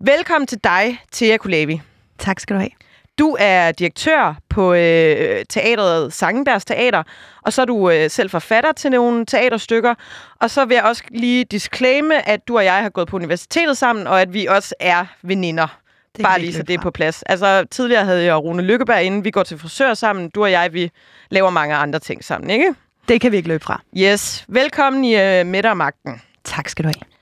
Velkommen 0.00 0.46
til 0.46 0.58
dig, 0.64 0.98
Thea 1.12 1.36
Kulevi. 1.36 1.80
Tak 2.18 2.40
skal 2.40 2.56
du 2.56 2.60
have. 2.60 2.70
Du 3.18 3.36
er 3.40 3.72
direktør 3.72 4.34
på 4.48 4.72
øh, 4.72 5.44
teateret 5.48 6.12
Sangenbergs 6.12 6.64
Teater, 6.64 7.02
og 7.42 7.52
så 7.52 7.62
er 7.62 7.66
du 7.66 7.90
øh, 7.90 8.10
selv 8.10 8.30
forfatter 8.30 8.72
til 8.72 8.90
nogle 8.90 9.26
teaterstykker. 9.26 9.94
Og 10.40 10.50
så 10.50 10.64
vil 10.64 10.74
jeg 10.74 10.84
også 10.84 11.02
lige 11.10 11.44
disclaime, 11.44 12.28
at 12.28 12.48
du 12.48 12.56
og 12.56 12.64
jeg 12.64 12.82
har 12.82 12.90
gået 12.90 13.08
på 13.08 13.16
universitetet 13.16 13.76
sammen, 13.76 14.06
og 14.06 14.20
at 14.20 14.34
vi 14.34 14.46
også 14.46 14.74
er 14.80 15.06
veninder. 15.22 15.81
Det 16.16 16.22
Bare 16.22 16.40
lige 16.40 16.54
så 16.54 16.62
det 16.62 16.74
er 16.74 16.80
på 16.80 16.90
plads. 16.90 17.22
Altså, 17.22 17.64
tidligere 17.70 18.04
havde 18.04 18.24
jeg 18.24 18.36
Rune 18.36 18.62
Lykkeberg 18.62 19.02
inden. 19.02 19.24
Vi 19.24 19.30
går 19.30 19.42
til 19.42 19.58
frisør 19.58 19.94
sammen. 19.94 20.30
Du 20.30 20.42
og 20.42 20.50
jeg, 20.50 20.72
vi 20.72 20.90
laver 21.30 21.50
mange 21.50 21.74
andre 21.74 21.98
ting 21.98 22.24
sammen, 22.24 22.50
ikke? 22.50 22.74
Det 23.08 23.20
kan 23.20 23.32
vi 23.32 23.36
ikke 23.36 23.48
løbe 23.48 23.64
fra. 23.64 23.82
Yes. 23.96 24.44
Velkommen 24.48 25.04
i 25.04 25.16
øh, 25.16 25.46
Midter 25.46 25.70
og 25.70 25.76
Magten. 25.76 26.22
Tak 26.44 26.68
skal 26.68 26.84
du 26.84 26.88
have. 26.88 27.12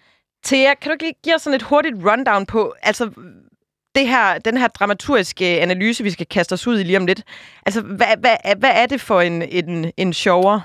Thea, 0.45 0.75
kan 0.75 0.89
du 0.89 0.93
ikke 0.93 1.05
lige 1.05 1.15
give 1.25 1.35
os 1.35 1.43
sådan 1.43 1.57
et 1.57 1.63
hurtigt 1.63 1.97
rundown 2.07 2.47
på, 2.47 2.75
altså, 2.83 3.11
det 3.95 4.09
her, 4.09 4.39
den 4.39 4.57
her 4.57 4.69
dramaturgiske 4.69 5.45
analyse, 5.47 6.05
vi 6.05 6.11
skal 6.11 6.27
kaste 6.27 6.53
os 6.53 6.67
ud 6.67 6.81
i 6.81 6.83
lige 6.83 6.97
om 6.97 7.07
lidt. 7.07 7.23
Altså, 7.67 7.81
hvad, 7.81 8.17
hvad, 8.19 8.37
hvad 8.57 8.71
er 8.75 8.87
det 8.87 9.01
for 9.01 9.21
en, 9.21 9.43
en, 9.43 9.93
en 9.97 10.13
shower? 10.13 10.61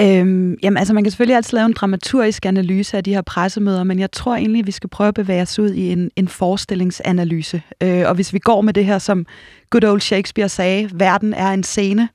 Øhm, 0.00 0.56
jamen, 0.62 0.76
altså, 0.76 0.94
man 0.94 1.04
kan 1.04 1.10
selvfølgelig 1.10 1.36
altid 1.36 1.56
lave 1.56 1.66
en 1.66 1.72
dramaturgisk 1.72 2.46
analyse 2.46 2.96
af 2.96 3.04
de 3.04 3.14
her 3.14 3.22
pressemøder, 3.22 3.84
men 3.84 3.98
jeg 3.98 4.12
tror 4.12 4.36
egentlig, 4.36 4.60
at 4.60 4.66
vi 4.66 4.72
skal 4.72 4.90
prøve 4.90 5.08
at 5.08 5.14
bevæge 5.14 5.42
os 5.42 5.58
ud 5.58 5.70
i 5.70 5.92
en, 5.92 6.10
en 6.16 6.28
forestillingsanalyse. 6.28 7.62
Øh, 7.82 8.08
og 8.08 8.14
hvis 8.14 8.32
vi 8.32 8.38
går 8.38 8.60
med 8.60 8.72
det 8.72 8.84
her, 8.84 8.98
som 8.98 9.26
good 9.70 9.84
old 9.84 10.00
Shakespeare 10.00 10.48
sagde, 10.48 10.90
verden 10.94 11.34
er 11.34 11.50
en 11.50 11.62
scene, 11.62 12.08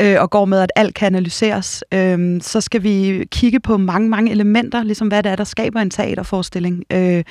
øh, 0.00 0.16
og 0.20 0.30
går 0.30 0.44
med, 0.44 0.60
at 0.60 0.72
alt 0.76 0.94
kan 0.94 1.06
analyseres, 1.06 1.84
øh, 1.94 2.40
så 2.42 2.60
skal 2.60 2.82
vi 2.82 3.24
kigge 3.32 3.60
på 3.60 3.76
mange, 3.76 4.08
mange 4.08 4.30
elementer, 4.30 4.82
ligesom 4.82 5.08
hvad 5.08 5.22
det 5.22 5.32
er, 5.32 5.36
der 5.36 5.44
skaber 5.44 5.80
en 5.80 5.90
teaterforestilling. 5.90 6.84
Øh, 6.92 7.24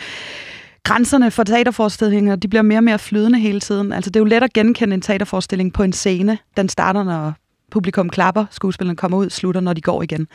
grænserne 0.83 1.31
for 1.31 1.43
teaterforestillinger, 1.43 2.35
de 2.35 2.47
bliver 2.47 2.61
mere 2.63 2.79
og 2.79 2.83
mere 2.83 2.99
flydende 2.99 3.39
hele 3.39 3.59
tiden. 3.59 3.93
Altså, 3.93 4.09
det 4.09 4.15
er 4.15 4.19
jo 4.19 4.25
let 4.25 4.43
at 4.43 4.53
genkende 4.53 4.93
en 4.93 5.01
teaterforestilling 5.01 5.73
på 5.73 5.83
en 5.83 5.93
scene. 5.93 6.37
Den 6.57 6.69
starter, 6.69 7.03
når 7.03 7.33
publikum 7.69 8.09
klapper, 8.09 8.45
skuespillerne 8.51 8.97
kommer 8.97 9.17
ud, 9.17 9.29
slutter, 9.29 9.61
når 9.61 9.73
de 9.73 9.81
går 9.81 10.03
igen. 10.03 10.27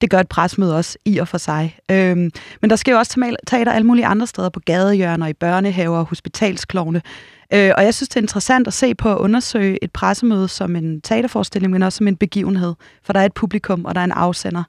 Det 0.00 0.10
gør 0.10 0.18
et 0.18 0.28
presmøde 0.28 0.76
også 0.76 0.98
i 1.04 1.18
og 1.18 1.28
for 1.28 1.38
sig. 1.38 1.78
Øhm, 1.90 2.30
men 2.60 2.70
der 2.70 2.76
sker 2.76 2.92
jo 2.92 2.98
også 2.98 3.36
teater 3.46 3.72
alle 3.72 3.86
mulige 3.86 4.06
andre 4.06 4.26
steder, 4.26 4.48
på 4.48 4.60
gadehjørner, 4.60 5.26
i 5.26 5.32
børnehaver, 5.32 6.04
hospitalsklovne. 6.04 7.02
Øh, 7.52 7.72
og 7.76 7.84
jeg 7.84 7.94
synes, 7.94 8.08
det 8.08 8.16
er 8.16 8.20
interessant 8.20 8.66
at 8.66 8.72
se 8.72 8.94
på 8.94 9.12
at 9.12 9.18
undersøge 9.18 9.84
et 9.84 9.92
pressemøde 9.92 10.48
som 10.48 10.76
en 10.76 11.00
teaterforestilling, 11.00 11.72
men 11.72 11.82
også 11.82 11.96
som 11.96 12.08
en 12.08 12.16
begivenhed. 12.16 12.74
For 13.04 13.12
der 13.12 13.20
er 13.20 13.24
et 13.24 13.34
publikum, 13.34 13.84
og 13.84 13.94
der 13.94 14.00
er 14.00 14.04
en 14.04 14.12
afsender, 14.12 14.62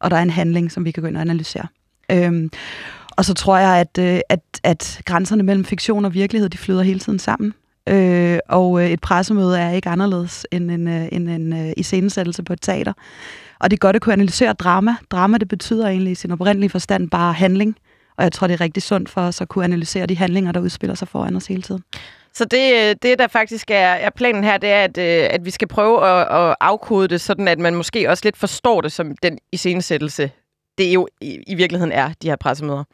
og 0.00 0.10
der 0.10 0.16
er 0.16 0.22
en 0.22 0.30
handling, 0.30 0.72
som 0.72 0.84
vi 0.84 0.90
kan 0.90 1.02
gå 1.02 1.06
ind 1.06 1.16
og 1.16 1.20
analysere. 1.20 1.66
Øhm, 2.10 2.50
og 3.10 3.24
så 3.24 3.34
tror 3.34 3.58
jeg, 3.58 3.76
at, 3.76 3.98
øh, 3.98 4.20
at, 4.28 4.40
at 4.62 5.00
grænserne 5.04 5.42
mellem 5.42 5.64
fiktion 5.64 6.04
og 6.04 6.14
virkelighed, 6.14 6.48
de 6.48 6.58
flyder 6.58 6.82
hele 6.82 7.00
tiden 7.00 7.18
sammen. 7.18 7.54
Øh, 7.90 8.38
og 8.48 8.82
øh, 8.82 8.90
et 8.90 9.00
pressemøde 9.00 9.58
er 9.58 9.70
ikke 9.70 9.88
anderledes 9.88 10.46
end 10.50 10.70
en, 10.70 10.88
øh, 10.88 11.08
en, 11.12 11.28
en, 11.28 11.52
en 11.52 11.74
iscenesættelse 11.76 12.42
på 12.42 12.52
et 12.52 12.60
teater. 12.62 12.92
Og 13.60 13.70
det 13.70 13.76
er 13.76 13.78
godt 13.78 13.96
at 13.96 14.02
kunne 14.02 14.12
analysere 14.12 14.52
drama. 14.52 14.94
Drama, 15.10 15.38
det 15.38 15.48
betyder 15.48 15.88
egentlig 15.88 16.10
i 16.10 16.14
sin 16.14 16.30
oprindelige 16.30 16.70
forstand 16.70 17.10
bare 17.10 17.32
handling. 17.32 17.76
Og 18.16 18.24
jeg 18.24 18.32
tror, 18.32 18.46
det 18.46 18.54
er 18.54 18.60
rigtig 18.60 18.82
sundt 18.82 19.08
for 19.08 19.20
os 19.20 19.40
at 19.40 19.48
kunne 19.48 19.64
analysere 19.64 20.06
de 20.06 20.16
handlinger, 20.16 20.52
der 20.52 20.60
udspiller 20.60 20.94
sig 20.94 21.08
foran 21.08 21.36
os 21.36 21.46
hele 21.46 21.62
tiden. 21.62 21.82
Så 22.34 22.44
det, 22.44 23.02
det 23.02 23.18
der 23.18 23.28
faktisk 23.28 23.70
er, 23.70 23.74
er 23.76 24.10
planen 24.10 24.44
her, 24.44 24.58
det 24.58 24.70
er, 24.70 24.84
at, 24.84 24.98
at 24.98 25.44
vi 25.44 25.50
skal 25.50 25.68
prøve 25.68 26.06
at, 26.08 26.48
at 26.50 26.56
afkode 26.60 27.08
det, 27.08 27.20
sådan 27.20 27.48
at 27.48 27.58
man 27.58 27.74
måske 27.74 28.10
også 28.10 28.20
lidt 28.24 28.36
forstår 28.36 28.80
det 28.80 28.92
som 28.92 29.16
den 29.22 29.38
iscenesættelse, 29.52 30.30
det 30.78 30.94
jo 30.94 31.08
i, 31.20 31.38
i 31.46 31.54
virkeligheden 31.54 31.92
er, 31.92 32.12
de 32.22 32.28
her 32.28 32.36
pressemøder. 32.36 32.84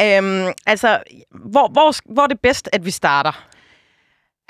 Øhm, 0.00 0.52
altså, 0.66 0.98
hvor, 1.30 1.72
hvor, 1.72 2.12
hvor 2.14 2.22
er 2.22 2.26
det 2.26 2.40
bedst, 2.40 2.68
at 2.72 2.84
vi 2.84 2.90
starter? 2.90 3.46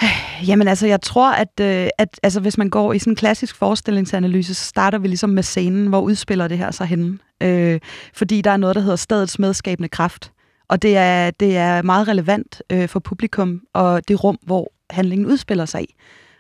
Jamen 0.49 0.69
altså, 0.69 0.87
jeg 0.87 1.01
tror, 1.01 1.33
at, 1.33 1.61
øh, 1.61 1.89
at 1.99 2.21
altså, 2.23 2.41
hvis 2.41 2.59
man 2.59 2.71
går 2.71 2.93
i 2.93 2.99
sådan 2.99 3.13
en 3.13 3.17
klassisk 3.17 3.57
forestillingsanalyse, 3.57 4.55
så 4.55 4.65
starter 4.65 4.99
vi 4.99 5.09
ligesom 5.09 5.31
med 5.31 5.43
scenen, 5.43 5.87
hvor 5.87 6.01
udspiller 6.01 6.49
det 6.49 6.59
her 6.59 6.71
sig 6.71 6.87
henne. 6.87 7.19
Øh, 7.43 7.81
fordi 8.15 8.41
der 8.41 8.51
er 8.51 8.57
noget, 8.57 8.77
der 8.77 8.83
hedder 8.83 8.97
stedets 8.97 9.39
medskabende 9.39 9.89
kraft. 9.89 10.33
Og 10.69 10.83
det 10.83 10.97
er, 10.97 11.31
det 11.31 11.57
er 11.57 11.83
meget 11.83 12.09
relevant 12.09 12.63
øh, 12.73 12.89
for 12.89 13.01
publikum 13.01 13.61
og 13.73 14.09
det 14.09 14.25
rum, 14.25 14.39
hvor 14.43 14.73
handlingen 14.91 15.27
udspiller 15.27 15.65
sig 15.65 15.83
i. 15.83 15.95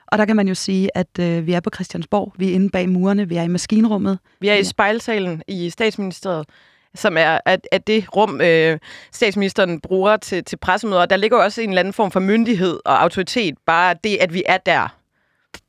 Og 0.07 0.19
der 0.19 0.25
kan 0.25 0.37
man 0.37 0.49
jo 0.49 0.55
sige, 0.55 0.97
at 0.97 1.19
øh, 1.21 1.47
vi 1.47 1.53
er 1.53 1.61
på 1.61 1.71
Christiansborg, 1.75 2.33
vi 2.37 2.51
er 2.51 2.55
inde 2.55 2.71
bag 2.71 2.89
murene, 2.89 3.29
vi 3.29 3.37
er 3.37 3.43
i 3.43 3.49
maskinrummet. 3.49 4.19
Vi 4.41 4.49
er 4.49 4.55
i 4.55 4.65
spejlsalen 4.65 5.43
i 5.49 5.71
statsministeriet 5.71 6.47
som 6.95 7.17
er 7.17 7.39
at, 7.47 7.69
at 7.73 7.87
det 7.87 8.17
rum, 8.17 8.41
øh, 8.41 8.79
statsministeren 9.13 9.81
bruger 9.81 10.17
til, 10.17 10.45
til 10.45 10.57
pressemøder. 10.57 11.07
Der 11.07 11.17
ligger 11.17 11.39
også 11.39 11.61
en 11.61 11.69
eller 11.69 11.81
anden 11.81 11.95
form 11.95 12.11
for 12.11 12.21
myndighed 12.21 12.81
og 12.85 13.03
autoritet, 13.03 13.55
bare 13.67 13.95
det, 14.05 14.17
at 14.21 14.35
vi 14.35 14.43
er 14.47 14.59
der. 14.59 14.97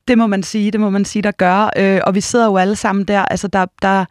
Det 0.08 0.18
må 0.18 0.26
man 0.26 0.42
sige, 0.42 0.70
det 0.70 0.80
må 0.80 0.90
man 0.90 1.04
sige, 1.04 1.22
der 1.22 1.30
gør. 1.30 1.70
Øh, 1.76 2.00
og 2.06 2.14
vi 2.14 2.20
sidder 2.20 2.46
jo 2.46 2.56
alle 2.56 2.76
sammen 2.76 3.04
der. 3.04 3.20
Altså, 3.20 3.48
der, 3.48 3.66
der 3.82 4.04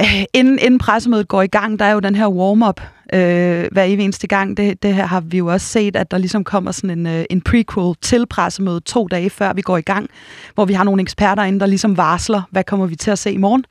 øh, 0.00 0.22
inden, 0.32 0.58
inden 0.58 0.78
pressemødet 0.78 1.28
går 1.28 1.42
i 1.42 1.46
gang, 1.46 1.78
der 1.78 1.84
er 1.84 1.92
jo 1.92 2.00
den 2.00 2.14
her 2.14 2.28
warm-up 2.28 2.80
øh, 3.12 3.68
hver 3.72 3.84
evig 3.84 4.04
eneste 4.04 4.26
gang. 4.26 4.56
Det, 4.56 4.82
det 4.82 4.94
her 4.94 5.06
har 5.06 5.20
vi 5.20 5.38
jo 5.38 5.46
også 5.46 5.66
set, 5.66 5.96
at 5.96 6.10
der 6.10 6.18
ligesom 6.18 6.44
kommer 6.44 6.72
sådan 6.72 6.98
en, 6.98 7.06
øh, 7.06 7.24
en 7.30 7.40
prequel 7.40 7.94
til 8.02 8.26
pressemødet 8.26 8.84
to 8.84 9.06
dage 9.06 9.30
før 9.30 9.52
vi 9.52 9.62
går 9.62 9.76
i 9.76 9.82
gang, 9.82 10.10
hvor 10.54 10.64
vi 10.64 10.72
har 10.72 10.84
nogle 10.84 11.02
eksperter 11.02 11.42
inde, 11.42 11.60
der 11.60 11.66
ligesom 11.66 11.96
varsler, 11.96 12.42
hvad 12.50 12.64
kommer 12.64 12.86
vi 12.86 12.96
til 12.96 13.10
at 13.10 13.18
se 13.18 13.32
i 13.32 13.36
morgen. 13.36 13.64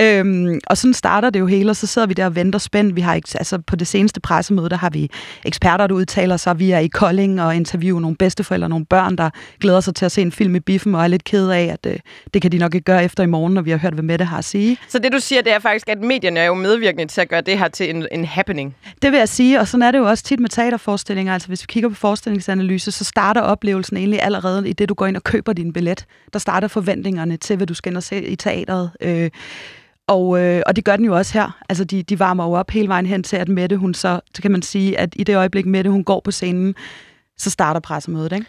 Øhm, 0.00 0.60
og 0.66 0.76
sådan 0.76 0.94
starter 0.94 1.30
det 1.30 1.40
jo 1.40 1.46
hele, 1.46 1.70
og 1.70 1.76
så 1.76 1.86
sidder 1.86 2.08
vi 2.08 2.14
der 2.14 2.26
og 2.26 2.34
venter 2.34 2.58
spændt. 2.58 2.96
Vi 2.96 3.00
har 3.00 3.14
ikke, 3.14 3.28
altså 3.34 3.58
på 3.58 3.76
det 3.76 3.86
seneste 3.86 4.20
pressemøde, 4.20 4.68
der 4.68 4.76
har 4.76 4.90
vi 4.90 5.10
eksperter, 5.44 5.86
der 5.86 5.94
udtaler 5.94 6.36
sig. 6.36 6.58
Vi 6.58 6.70
er 6.70 6.78
i 6.78 6.86
Kolding 6.86 7.42
og 7.42 7.56
interviewer 7.56 8.00
nogle 8.00 8.16
bedsteforældre, 8.16 8.68
nogle 8.68 8.86
børn, 8.86 9.16
der 9.16 9.30
glæder 9.60 9.80
sig 9.80 9.94
til 9.94 10.04
at 10.04 10.12
se 10.12 10.22
en 10.22 10.32
film 10.32 10.56
i 10.56 10.60
biffen, 10.60 10.94
og 10.94 11.02
er 11.02 11.06
lidt 11.06 11.24
ked 11.24 11.48
af, 11.48 11.64
at 11.64 11.92
øh, 11.92 11.98
det 12.34 12.42
kan 12.42 12.52
de 12.52 12.58
nok 12.58 12.74
ikke 12.74 12.84
gøre 12.84 13.04
efter 13.04 13.22
i 13.22 13.26
morgen, 13.26 13.54
når 13.54 13.62
vi 13.62 13.70
har 13.70 13.78
hørt, 13.78 13.92
hvad 13.92 14.04
Mette 14.04 14.24
har 14.24 14.38
at 14.38 14.44
sige. 14.44 14.76
Så 14.88 14.98
det, 14.98 15.12
du 15.12 15.20
siger, 15.20 15.42
det 15.42 15.52
er 15.52 15.58
faktisk, 15.58 15.88
at 15.88 15.98
medierne 15.98 16.40
er 16.40 16.44
jo 16.44 16.54
medvirkende 16.54 17.06
til 17.06 17.20
at 17.20 17.28
gøre 17.28 17.40
det 17.40 17.58
her 17.58 17.68
til 17.68 17.90
en, 17.90 18.06
en 18.12 18.24
happening. 18.24 18.76
Det 19.02 19.12
vil 19.12 19.18
jeg 19.18 19.28
sige, 19.28 19.60
og 19.60 19.68
sådan 19.68 19.82
er 19.82 19.90
det 19.90 19.98
jo 19.98 20.08
også 20.08 20.24
tit 20.24 20.40
med 20.40 20.48
teaterforestillinger. 20.48 21.32
Altså 21.32 21.48
hvis 21.48 21.62
vi 21.62 21.66
kigger 21.68 21.88
på 21.88 21.94
forestillingsanalyse, 21.94 22.90
så 22.90 23.04
starter 23.04 23.40
oplevelsen 23.40 23.96
egentlig 23.96 24.22
allerede 24.22 24.68
i 24.68 24.72
det, 24.72 24.88
du 24.88 24.94
går 24.94 25.06
ind 25.06 25.16
og 25.16 25.24
køber 25.24 25.52
din 25.52 25.72
billet. 25.72 26.04
Der 26.32 26.38
starter 26.38 26.68
forventningerne 26.68 27.36
til, 27.36 27.56
hvad 27.56 27.66
du 27.66 27.74
skal 27.74 27.90
ind 27.90 27.96
og 27.96 28.02
se 28.02 28.24
i 28.24 28.36
teateret. 28.36 28.90
Øh, 29.00 29.30
og, 30.06 30.40
øh, 30.40 30.62
og 30.66 30.76
det 30.76 30.84
gør 30.84 30.96
den 30.96 31.04
jo 31.04 31.16
også 31.16 31.32
her. 31.32 31.62
Altså, 31.68 31.84
de, 31.84 32.02
de 32.02 32.18
varmer 32.18 32.44
jo 32.44 32.52
op 32.52 32.70
hele 32.70 32.88
vejen 32.88 33.06
hen 33.06 33.22
til, 33.22 33.36
at 33.36 33.48
Mette, 33.48 33.76
hun 33.76 33.94
så, 33.94 34.20
så 34.34 34.42
kan 34.42 34.50
man 34.50 34.62
sige, 34.62 34.98
at 34.98 35.14
i 35.16 35.24
det 35.24 35.36
øjeblik, 35.36 35.66
Mette, 35.66 35.90
hun 35.90 36.04
går 36.04 36.20
på 36.20 36.30
scenen, 36.30 36.74
så 37.36 37.50
starter 37.50 37.80
pressemødet, 37.80 38.32
ikke? 38.32 38.46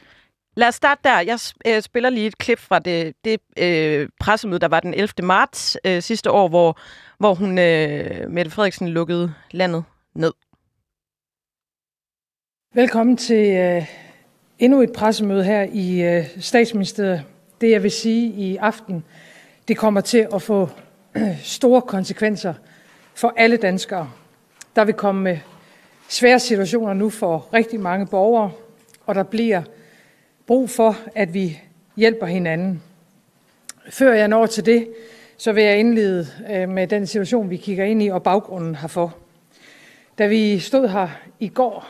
Lad 0.56 0.68
os 0.68 0.76
starte 0.76 1.02
der. 1.04 1.20
Jeg 1.20 1.40
øh, 1.68 1.82
spiller 1.82 2.10
lige 2.10 2.28
et 2.28 2.38
klip 2.38 2.60
fra 2.60 2.80
det, 2.80 3.14
det 3.26 3.40
øh, 3.58 4.10
pressemøde, 4.20 4.60
der 4.60 4.68
var 4.68 4.80
den 4.80 4.94
11. 4.94 5.10
marts 5.24 5.78
øh, 5.86 6.02
sidste 6.02 6.32
år, 6.32 6.48
hvor, 6.48 6.80
hvor 7.20 7.34
hun, 7.34 7.58
øh, 7.58 8.30
Mette 8.30 8.52
Frederiksen, 8.52 8.88
lukkede 8.88 9.34
landet 9.52 9.84
ned. 10.16 10.34
Velkommen 12.76 13.18
til 13.18 13.58
øh, 13.58 13.86
endnu 14.60 14.82
et 14.82 14.92
pressemøde 14.96 15.44
her 15.44 15.68
i 15.74 16.02
øh, 16.02 16.26
statsministeriet. 16.40 17.24
Det 17.62 17.72
jeg 17.72 17.84
vil 17.84 17.92
sige 17.92 18.28
i 18.28 18.56
aften, 18.56 19.04
det 19.68 19.78
kommer 19.78 20.02
til 20.02 20.28
at 20.34 20.42
få 20.42 20.70
store 21.44 21.82
konsekvenser 21.82 22.54
for 23.16 23.34
alle 23.38 23.58
danskere. 23.58 24.10
Der 24.76 24.86
vil 24.86 24.94
komme 24.94 25.32
øh, 25.32 25.40
svære 26.10 26.40
situationer 26.40 26.94
nu 26.94 27.10
for 27.10 27.50
rigtig 27.54 27.80
mange 27.80 28.08
borgere, 28.08 28.52
og 29.06 29.16
der 29.16 29.24
bliver 29.24 29.62
brug 30.48 30.70
for, 30.70 30.96
at 31.16 31.34
vi 31.34 31.62
hjælper 31.96 32.26
hinanden. 32.26 32.84
Før 33.90 34.14
jeg 34.14 34.28
når 34.28 34.46
til 34.46 34.66
det, 34.66 34.88
så 35.38 35.52
vil 35.52 35.64
jeg 35.64 35.80
indlede 35.80 36.28
øh, 36.50 36.70
med 36.70 36.88
den 36.88 37.08
situation, 37.08 37.50
vi 37.50 37.58
kigger 37.58 37.86
ind 37.86 38.04
i, 38.04 38.08
og 38.08 38.24
baggrunden 38.24 38.76
herfor. 38.76 39.18
Da 40.18 40.28
vi 40.28 40.60
stod 40.60 40.88
her 40.88 41.10
i 41.40 41.48
går, 41.48 41.88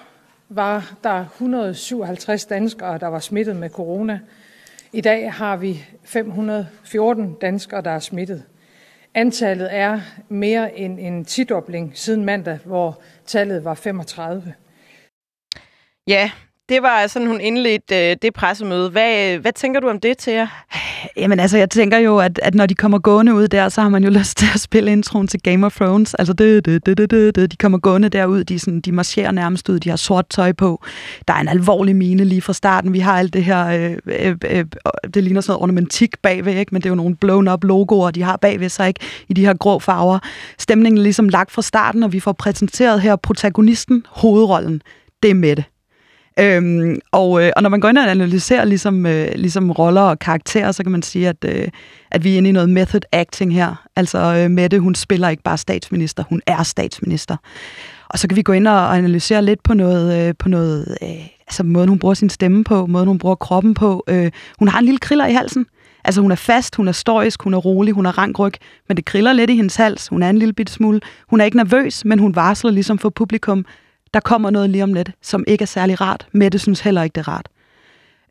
var 0.50 0.94
der 1.04 1.26
157 1.26 2.46
danskere, 2.46 2.98
der 2.98 3.08
var 3.08 3.20
smittet 3.20 3.56
med 3.56 3.70
corona. 3.70 4.20
I 4.94 5.02
dag 5.02 5.34
har 5.34 5.58
vi 5.58 5.86
514 6.04 7.34
danskere, 7.42 7.82
der 7.82 7.92
er 7.92 8.00
smittet. 8.00 8.44
Antallet 9.18 9.76
er 9.76 10.02
mere 10.30 10.78
end 10.78 11.00
en 11.00 11.26
tidobling 11.26 11.98
siden 11.98 12.26
mandag, 12.26 12.60
hvor 12.66 13.02
tallet 13.26 13.64
var 13.64 13.74
35. 13.74 14.54
Ja, 16.08 16.32
det 16.70 16.82
var 16.82 17.08
sådan, 17.08 17.28
hun 17.28 17.42
indledte 17.42 18.10
øh, 18.10 18.16
det 18.22 18.34
pressemøde. 18.34 18.90
Hvad, 18.90 19.34
øh, 19.34 19.42
hvad 19.42 19.52
tænker 19.52 19.80
du 19.80 19.90
om 19.90 20.00
det, 20.00 20.18
til 20.18 20.34
jer? 20.34 20.48
Jamen 21.18 21.40
altså, 21.40 21.58
jeg 21.58 21.70
tænker 21.70 21.98
jo, 21.98 22.18
at, 22.18 22.40
at 22.44 22.56
når 22.56 22.66
de 22.66 22.76
kommer 22.76 23.00
gående 23.00 23.34
ud 23.34 23.48
der, 23.48 23.70
så 23.70 23.82
har 23.82 23.90
man 23.90 24.04
jo 24.04 24.10
lyst 24.20 24.38
til 24.38 24.48
at 24.54 24.60
spille 24.60 24.92
introen 24.92 25.28
til 25.28 25.42
Game 25.42 25.66
of 25.66 25.76
Thrones. 25.76 26.14
Altså, 26.14 26.34
det, 26.34 26.66
det, 26.66 26.86
det, 26.86 26.98
det, 26.98 27.10
det, 27.12 27.36
det. 27.36 27.52
de 27.52 27.58
kommer 27.58 27.78
gående 27.78 28.10
derud, 28.10 28.44
de, 28.44 28.60
sådan, 28.60 28.82
de 28.82 28.92
marcherer 28.92 29.32
nærmest 29.32 29.70
ud, 29.70 29.80
de 29.80 29.90
har 29.90 29.98
sort 29.98 30.30
tøj 30.30 30.52
på. 30.52 30.84
Der 31.28 31.34
er 31.34 31.40
en 31.40 31.48
alvorlig 31.48 31.96
mine 31.96 32.24
lige 32.24 32.42
fra 32.42 32.54
starten. 32.54 32.94
Vi 32.94 33.00
har 33.00 33.20
alt 33.20 33.34
det 33.34 33.44
her, 33.44 33.68
øh, 33.68 33.98
øh, 34.06 34.36
øh, 34.46 34.60
øh 34.60 34.66
det 35.14 35.24
ligner 35.24 35.42
sådan 35.42 35.52
noget 35.52 35.62
ornamentik 35.62 36.22
bagved, 36.22 36.56
ikke? 36.56 36.70
men 36.72 36.82
det 36.82 36.86
er 36.86 36.92
jo 36.92 36.96
nogle 36.96 37.16
blown 37.16 37.48
up 37.48 37.64
logoer, 37.64 38.12
de 38.12 38.24
har 38.24 38.38
bagved 38.38 38.70
sig 38.70 38.88
ikke? 38.88 39.00
i 39.30 39.34
de 39.34 39.46
her 39.46 39.54
grå 39.54 39.80
farver. 39.80 40.20
Stemningen 40.58 40.98
er 40.98 41.04
ligesom 41.04 41.30
lagt 41.30 41.52
fra 41.52 41.62
starten, 41.62 42.04
og 42.04 42.14
vi 42.14 42.20
får 42.20 42.32
præsenteret 42.32 43.02
her 43.02 43.16
protagonisten, 43.16 44.06
hovedrollen. 44.10 44.82
Det 45.24 45.30
er 45.32 45.36
Mette. 45.36 45.64
Øhm, 46.40 47.00
og, 47.12 47.44
øh, 47.44 47.52
og 47.56 47.64
når 47.64 47.70
man 47.70 47.80
går 47.80 47.90
ind 47.90 47.98
og 47.98 48.12
analyserer 48.12 48.66
ligesom, 48.66 49.06
øh, 49.06 49.28
ligesom 49.36 49.72
roller 49.72 50.02
og 50.02 50.20
karakterer, 50.20 50.72
så 50.72 50.84
kan 50.84 50.92
man 50.92 51.02
sige, 51.02 51.30
at, 51.30 51.46
øh, 51.46 51.68
at 52.12 52.24
vi 52.24 52.34
er 52.34 52.38
inde 52.38 52.50
i 52.50 52.54
noget 52.54 52.70
method 52.70 53.02
acting 53.12 53.54
her. 53.54 53.88
Altså 53.96 54.18
øh, 54.18 54.52
Mette, 54.52 54.80
hun 54.80 54.96
spiller 54.96 55.30
ikke 55.30 55.44
bare 55.44 55.58
statsminister, 55.58 56.24
hun 56.30 56.42
er 56.46 56.64
statsminister. 56.64 57.38
Og 58.10 58.20
så 58.20 58.28
kan 58.28 58.36
vi 58.36 58.42
gå 58.42 58.52
ind 58.52 58.68
og 58.68 58.98
analysere 58.98 59.42
lidt 59.42 59.64
på 59.64 59.74
noget, 59.74 60.28
øh, 60.28 60.34
på 60.40 60.50
noget 60.50 60.98
øh, 61.02 61.10
altså 61.48 61.64
måden, 61.64 61.90
hun 61.90 62.00
bruger 62.00 62.14
sin 62.14 62.30
stemme 62.30 62.64
på, 62.64 62.86
måden, 62.86 63.08
hun 63.08 63.18
bruger 63.18 63.36
kroppen 63.36 63.74
på. 63.74 64.04
Øh, 64.08 64.32
hun 64.60 64.68
har 64.68 64.80
en 64.80 64.86
lille 64.86 65.00
kriller 65.00 65.26
i 65.26 65.34
halsen. 65.34 65.66
Altså 66.04 66.22
hun 66.22 66.32
er 66.32 66.36
fast, 66.36 66.76
hun 66.76 66.88
er 66.88 66.92
stoisk, 66.92 67.44
hun 67.44 67.54
er 67.54 67.58
rolig, 67.58 67.94
hun 67.94 68.06
er 68.06 68.18
rankryg, 68.18 68.54
men 68.88 68.98
det 68.98 69.06
kriller 69.06 69.34
lidt 69.34 69.50
i 69.50 69.56
hendes 69.56 69.76
hals. 69.76 70.08
Hun 70.08 70.24
er 70.24 70.30
en 70.30 70.38
lille 70.38 70.54
bit 70.54 70.70
smule. 70.70 71.02
Hun 71.30 71.42
er 71.42 71.46
ikke 71.46 71.58
nervøs, 71.58 72.06
men 72.06 72.20
hun 72.20 72.36
varsler 72.36 72.72
ligesom 72.72 72.98
for 72.98 73.10
publikum, 73.10 73.66
der 74.14 74.20
kommer 74.20 74.50
noget 74.50 74.70
lige 74.70 74.84
om 74.84 74.94
lidt, 74.94 75.12
som 75.22 75.44
ikke 75.48 75.62
er 75.62 75.68
særlig 75.68 76.02
rart. 76.02 76.28
Mette 76.32 76.60
synes 76.60 76.80
heller 76.80 77.04
ikke, 77.04 77.14
det 77.14 77.28
er 77.28 77.28
rart. 77.28 77.48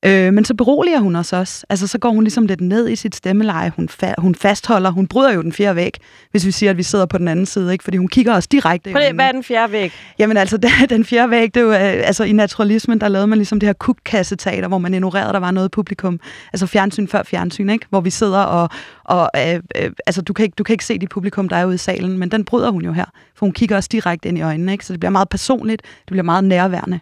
Øh, 0.05 0.33
men 0.33 0.45
så 0.45 0.55
beroliger 0.55 0.99
hun 0.99 1.17
os 1.17 1.33
også. 1.33 1.67
Altså, 1.69 1.87
så 1.87 1.99
går 1.99 2.11
hun 2.11 2.25
ligesom 2.25 2.47
lidt 2.47 2.61
ned 2.61 2.89
i 2.89 2.97
sit 2.97 3.17
stemmeleje. 3.17 3.73
Hun, 3.77 3.89
fa- 4.03 4.15
hun 4.19 4.35
fastholder. 4.35 4.91
Hun 4.91 5.07
bryder 5.07 5.33
jo 5.33 5.43
den 5.43 5.53
fjerde 5.53 5.77
væg, 5.77 5.93
hvis 6.31 6.47
vi 6.47 6.51
siger, 6.51 6.71
at 6.71 6.77
vi 6.77 6.83
sidder 6.83 7.07
på 7.07 7.19
den 7.19 7.29
anden 7.29 7.47
side. 7.47 7.73
Ikke? 7.73 7.85
Fordi 7.85 7.97
hun 7.97 8.09
kigger 8.09 8.35
os 8.35 8.47
direkte. 8.47 8.93
Prøv 8.93 9.03
hvad 9.15 9.27
er 9.27 9.33
den 9.33 9.45
fjerde 9.45 9.73
væg? 9.73 9.93
Jamen 10.19 10.37
altså, 10.37 10.57
det, 10.65 10.71
den 10.91 11.05
fjerde 11.05 11.31
væg, 11.31 11.55
det 11.55 11.61
er 11.61 11.65
jo, 11.65 11.73
øh, 11.73 12.07
altså 12.07 12.25
i 12.25 12.33
naturalismen, 12.33 13.01
der 13.01 13.09
lavede 13.09 13.27
man 13.27 13.39
ligesom 13.39 13.61
det 13.61 13.67
her 13.67 13.75
kukkasseteater, 13.75 14.69
hvor 14.69 14.79
man 14.79 14.95
ignorerede, 14.95 15.29
at 15.29 15.35
der 15.35 15.41
var 15.41 15.51
noget 15.51 15.71
publikum. 15.71 16.21
Altså 16.53 16.67
fjernsyn 16.67 17.09
før 17.09 17.23
fjernsyn, 17.23 17.71
ikke? 17.71 17.87
Hvor 17.91 18.01
vi 18.01 18.11
sidder 18.11 18.41
og, 18.41 18.69
og 19.05 19.31
øh, 19.37 19.61
øh, 19.77 19.91
altså 20.07 20.23
du 20.23 20.33
kan, 20.33 20.43
ikke, 20.43 20.55
du 20.55 20.65
kan 20.65 20.73
ikke 20.73 20.85
se 20.85 20.99
det 20.99 21.09
publikum, 21.09 21.49
der 21.49 21.57
er 21.57 21.65
ude 21.65 21.75
i 21.75 21.79
salen, 21.79 22.19
men 22.19 22.31
den 22.31 22.45
bryder 22.45 22.71
hun 22.71 22.83
jo 22.85 22.93
her. 22.93 23.05
For 23.35 23.47
hun 23.47 23.53
kigger 23.53 23.77
os 23.77 23.89
direkte 23.89 24.29
ind 24.29 24.39
i 24.39 24.43
øjnene, 24.43 24.73
ikke? 24.73 24.87
Så 24.87 24.93
det 24.93 25.01
bliver 25.01 25.11
meget 25.11 25.29
personligt, 25.29 25.83
det 25.83 26.11
bliver 26.11 26.23
meget 26.23 26.45
nærværende. 26.45 27.01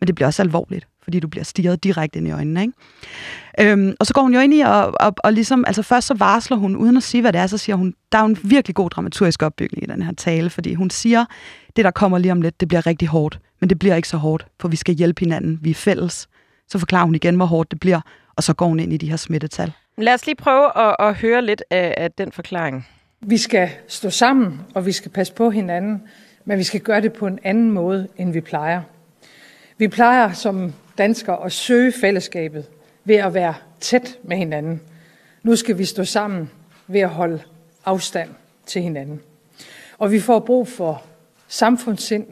Men 0.00 0.06
det 0.06 0.14
bliver 0.14 0.26
også 0.26 0.42
alvorligt 0.42 0.86
fordi 1.02 1.20
du 1.20 1.28
bliver 1.28 1.44
stirret 1.44 1.84
direkte 1.84 2.18
ind 2.18 2.28
i 2.28 2.30
øjnene. 2.30 2.62
Ikke? 2.62 3.72
Øhm, 3.72 3.94
og 4.00 4.06
så 4.06 4.14
går 4.14 4.22
hun 4.22 4.34
jo 4.34 4.40
ind 4.40 4.54
i, 4.54 4.60
og, 4.60 4.92
og, 5.00 5.14
og 5.18 5.32
ligesom, 5.32 5.64
altså 5.66 5.82
først 5.82 6.06
så 6.06 6.14
varsler 6.14 6.56
hun, 6.56 6.76
uden 6.76 6.96
at 6.96 7.02
sige, 7.02 7.20
hvad 7.20 7.32
det 7.32 7.40
er, 7.40 7.46
så 7.46 7.58
siger 7.58 7.76
hun, 7.76 7.94
der 8.12 8.18
er 8.18 8.22
jo 8.22 8.28
en 8.28 8.38
virkelig 8.44 8.74
god 8.74 8.90
dramaturgisk 8.90 9.42
opbygning 9.42 9.82
i 9.82 9.86
den 9.86 10.02
her 10.02 10.12
tale, 10.12 10.50
fordi 10.50 10.74
hun 10.74 10.90
siger, 10.90 11.24
det 11.76 11.84
der 11.84 11.90
kommer 11.90 12.18
lige 12.18 12.32
om 12.32 12.42
lidt, 12.42 12.60
det 12.60 12.68
bliver 12.68 12.86
rigtig 12.86 13.08
hårdt, 13.08 13.40
men 13.60 13.70
det 13.70 13.78
bliver 13.78 13.96
ikke 13.96 14.08
så 14.08 14.16
hårdt, 14.16 14.46
for 14.60 14.68
vi 14.68 14.76
skal 14.76 14.94
hjælpe 14.94 15.20
hinanden, 15.20 15.58
vi 15.62 15.70
er 15.70 15.74
fælles. 15.74 16.28
Så 16.68 16.78
forklarer 16.78 17.04
hun 17.04 17.14
igen, 17.14 17.36
hvor 17.36 17.46
hårdt 17.46 17.70
det 17.70 17.80
bliver, 17.80 18.00
og 18.36 18.42
så 18.42 18.54
går 18.54 18.66
hun 18.66 18.80
ind 18.80 18.92
i 18.92 18.96
de 18.96 19.10
her 19.10 19.16
smittetal. 19.16 19.72
Lad 19.98 20.14
os 20.14 20.26
lige 20.26 20.36
prøve 20.36 20.78
at, 20.78 20.96
at 20.98 21.14
høre 21.14 21.42
lidt 21.42 21.62
af, 21.70 21.94
af 21.96 22.12
den 22.12 22.32
forklaring. 22.32 22.88
Vi 23.20 23.36
skal 23.36 23.70
stå 23.88 24.10
sammen, 24.10 24.60
og 24.74 24.86
vi 24.86 24.92
skal 24.92 25.10
passe 25.10 25.32
på 25.32 25.50
hinanden, 25.50 26.02
men 26.44 26.58
vi 26.58 26.62
skal 26.62 26.80
gøre 26.80 27.00
det 27.00 27.12
på 27.12 27.26
en 27.26 27.38
anden 27.42 27.70
måde, 27.70 28.08
end 28.16 28.32
vi 28.32 28.40
plejer. 28.40 28.82
Vi 29.78 29.88
plejer 29.88 30.32
som 30.32 30.72
danskere 30.98 31.44
at 31.44 31.52
søge 31.52 31.92
fællesskabet 31.92 32.64
ved 33.04 33.16
at 33.16 33.34
være 33.34 33.54
tæt 33.80 34.18
med 34.22 34.36
hinanden. 34.36 34.80
Nu 35.42 35.56
skal 35.56 35.78
vi 35.78 35.84
stå 35.84 36.04
sammen 36.04 36.50
ved 36.86 37.00
at 37.00 37.08
holde 37.08 37.42
afstand 37.84 38.30
til 38.66 38.82
hinanden. 38.82 39.20
Og 39.98 40.12
vi 40.12 40.20
får 40.20 40.38
brug 40.38 40.68
for 40.68 41.02
samfundssind. 41.48 42.26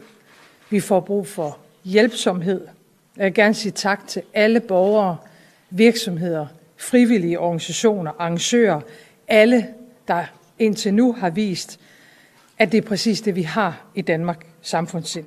Vi 0.70 0.80
får 0.80 1.00
brug 1.00 1.26
for 1.26 1.58
hjælpsomhed. 1.84 2.66
Jeg 3.16 3.24
vil 3.24 3.34
gerne 3.34 3.54
sige 3.54 3.72
tak 3.72 4.06
til 4.06 4.22
alle 4.34 4.60
borgere, 4.60 5.16
virksomheder, 5.70 6.46
frivillige 6.76 7.38
organisationer, 7.38 8.12
arrangører, 8.18 8.80
alle, 9.28 9.66
der 10.08 10.24
indtil 10.58 10.94
nu 10.94 11.12
har 11.12 11.30
vist, 11.30 11.80
at 12.58 12.72
det 12.72 12.78
er 12.78 12.88
præcis 12.88 13.20
det, 13.20 13.34
vi 13.34 13.42
har 13.42 13.86
i 13.94 14.02
Danmark, 14.02 14.46
samfundssind. 14.62 15.26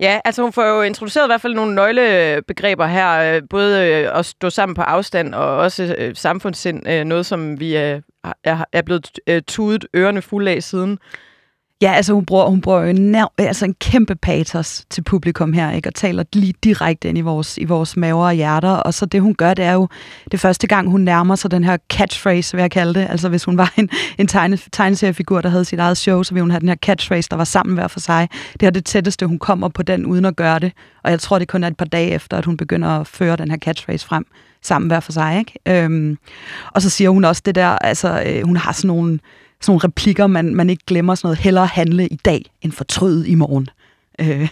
Ja, 0.00 0.20
altså 0.24 0.42
hun 0.42 0.52
får 0.52 0.64
jo 0.64 0.82
introduceret 0.82 1.26
i 1.26 1.28
hvert 1.28 1.40
fald 1.40 1.54
nogle 1.54 1.74
nøglebegreber 1.74 2.86
her, 2.86 3.36
øh, 3.36 3.42
både 3.50 3.86
øh, 3.88 4.18
at 4.18 4.26
stå 4.26 4.50
sammen 4.50 4.74
på 4.74 4.82
afstand 4.82 5.34
og 5.34 5.56
også 5.56 5.94
øh, 5.98 6.16
samfundssind, 6.16 7.04
noget 7.04 7.26
som 7.26 7.60
vi 7.60 7.74
er, 7.74 8.00
er 8.72 8.82
blevet 8.82 9.10
tudet 9.46 9.86
ørerne 9.96 10.22
fulde 10.22 10.50
af 10.50 10.62
siden. 10.62 10.98
Ja, 11.84 11.92
altså 11.92 12.12
hun 12.12 12.24
bruger, 12.24 12.46
hun 12.46 12.60
bruger 12.60 12.80
jo 12.80 12.86
en, 12.86 13.16
altså 13.38 13.64
en 13.64 13.74
kæmpe 13.74 14.14
patos 14.14 14.84
til 14.90 15.02
publikum 15.02 15.52
her, 15.52 15.70
ikke? 15.70 15.88
og 15.88 15.94
taler 15.94 16.24
lige 16.32 16.54
direkte 16.64 17.08
ind 17.08 17.18
i 17.18 17.20
vores, 17.20 17.58
i 17.58 17.64
vores 17.64 17.96
maver 17.96 18.26
og 18.26 18.32
hjerter. 18.32 18.70
Og 18.70 18.94
så 18.94 19.06
det, 19.06 19.20
hun 19.20 19.34
gør, 19.34 19.54
det 19.54 19.64
er 19.64 19.72
jo 19.72 19.88
det 20.30 20.40
første 20.40 20.66
gang, 20.66 20.90
hun 20.90 21.00
nærmer 21.00 21.36
sig 21.36 21.50
den 21.50 21.64
her 21.64 21.76
catchphrase, 21.92 22.56
vil 22.56 22.62
jeg 22.62 22.70
kalde 22.70 22.94
det. 23.00 23.06
Altså 23.10 23.28
hvis 23.28 23.44
hun 23.44 23.58
var 23.58 23.72
en, 23.76 23.90
en 24.18 24.26
tegne, 24.26 24.58
tegneseriefigur, 24.72 25.40
der 25.40 25.48
havde 25.48 25.64
sit 25.64 25.78
eget 25.78 25.96
show, 25.96 26.22
så 26.22 26.34
ville 26.34 26.42
hun 26.42 26.50
have 26.50 26.60
den 26.60 26.68
her 26.68 26.76
catchphrase, 26.76 27.28
der 27.30 27.36
var 27.36 27.44
sammen 27.44 27.74
hver 27.74 27.88
for 27.88 28.00
sig. 28.00 28.28
Det 28.60 28.66
er 28.66 28.70
det 28.70 28.84
tætteste, 28.84 29.26
hun 29.26 29.38
kommer 29.38 29.68
på 29.68 29.82
den, 29.82 30.06
uden 30.06 30.24
at 30.24 30.36
gøre 30.36 30.58
det. 30.58 30.72
Og 31.02 31.10
jeg 31.10 31.20
tror, 31.20 31.38
det 31.38 31.48
kun 31.48 31.64
er 31.64 31.68
et 31.68 31.76
par 31.76 31.84
dage 31.84 32.10
efter, 32.10 32.36
at 32.36 32.44
hun 32.44 32.56
begynder 32.56 32.88
at 32.88 33.06
føre 33.06 33.36
den 33.36 33.50
her 33.50 33.58
catchphrase 33.58 34.06
frem 34.06 34.26
sammen 34.62 34.88
hver 34.88 35.00
for 35.00 35.12
sig. 35.12 35.38
Ikke? 35.38 35.82
Øhm, 35.84 36.18
og 36.72 36.82
så 36.82 36.90
siger 36.90 37.10
hun 37.10 37.24
også 37.24 37.42
det 37.44 37.54
der, 37.54 37.68
altså 37.68 38.22
øh, 38.26 38.44
hun 38.44 38.56
har 38.56 38.72
sådan 38.72 38.88
nogle 38.88 39.18
sådan 39.64 39.72
nogle 39.72 39.84
replikker, 39.84 40.26
man, 40.26 40.54
man 40.54 40.70
ikke 40.70 40.84
glemmer 40.86 41.14
sådan 41.14 41.26
noget. 41.26 41.38
Hellere 41.38 41.66
handle 41.66 42.06
i 42.06 42.16
dag, 42.16 42.44
end 42.62 42.72
fortryde 42.72 43.28
i 43.28 43.34
morgen. 43.34 43.68
Øh. 44.18 44.48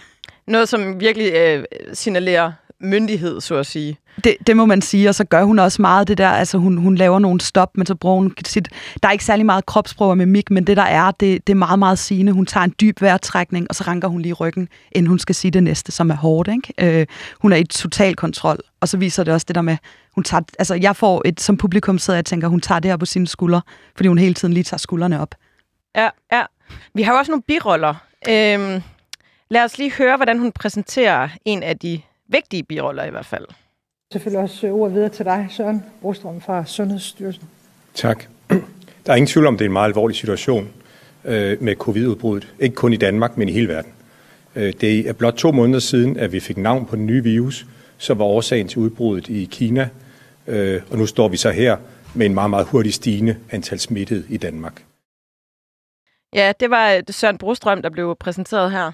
Noget, 0.47 0.69
som 0.69 0.99
virkelig 0.99 1.33
øh, 1.33 1.63
signalerer 1.93 2.51
myndighed, 2.83 3.41
så 3.41 3.55
at 3.55 3.65
sige. 3.65 3.97
Det, 4.23 4.35
det 4.47 4.57
må 4.57 4.65
man 4.65 4.81
sige, 4.81 5.09
og 5.09 5.15
så 5.15 5.23
gør 5.23 5.43
hun 5.43 5.59
også 5.59 5.81
meget 5.81 6.07
det 6.07 6.17
der, 6.17 6.29
altså 6.29 6.57
hun, 6.57 6.77
hun 6.77 6.95
laver 6.95 7.19
nogle 7.19 7.41
stop, 7.41 7.77
men 7.77 7.85
så 7.85 7.95
bruger 7.95 8.15
hun 8.15 8.33
sit, 8.45 8.69
der 9.03 9.07
er 9.07 9.11
ikke 9.11 9.25
særlig 9.25 9.45
meget 9.45 9.65
kropssprog 9.65 10.09
og 10.09 10.17
mimik, 10.17 10.51
men 10.51 10.67
det 10.67 10.77
der 10.77 10.83
er, 10.83 11.11
det, 11.11 11.47
det 11.47 11.53
er 11.53 11.57
meget, 11.57 11.79
meget 11.79 11.99
sigende. 11.99 12.31
Hun 12.31 12.45
tager 12.45 12.63
en 12.63 12.73
dyb 12.81 13.01
vejrtrækning, 13.01 13.67
og 13.69 13.75
så 13.75 13.83
ranker 13.87 14.07
hun 14.07 14.21
lige 14.21 14.33
ryggen, 14.33 14.67
inden 14.91 15.07
hun 15.07 15.19
skal 15.19 15.35
sige 15.35 15.51
det 15.51 15.63
næste, 15.63 15.91
som 15.91 16.09
er 16.09 16.15
hårdt. 16.15 16.49
Ikke? 16.49 16.99
Øh, 16.99 17.07
hun 17.41 17.51
er 17.53 17.57
i 17.57 17.63
total 17.63 18.15
kontrol, 18.15 18.57
og 18.81 18.87
så 18.89 18.97
viser 18.97 19.23
det 19.23 19.33
også 19.33 19.45
det 19.47 19.55
der 19.55 19.61
med, 19.61 19.77
hun 20.15 20.23
tager, 20.23 20.41
altså 20.59 20.75
jeg 20.75 20.95
får 20.95 21.21
et, 21.25 21.41
som 21.41 21.57
publikum 21.57 21.99
sidder 21.99 22.17
jeg 22.17 22.25
tænker, 22.25 22.47
hun 22.47 22.61
tager 22.61 22.79
det 22.79 22.91
her 22.91 22.97
på 22.97 23.05
sine 23.05 23.27
skuldre, 23.27 23.61
fordi 23.95 24.07
hun 24.07 24.17
hele 24.17 24.33
tiden 24.33 24.53
lige 24.53 24.63
tager 24.63 24.77
skuldrene 24.77 25.19
op. 25.19 25.35
Ja, 25.95 26.09
ja. 26.31 26.43
Vi 26.93 27.01
har 27.01 27.13
jo 27.13 27.17
også 27.17 27.31
nogle 27.31 27.43
biroller. 27.47 27.95
Øhm, 28.29 28.81
lad 29.49 29.63
os 29.63 29.77
lige 29.77 29.91
høre, 29.91 30.15
hvordan 30.15 30.39
hun 30.39 30.51
præsenterer 30.51 31.29
en 31.45 31.63
af 31.63 31.77
de 31.77 32.01
vigtige 32.33 32.63
biroller 32.63 33.03
i 33.03 33.09
hvert 33.09 33.25
fald. 33.25 33.45
Selvfølgelig 34.11 34.43
også 34.43 34.67
ordet 34.67 34.95
videre 34.95 35.09
til 35.09 35.25
dig, 35.25 35.47
Søren 35.51 35.83
Brostrøm 36.01 36.41
fra 36.41 36.65
Sundhedsstyrelsen. 36.65 37.49
Tak. 37.93 38.23
Der 39.05 39.11
er 39.11 39.15
ingen 39.15 39.27
tvivl 39.27 39.47
om, 39.47 39.57
det 39.57 39.65
er 39.65 39.69
en 39.69 39.73
meget 39.73 39.87
alvorlig 39.87 40.15
situation 40.15 40.69
øh, 41.25 41.61
med 41.61 41.75
covid-udbruddet. 41.75 42.53
Ikke 42.59 42.75
kun 42.75 42.93
i 42.93 42.97
Danmark, 42.97 43.37
men 43.37 43.49
i 43.49 43.51
hele 43.51 43.67
verden. 43.67 43.91
Øh, 44.55 44.73
det 44.81 45.09
er 45.09 45.13
blot 45.13 45.33
to 45.33 45.51
måneder 45.51 45.79
siden, 45.79 46.17
at 46.17 46.31
vi 46.31 46.39
fik 46.39 46.57
navn 46.57 46.85
på 46.85 46.95
den 46.95 47.05
nye 47.05 47.23
virus, 47.23 47.65
som 47.97 48.19
var 48.19 48.25
årsagen 48.25 48.67
til 48.67 48.79
udbruddet 48.79 49.29
i 49.29 49.49
Kina. 49.51 49.89
Øh, 50.47 50.81
og 50.91 50.97
nu 50.97 51.05
står 51.05 51.27
vi 51.27 51.37
så 51.37 51.51
her 51.51 51.77
med 52.13 52.25
en 52.25 52.33
meget, 52.33 52.49
meget 52.49 52.67
hurtigt 52.67 52.95
stigende 52.95 53.37
antal 53.51 53.79
smittede 53.79 54.25
i 54.29 54.37
Danmark. 54.37 54.83
Ja, 56.35 56.53
det 56.59 56.69
var 56.69 57.01
Søren 57.09 57.37
Brostrøm, 57.37 57.81
der 57.81 57.89
blev 57.89 58.15
præsenteret 58.19 58.71
her. 58.71 58.91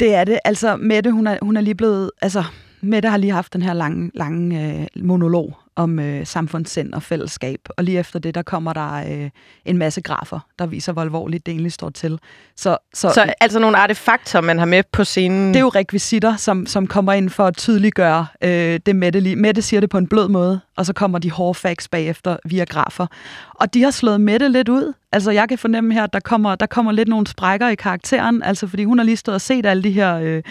Det 0.00 0.14
er 0.14 0.24
det. 0.24 0.38
Altså, 0.44 0.76
Mette, 0.76 1.10
hun 1.12 1.26
er, 1.26 1.38
hun 1.42 1.56
er 1.56 1.60
lige 1.60 1.74
blevet... 1.74 2.10
Altså, 2.22 2.44
Mette 2.80 3.08
har 3.08 3.16
lige 3.16 3.32
haft 3.32 3.52
den 3.52 3.62
her 3.62 3.72
lange, 3.72 4.10
lange 4.14 4.80
øh, 4.80 4.86
monolog 5.04 5.56
om 5.78 5.98
øh, 5.98 6.26
samfundssind 6.26 6.92
og 6.94 7.02
fællesskab. 7.02 7.60
Og 7.76 7.84
lige 7.84 7.98
efter 7.98 8.18
det, 8.18 8.34
der 8.34 8.42
kommer 8.42 8.72
der 8.72 8.92
øh, 8.94 9.30
en 9.64 9.78
masse 9.78 10.00
grafer, 10.00 10.40
der 10.58 10.66
viser, 10.66 10.92
hvor 10.92 11.02
alvorligt 11.02 11.46
det 11.46 11.52
egentlig 11.52 11.72
står 11.72 11.90
til. 11.90 12.18
Så, 12.56 12.76
så, 12.94 13.10
så 13.10 13.34
altså 13.40 13.58
nogle 13.58 13.76
artefakter, 13.76 14.40
man 14.40 14.58
har 14.58 14.66
med 14.66 14.82
på 14.92 15.04
scenen? 15.04 15.48
Det 15.48 15.56
er 15.56 15.60
jo 15.60 15.68
rekvisitter, 15.68 16.36
som, 16.36 16.66
som 16.66 16.86
kommer 16.86 17.12
ind 17.12 17.30
for 17.30 17.46
at 17.46 17.56
tydeliggøre 17.56 18.26
øh, 18.44 18.80
det 18.86 18.96
Mette 18.96 19.20
lige. 19.20 19.36
Mette 19.36 19.62
siger 19.62 19.80
det 19.80 19.90
på 19.90 19.98
en 19.98 20.06
blød 20.06 20.28
måde, 20.28 20.60
og 20.76 20.86
så 20.86 20.92
kommer 20.92 21.18
de 21.18 21.30
hårde 21.30 21.54
facts 21.54 21.88
bagefter 21.88 22.36
via 22.44 22.64
grafer. 22.64 23.06
Og 23.54 23.74
de 23.74 23.82
har 23.82 23.90
slået 23.90 24.20
Mette 24.20 24.48
lidt 24.48 24.68
ud. 24.68 24.92
Altså 25.12 25.30
jeg 25.30 25.48
kan 25.48 25.58
fornemme 25.58 25.94
her, 25.94 26.04
at 26.04 26.12
der 26.12 26.20
kommer, 26.20 26.54
der 26.54 26.66
kommer 26.66 26.92
lidt 26.92 27.08
nogle 27.08 27.26
sprækker 27.26 27.68
i 27.68 27.74
karakteren, 27.74 28.42
altså 28.42 28.66
fordi 28.66 28.84
hun 28.84 28.98
har 28.98 29.04
lige 29.04 29.16
stået 29.16 29.34
og 29.34 29.40
set 29.40 29.66
alle 29.66 29.82
de 29.82 29.90
her, 29.90 30.18
øh, 30.18 30.42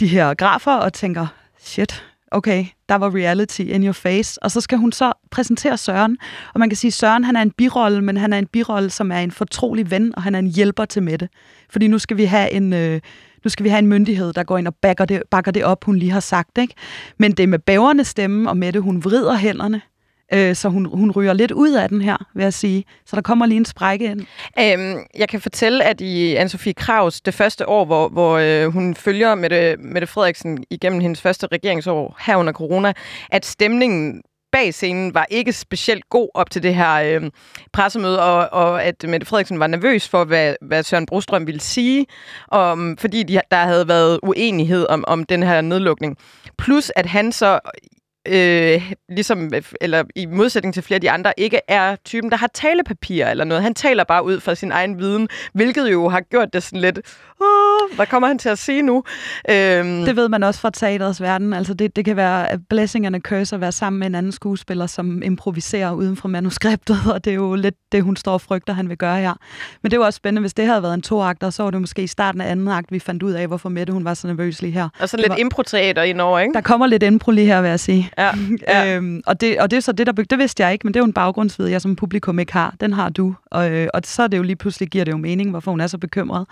de 0.00 0.06
her 0.06 0.34
grafer 0.34 0.74
og 0.74 0.92
tænker, 0.92 1.26
shit, 1.58 2.04
okay, 2.34 2.66
der 2.88 2.94
var 2.94 3.14
reality 3.14 3.60
in 3.60 3.84
your 3.84 3.92
face. 3.92 4.42
Og 4.42 4.50
så 4.50 4.60
skal 4.60 4.78
hun 4.78 4.92
så 4.92 5.12
præsentere 5.30 5.78
Søren. 5.78 6.16
Og 6.54 6.60
man 6.60 6.70
kan 6.70 6.76
sige, 6.76 6.88
at 6.88 6.92
Søren 6.92 7.24
han 7.24 7.36
er 7.36 7.42
en 7.42 7.50
birolle, 7.50 8.02
men 8.02 8.16
han 8.16 8.32
er 8.32 8.38
en 8.38 8.46
birolle, 8.46 8.90
som 8.90 9.12
er 9.12 9.18
en 9.18 9.30
fortrolig 9.30 9.90
ven, 9.90 10.14
og 10.16 10.22
han 10.22 10.34
er 10.34 10.38
en 10.38 10.46
hjælper 10.46 10.84
til 10.84 11.02
Mette. 11.02 11.28
Fordi 11.70 11.86
nu 11.88 11.98
skal 11.98 12.16
vi 12.16 12.24
have 12.24 12.50
en... 12.50 12.72
Øh, 12.72 13.00
nu 13.44 13.48
skal 13.48 13.64
vi 13.64 13.68
have 13.68 13.78
en 13.78 13.86
myndighed, 13.86 14.32
der 14.32 14.42
går 14.42 14.58
ind 14.58 14.66
og 14.66 14.74
bakker 14.74 15.04
det, 15.04 15.22
bakker 15.30 15.52
det 15.52 15.64
op, 15.64 15.84
hun 15.84 15.96
lige 15.96 16.10
har 16.10 16.20
sagt. 16.20 16.58
Ikke? 16.58 16.74
Men 17.18 17.32
det 17.32 17.42
er 17.42 17.46
med 17.46 17.58
bæverne 17.58 18.04
stemme, 18.04 18.50
og 18.50 18.56
Mette, 18.56 18.80
hun 18.80 19.04
vrider 19.04 19.36
hænderne 19.36 19.80
øh, 20.32 20.54
så 20.54 20.68
hun, 20.68 20.84
hun 20.84 21.10
ryger 21.10 21.32
lidt 21.32 21.50
ud 21.50 21.72
af 21.72 21.88
den 21.88 22.00
her, 22.00 22.16
vil 22.34 22.42
jeg 22.42 22.52
sige. 22.54 22.84
Så 23.06 23.16
der 23.16 23.22
kommer 23.22 23.46
lige 23.46 23.56
en 23.56 23.64
sprække 23.64 24.04
ind. 24.04 24.20
Øhm, 24.58 25.06
jeg 25.18 25.28
kan 25.28 25.40
fortælle, 25.40 25.84
at 25.84 26.00
i 26.00 26.36
Anne-Sophie 26.36 26.72
Kraus, 26.76 27.20
det 27.20 27.34
første 27.34 27.68
år, 27.68 27.84
hvor, 27.84 28.08
hvor 28.08 28.38
øh, 28.38 28.72
hun 28.72 28.94
følger 28.94 29.34
Mette, 29.34 29.76
Mette 29.76 30.06
Frederiksen 30.06 30.64
igennem 30.70 31.00
hendes 31.00 31.20
første 31.20 31.46
regeringsår 31.52 32.16
her 32.20 32.36
under 32.36 32.52
corona, 32.52 32.92
at 33.30 33.46
stemningen 33.46 34.22
bag 34.52 34.74
scenen 34.74 35.14
var 35.14 35.26
ikke 35.30 35.52
specielt 35.52 36.08
god 36.08 36.28
op 36.34 36.50
til 36.50 36.62
det 36.62 36.74
her 36.74 36.94
øh, 36.94 37.30
pressemøde, 37.72 38.22
og, 38.22 38.48
og 38.52 38.84
at 38.84 39.04
Mette 39.08 39.26
Frederiksen 39.26 39.60
var 39.60 39.66
nervøs 39.66 40.08
for, 40.08 40.24
hvad, 40.24 40.54
hvad 40.60 40.82
Søren 40.82 41.06
Brostrøm 41.06 41.46
ville 41.46 41.60
sige, 41.60 42.06
om, 42.48 42.96
fordi 42.96 43.22
de, 43.22 43.40
der 43.50 43.56
havde 43.56 43.88
været 43.88 44.20
uenighed 44.22 44.86
om, 44.88 45.04
om 45.06 45.24
den 45.24 45.42
her 45.42 45.60
nedlukning. 45.60 46.16
Plus 46.58 46.92
at 46.96 47.06
han 47.06 47.32
så 47.32 47.60
øh, 48.28 48.92
ligesom, 49.08 49.52
eller 49.80 50.04
i 50.16 50.26
modsætning 50.26 50.74
til 50.74 50.82
flere 50.82 50.96
af 50.96 51.00
de 51.00 51.10
andre, 51.10 51.32
ikke 51.36 51.60
er 51.68 51.96
typen, 52.04 52.30
der 52.30 52.36
har 52.36 52.50
talepapir 52.54 53.26
eller 53.26 53.44
noget. 53.44 53.62
Han 53.62 53.74
taler 53.74 54.04
bare 54.04 54.24
ud 54.24 54.40
fra 54.40 54.54
sin 54.54 54.72
egen 54.72 54.98
viden, 54.98 55.28
hvilket 55.52 55.92
jo 55.92 56.08
har 56.08 56.20
gjort 56.20 56.52
det 56.52 56.62
sådan 56.62 56.80
lidt, 56.80 56.98
Åh, 57.40 57.63
hvad 57.94 58.06
kommer 58.06 58.28
han 58.28 58.38
til 58.38 58.48
at 58.48 58.58
sige 58.58 58.82
nu? 58.82 59.04
Øhm. 59.50 60.04
Det 60.04 60.16
ved 60.16 60.28
man 60.28 60.42
også 60.42 60.60
fra 60.60 60.70
teaterets 60.70 61.20
verden. 61.20 61.52
Altså 61.52 61.74
det, 61.74 61.96
det 61.96 62.04
kan 62.04 62.16
være 62.16 62.58
blessing 62.68 63.06
and 63.06 63.16
a 63.16 63.18
curse 63.18 63.54
at 63.54 63.60
være 63.60 63.72
sammen 63.72 63.98
med 63.98 64.06
en 64.06 64.14
anden 64.14 64.32
skuespiller, 64.32 64.86
som 64.86 65.22
improviserer 65.22 65.92
uden 65.92 66.16
for 66.16 66.28
manuskriptet, 66.28 66.98
og 67.14 67.24
det 67.24 67.30
er 67.30 67.34
jo 67.34 67.54
lidt 67.54 67.74
det, 67.92 68.02
hun 68.02 68.16
står 68.16 68.32
og 68.32 68.40
frygter, 68.40 68.72
han 68.72 68.88
vil 68.88 68.96
gøre 68.96 69.20
her. 69.20 69.34
Men 69.82 69.90
det 69.90 69.98
var 69.98 70.04
også 70.04 70.16
spændende, 70.16 70.40
hvis 70.40 70.54
det 70.54 70.66
havde 70.66 70.82
været 70.82 70.94
en 70.94 71.02
toakter, 71.02 71.50
så 71.50 71.62
var 71.62 71.70
det 71.70 71.80
måske 71.80 72.02
i 72.02 72.06
starten 72.06 72.40
af 72.40 72.50
anden 72.50 72.68
akt, 72.68 72.92
vi 72.92 72.98
fandt 72.98 73.22
ud 73.22 73.32
af, 73.32 73.46
hvorfor 73.46 73.68
Mette 73.68 73.92
hun 73.92 74.04
var 74.04 74.14
så 74.14 74.26
nervøs 74.26 74.62
lige 74.62 74.72
her. 74.72 74.88
Og 75.00 75.08
så 75.08 75.16
lidt 75.16 75.32
impro-teater 75.38 76.02
indover, 76.02 76.38
ikke? 76.38 76.54
Der 76.54 76.60
kommer 76.60 76.86
lidt 76.86 77.02
impro 77.02 77.30
lige 77.30 77.46
her, 77.46 77.60
vil 77.60 77.68
jeg 77.68 77.80
sige. 77.80 78.10
Ja. 78.18 78.30
ja. 78.68 78.96
øhm, 78.96 79.22
og, 79.26 79.40
det, 79.40 79.60
og 79.60 79.70
det 79.70 79.76
er 79.76 79.80
så 79.80 79.92
det, 79.92 80.06
der 80.06 80.12
det 80.12 80.38
vidste 80.38 80.62
jeg 80.62 80.72
ikke, 80.72 80.86
men 80.86 80.94
det 80.94 81.00
er 81.00 81.02
jo 81.02 81.06
en 81.06 81.12
baggrundsvide, 81.12 81.70
jeg 81.70 81.80
som 81.80 81.96
publikum 81.96 82.38
ikke 82.38 82.52
har. 82.52 82.74
Den 82.80 82.92
har 82.92 83.08
du. 83.08 83.34
Og, 83.50 83.70
øh, 83.70 83.88
og 83.94 84.00
så 84.04 84.22
er 84.22 84.26
det 84.26 84.38
jo 84.38 84.42
lige 84.42 84.56
pludselig 84.56 84.88
giver 84.88 85.04
det 85.04 85.12
jo 85.12 85.16
mening, 85.16 85.50
hvorfor 85.50 85.70
hun 85.70 85.80
er 85.80 85.86
så 85.86 85.98
bekymret. 85.98 86.46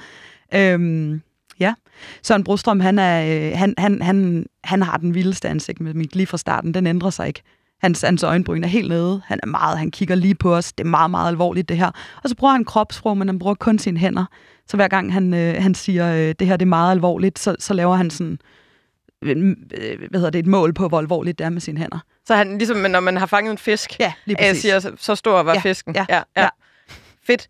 Øhm, 0.55 1.23
ja. 1.61 1.75
Søren 2.23 2.45
Brostrøm, 2.45 2.81
han, 2.81 2.99
er, 2.99 3.51
øh, 3.51 3.59
han, 3.59 3.75
han, 3.79 4.03
han, 4.03 4.47
han 4.65 4.83
har 4.83 4.97
den 4.97 5.15
vildeste 5.15 5.49
ansigt 5.49 5.81
med 5.81 5.95
mit 5.95 6.17
lige 6.17 6.27
fra 6.27 6.39
starten. 6.39 6.75
Den 6.75 6.87
ændrer 6.87 7.11
sig 7.11 7.27
ikke. 7.29 7.43
Hans, 7.83 8.01
hans 8.01 8.23
øjenbryn 8.23 8.65
er 8.65 8.69
helt 8.69 8.89
nede. 8.89 9.23
Han 9.25 9.41
er 9.43 9.47
meget, 9.47 9.79
han 9.79 9.91
kigger 9.91 10.15
lige 10.15 10.35
på 10.35 10.55
os. 10.55 10.73
Det 10.73 10.85
er 10.85 10.89
meget, 10.89 11.11
meget 11.11 11.29
alvorligt, 11.29 11.69
det 11.69 11.77
her. 11.77 11.91
Og 12.23 12.29
så 12.29 12.37
bruger 12.37 12.53
han 12.53 12.65
kropssprog, 12.65 13.19
men 13.19 13.29
han 13.29 13.39
bruger 13.39 13.55
kun 13.55 13.79
sine 13.79 13.99
hænder. 13.99 14.25
Så 14.69 14.77
hver 14.77 14.89
gang 14.89 15.13
han, 15.13 15.35
øh, 15.35 15.63
han 15.63 15.75
siger, 15.75 16.15
øh, 16.15 16.35
det 16.39 16.47
her 16.47 16.57
det 16.57 16.67
er 16.67 16.69
meget 16.69 16.91
alvorligt, 16.91 17.39
så, 17.39 17.57
så 17.59 17.75
laver 17.75 17.97
han 17.97 18.11
sådan, 18.11 18.39
øh, 19.23 19.57
hvad 20.11 20.21
hedder 20.21 20.31
det, 20.31 20.39
et 20.39 20.47
mål 20.47 20.73
på, 20.75 20.89
hvor 20.89 20.99
alvorligt 20.99 21.39
det 21.39 21.45
er 21.45 21.51
med 21.51 21.61
sine 21.61 21.79
hænder. 21.79 21.99
Så 22.27 22.35
han, 22.35 22.59
ligesom 22.59 22.77
når 22.77 23.01
man 23.01 23.17
har 23.17 23.27
fanget 23.27 23.51
en 23.53 23.59
fisk, 23.59 24.01
ja, 24.01 24.13
lige 24.25 24.37
præcis. 24.37 24.63
siger, 24.63 24.97
så, 24.99 25.15
stor 25.15 25.43
var 25.43 25.55
ja, 25.55 25.61
fisken. 25.61 25.95
Ja, 25.95 26.07
ja. 26.09 26.23
ja. 26.37 26.49
Fedt. 27.27 27.49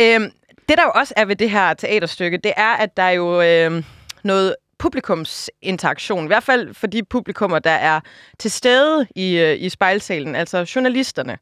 Øhm, 0.00 0.30
det 0.68 0.78
der 0.78 0.84
jo 0.84 0.92
også 0.94 1.14
er 1.16 1.24
ved 1.24 1.36
det 1.36 1.50
her 1.50 1.74
teaterstykke, 1.74 2.38
det 2.38 2.52
er, 2.56 2.72
at 2.72 2.96
der 2.96 3.02
er 3.02 3.10
jo 3.10 3.42
øh, 3.42 3.84
noget 4.24 4.56
publikumsinteraktion, 4.78 6.24
i 6.24 6.26
hvert 6.26 6.42
fald 6.42 6.74
for 6.74 6.86
de 6.86 7.02
publikummer, 7.04 7.58
der 7.58 7.70
er 7.70 8.00
til 8.38 8.50
stede 8.50 9.06
i, 9.16 9.38
øh, 9.38 9.62
i 9.62 9.68
spejlsalen, 9.68 10.34
altså 10.34 10.72
journalisterne. 10.74 11.38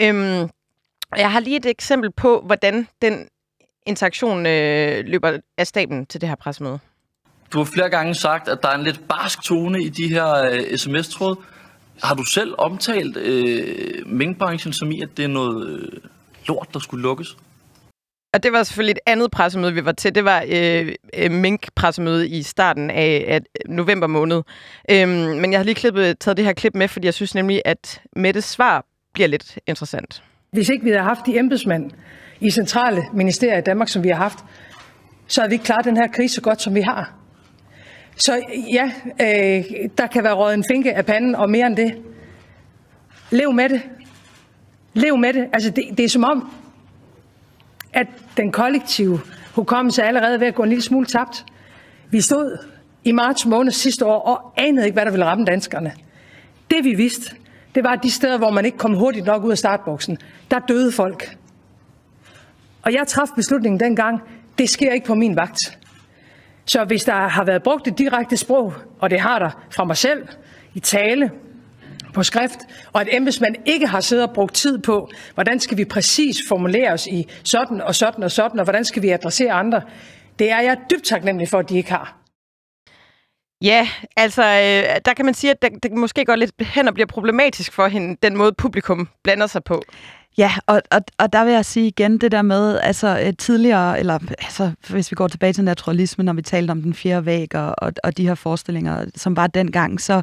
Øhm, 0.00 0.48
jeg 1.16 1.32
har 1.32 1.40
lige 1.40 1.56
et 1.56 1.66
eksempel 1.66 2.12
på, 2.12 2.42
hvordan 2.46 2.88
den 3.02 3.28
interaktion 3.86 4.46
øh, 4.46 5.04
løber 5.06 5.38
af 5.58 5.66
staben 5.66 6.06
til 6.06 6.20
det 6.20 6.28
her 6.28 6.36
pressemøde. 6.36 6.78
Du 7.52 7.58
har 7.58 7.64
flere 7.64 7.90
gange 7.90 8.14
sagt, 8.14 8.48
at 8.48 8.58
der 8.62 8.68
er 8.68 8.74
en 8.74 8.84
lidt 8.84 9.08
barsk 9.08 9.42
tone 9.42 9.82
i 9.82 9.88
de 9.88 10.08
her 10.08 10.34
øh, 10.34 10.76
sms-tråd. 10.78 11.36
Har 12.02 12.14
du 12.14 12.24
selv 12.24 12.54
omtalt 12.58 13.16
øh, 13.16 14.06
minkbranchen 14.06 14.72
som 14.72 14.90
i, 14.90 15.02
at 15.02 15.08
det 15.16 15.24
er 15.24 15.28
noget 15.28 15.68
øh, 15.68 16.00
lort, 16.46 16.68
der 16.74 16.78
skulle 16.78 17.02
lukkes? 17.02 17.36
Og 18.32 18.42
det 18.42 18.52
var 18.52 18.62
selvfølgelig 18.62 18.92
et 18.92 19.10
andet 19.10 19.30
pressemøde, 19.30 19.74
vi 19.74 19.84
var 19.84 19.92
til. 19.92 20.14
Det 20.14 20.24
var 20.24 20.44
øh, 20.48 20.94
øh, 21.14 21.30
mink-pressemøde 21.30 22.28
i 22.28 22.42
starten 22.42 22.90
af, 22.90 23.24
af 23.28 23.40
november 23.66 24.06
måned. 24.06 24.42
Øhm, 24.90 25.10
men 25.10 25.52
jeg 25.52 25.58
har 25.58 25.64
lige 25.64 25.74
klippet, 25.74 26.18
taget 26.18 26.36
det 26.36 26.44
her 26.44 26.52
klip 26.52 26.74
med, 26.74 26.88
fordi 26.88 27.06
jeg 27.06 27.14
synes 27.14 27.34
nemlig, 27.34 27.62
at 27.64 28.02
Mettes 28.16 28.44
svar 28.44 28.84
bliver 29.14 29.28
lidt 29.28 29.58
interessant. 29.66 30.22
Hvis 30.50 30.68
ikke 30.68 30.84
vi 30.84 30.90
havde 30.90 31.02
haft 31.02 31.26
de 31.26 31.38
embedsmænd 31.38 31.90
i 32.40 32.50
centrale 32.50 33.02
ministerier 33.14 33.58
i 33.58 33.62
Danmark, 33.62 33.88
som 33.88 34.04
vi 34.04 34.08
har 34.08 34.16
haft, 34.16 34.38
så 35.26 35.40
havde 35.40 35.50
vi 35.50 35.54
ikke 35.54 35.64
klaret 35.64 35.84
den 35.84 35.96
her 35.96 36.06
krise 36.06 36.34
så 36.34 36.40
godt, 36.40 36.62
som 36.62 36.74
vi 36.74 36.80
har. 36.80 37.14
Så 38.16 38.40
ja, 38.72 38.92
øh, 39.20 39.64
der 39.98 40.06
kan 40.06 40.24
være 40.24 40.34
råd 40.34 40.54
en 40.54 40.64
finke 40.72 40.94
af 40.94 41.06
panden, 41.06 41.34
og 41.34 41.50
mere 41.50 41.66
end 41.66 41.76
det. 41.76 41.96
Lev 43.30 43.52
med 43.52 43.68
det. 43.68 43.82
Lev 44.94 45.18
med 45.18 45.32
det. 45.32 45.46
Altså, 45.52 45.70
det, 45.70 45.84
det 45.96 46.04
er 46.04 46.08
som 46.08 46.24
om, 46.24 46.52
at 47.92 48.06
den 48.36 48.52
kollektive 48.52 49.20
hukommelse 49.54 50.02
er 50.02 50.06
allerede 50.06 50.40
ved 50.40 50.46
at 50.46 50.54
gå 50.54 50.62
en 50.62 50.68
lille 50.68 50.82
smule 50.82 51.06
tabt. 51.06 51.44
Vi 52.10 52.20
stod 52.20 52.58
i 53.04 53.12
marts 53.12 53.46
måned 53.46 53.72
sidste 53.72 54.06
år 54.06 54.20
og 54.20 54.52
anede 54.56 54.86
ikke, 54.86 54.94
hvad 54.94 55.04
der 55.04 55.10
ville 55.10 55.26
ramme 55.26 55.44
danskerne. 55.44 55.92
Det 56.70 56.84
vi 56.84 56.94
vidste, 56.94 57.36
det 57.74 57.84
var, 57.84 57.90
at 57.90 58.02
de 58.02 58.10
steder, 58.10 58.38
hvor 58.38 58.50
man 58.50 58.64
ikke 58.64 58.78
kom 58.78 58.94
hurtigt 58.94 59.26
nok 59.26 59.44
ud 59.44 59.50
af 59.50 59.58
startboksen, 59.58 60.18
der 60.50 60.58
døde 60.58 60.92
folk. 60.92 61.36
Og 62.82 62.92
jeg 62.92 63.06
traf 63.06 63.28
beslutningen 63.36 63.80
dengang, 63.80 64.20
det 64.58 64.70
sker 64.70 64.92
ikke 64.92 65.06
på 65.06 65.14
min 65.14 65.36
vagt. 65.36 65.78
Så 66.66 66.84
hvis 66.84 67.04
der 67.04 67.28
har 67.28 67.44
været 67.44 67.62
brugt 67.62 67.88
et 67.88 67.98
direkte 67.98 68.36
sprog, 68.36 68.74
og 69.00 69.10
det 69.10 69.20
har 69.20 69.38
der 69.38 69.50
fra 69.70 69.84
mig 69.84 69.96
selv, 69.96 70.28
i 70.74 70.80
tale, 70.80 71.30
på 72.14 72.22
skrift, 72.22 72.58
og 72.92 73.00
at 73.00 73.08
embedsmænd 73.12 73.54
ikke 73.66 73.86
har 73.86 74.00
siddet 74.00 74.28
og 74.28 74.34
brugt 74.34 74.54
tid 74.54 74.78
på, 74.78 75.10
hvordan 75.34 75.60
skal 75.60 75.76
vi 75.76 75.84
præcis 75.84 76.36
formulere 76.48 76.92
os 76.92 77.06
i 77.06 77.28
sådan 77.44 77.80
og 77.80 77.94
sådan 77.94 78.24
og 78.24 78.30
sådan, 78.30 78.58
og 78.58 78.64
hvordan 78.64 78.84
skal 78.84 79.02
vi 79.02 79.08
adressere 79.08 79.52
andre, 79.52 79.82
det 80.38 80.50
er 80.50 80.60
jeg 80.60 80.76
dybt 80.90 81.04
taknemmelig 81.04 81.48
for, 81.48 81.58
at 81.58 81.68
de 81.68 81.76
ikke 81.76 81.90
har. 81.90 82.18
Ja, 83.62 83.88
altså, 84.16 84.42
øh, 84.42 85.00
der 85.04 85.14
kan 85.16 85.24
man 85.24 85.34
sige, 85.34 85.50
at 85.50 85.62
det, 85.62 85.70
det 85.82 85.92
måske 85.92 86.24
går 86.24 86.36
lidt 86.36 86.52
hen 86.60 86.88
og 86.88 86.94
bliver 86.94 87.06
problematisk 87.06 87.72
for 87.72 87.86
hende, 87.86 88.16
den 88.22 88.36
måde 88.36 88.52
publikum 88.52 89.08
blander 89.24 89.46
sig 89.46 89.64
på. 89.64 89.82
Ja, 90.38 90.52
og, 90.66 90.82
og, 90.90 91.00
og 91.18 91.32
der 91.32 91.44
vil 91.44 91.52
jeg 91.52 91.64
sige 91.64 91.86
igen 91.86 92.18
det 92.18 92.32
der 92.32 92.42
med, 92.42 92.78
altså 92.82 93.20
øh, 93.26 93.32
tidligere, 93.38 93.98
eller 93.98 94.18
altså, 94.38 94.70
hvis 94.88 95.10
vi 95.10 95.14
går 95.14 95.28
tilbage 95.28 95.52
til 95.52 95.64
naturalismen, 95.64 96.24
når 96.24 96.32
vi 96.32 96.42
talte 96.42 96.70
om 96.70 96.82
den 96.82 96.94
fjerde 96.94 97.26
væg 97.26 97.54
og, 97.54 97.74
og, 97.78 97.92
og 98.04 98.16
de 98.16 98.26
her 98.28 98.34
forestillinger, 98.34 99.04
som 99.16 99.36
var 99.36 99.46
dengang, 99.46 100.00
så 100.00 100.22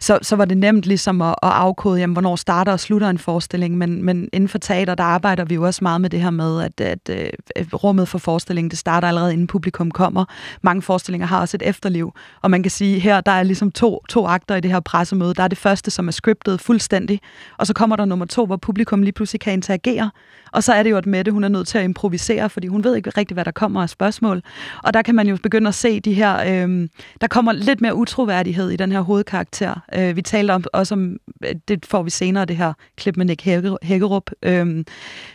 så, 0.00 0.18
så 0.22 0.36
var 0.36 0.44
det 0.44 0.58
nemt 0.58 0.86
ligesom 0.86 1.22
at, 1.22 1.34
at 1.42 1.50
afkode, 1.50 2.00
jamen, 2.00 2.12
hvornår 2.12 2.36
starter 2.36 2.72
og 2.72 2.80
slutter 2.80 3.10
en 3.10 3.18
forestilling, 3.18 3.78
men, 3.78 4.02
men 4.02 4.28
inden 4.32 4.48
for 4.48 4.58
teater, 4.58 4.94
der 4.94 5.04
arbejder 5.04 5.44
vi 5.44 5.54
jo 5.54 5.62
også 5.62 5.78
meget 5.82 6.00
med 6.00 6.10
det 6.10 6.20
her 6.20 6.30
med, 6.30 6.62
at, 6.62 6.80
at, 6.80 7.10
at 7.10 7.30
øh, 7.56 7.66
rummet 7.72 8.08
for 8.08 8.18
forestillingen, 8.18 8.70
det 8.70 8.78
starter 8.78 9.08
allerede 9.08 9.32
inden 9.32 9.46
publikum 9.46 9.90
kommer. 9.90 10.24
Mange 10.62 10.82
forestillinger 10.82 11.26
har 11.26 11.40
også 11.40 11.56
et 11.56 11.62
efterliv, 11.62 12.12
og 12.42 12.50
man 12.50 12.62
kan 12.62 12.70
sige, 12.70 12.98
her 12.98 13.20
der 13.20 13.32
er 13.32 13.42
ligesom 13.42 13.70
to, 13.72 14.04
to 14.08 14.26
akter 14.26 14.56
i 14.56 14.60
det 14.60 14.70
her 14.70 14.80
pressemøde. 14.80 15.34
Der 15.34 15.42
er 15.42 15.48
det 15.48 15.58
første, 15.58 15.90
som 15.90 16.08
er 16.08 16.12
scriptet 16.12 16.60
fuldstændig, 16.60 17.20
og 17.58 17.66
så 17.66 17.74
kommer 17.74 17.96
der 17.96 18.04
nummer 18.04 18.26
to, 18.26 18.46
hvor 18.46 18.56
publikum 18.56 19.02
lige 19.02 19.12
pludselig 19.12 19.40
kan 19.40 19.52
interagere, 19.52 20.10
og 20.54 20.62
så 20.62 20.72
er 20.72 20.82
det 20.82 20.90
jo, 20.90 20.96
at 20.96 21.06
Mette, 21.06 21.32
hun 21.32 21.44
er 21.44 21.48
nødt 21.48 21.68
til 21.68 21.78
at 21.78 21.84
improvisere, 21.84 22.50
fordi 22.50 22.66
hun 22.66 22.84
ved 22.84 22.96
ikke 22.96 23.10
rigtig, 23.10 23.34
hvad 23.34 23.44
der 23.44 23.50
kommer 23.50 23.82
af 23.82 23.90
spørgsmål. 23.90 24.42
Og 24.82 24.94
der 24.94 25.02
kan 25.02 25.14
man 25.14 25.28
jo 25.28 25.36
begynde 25.42 25.68
at 25.68 25.74
se 25.74 26.00
de 26.00 26.12
her, 26.14 26.64
øh, 26.66 26.88
der 27.20 27.26
kommer 27.26 27.52
lidt 27.52 27.80
mere 27.80 27.94
utroværdighed 27.94 28.70
i 28.70 28.76
den 28.76 28.92
her 28.92 29.00
hovedkarakter. 29.00 29.74
Øh, 29.94 30.16
vi 30.16 30.22
talte 30.22 30.52
om, 30.52 30.64
også 30.72 30.94
om, 30.94 31.16
øh, 31.44 31.54
det 31.68 31.86
får 31.86 32.02
vi 32.02 32.10
senere, 32.10 32.44
det 32.44 32.56
her 32.56 32.72
klip 32.96 33.16
med 33.16 33.26
Nick 33.26 33.42
Hækkerup. 33.82 34.30
Øh, 34.42 34.66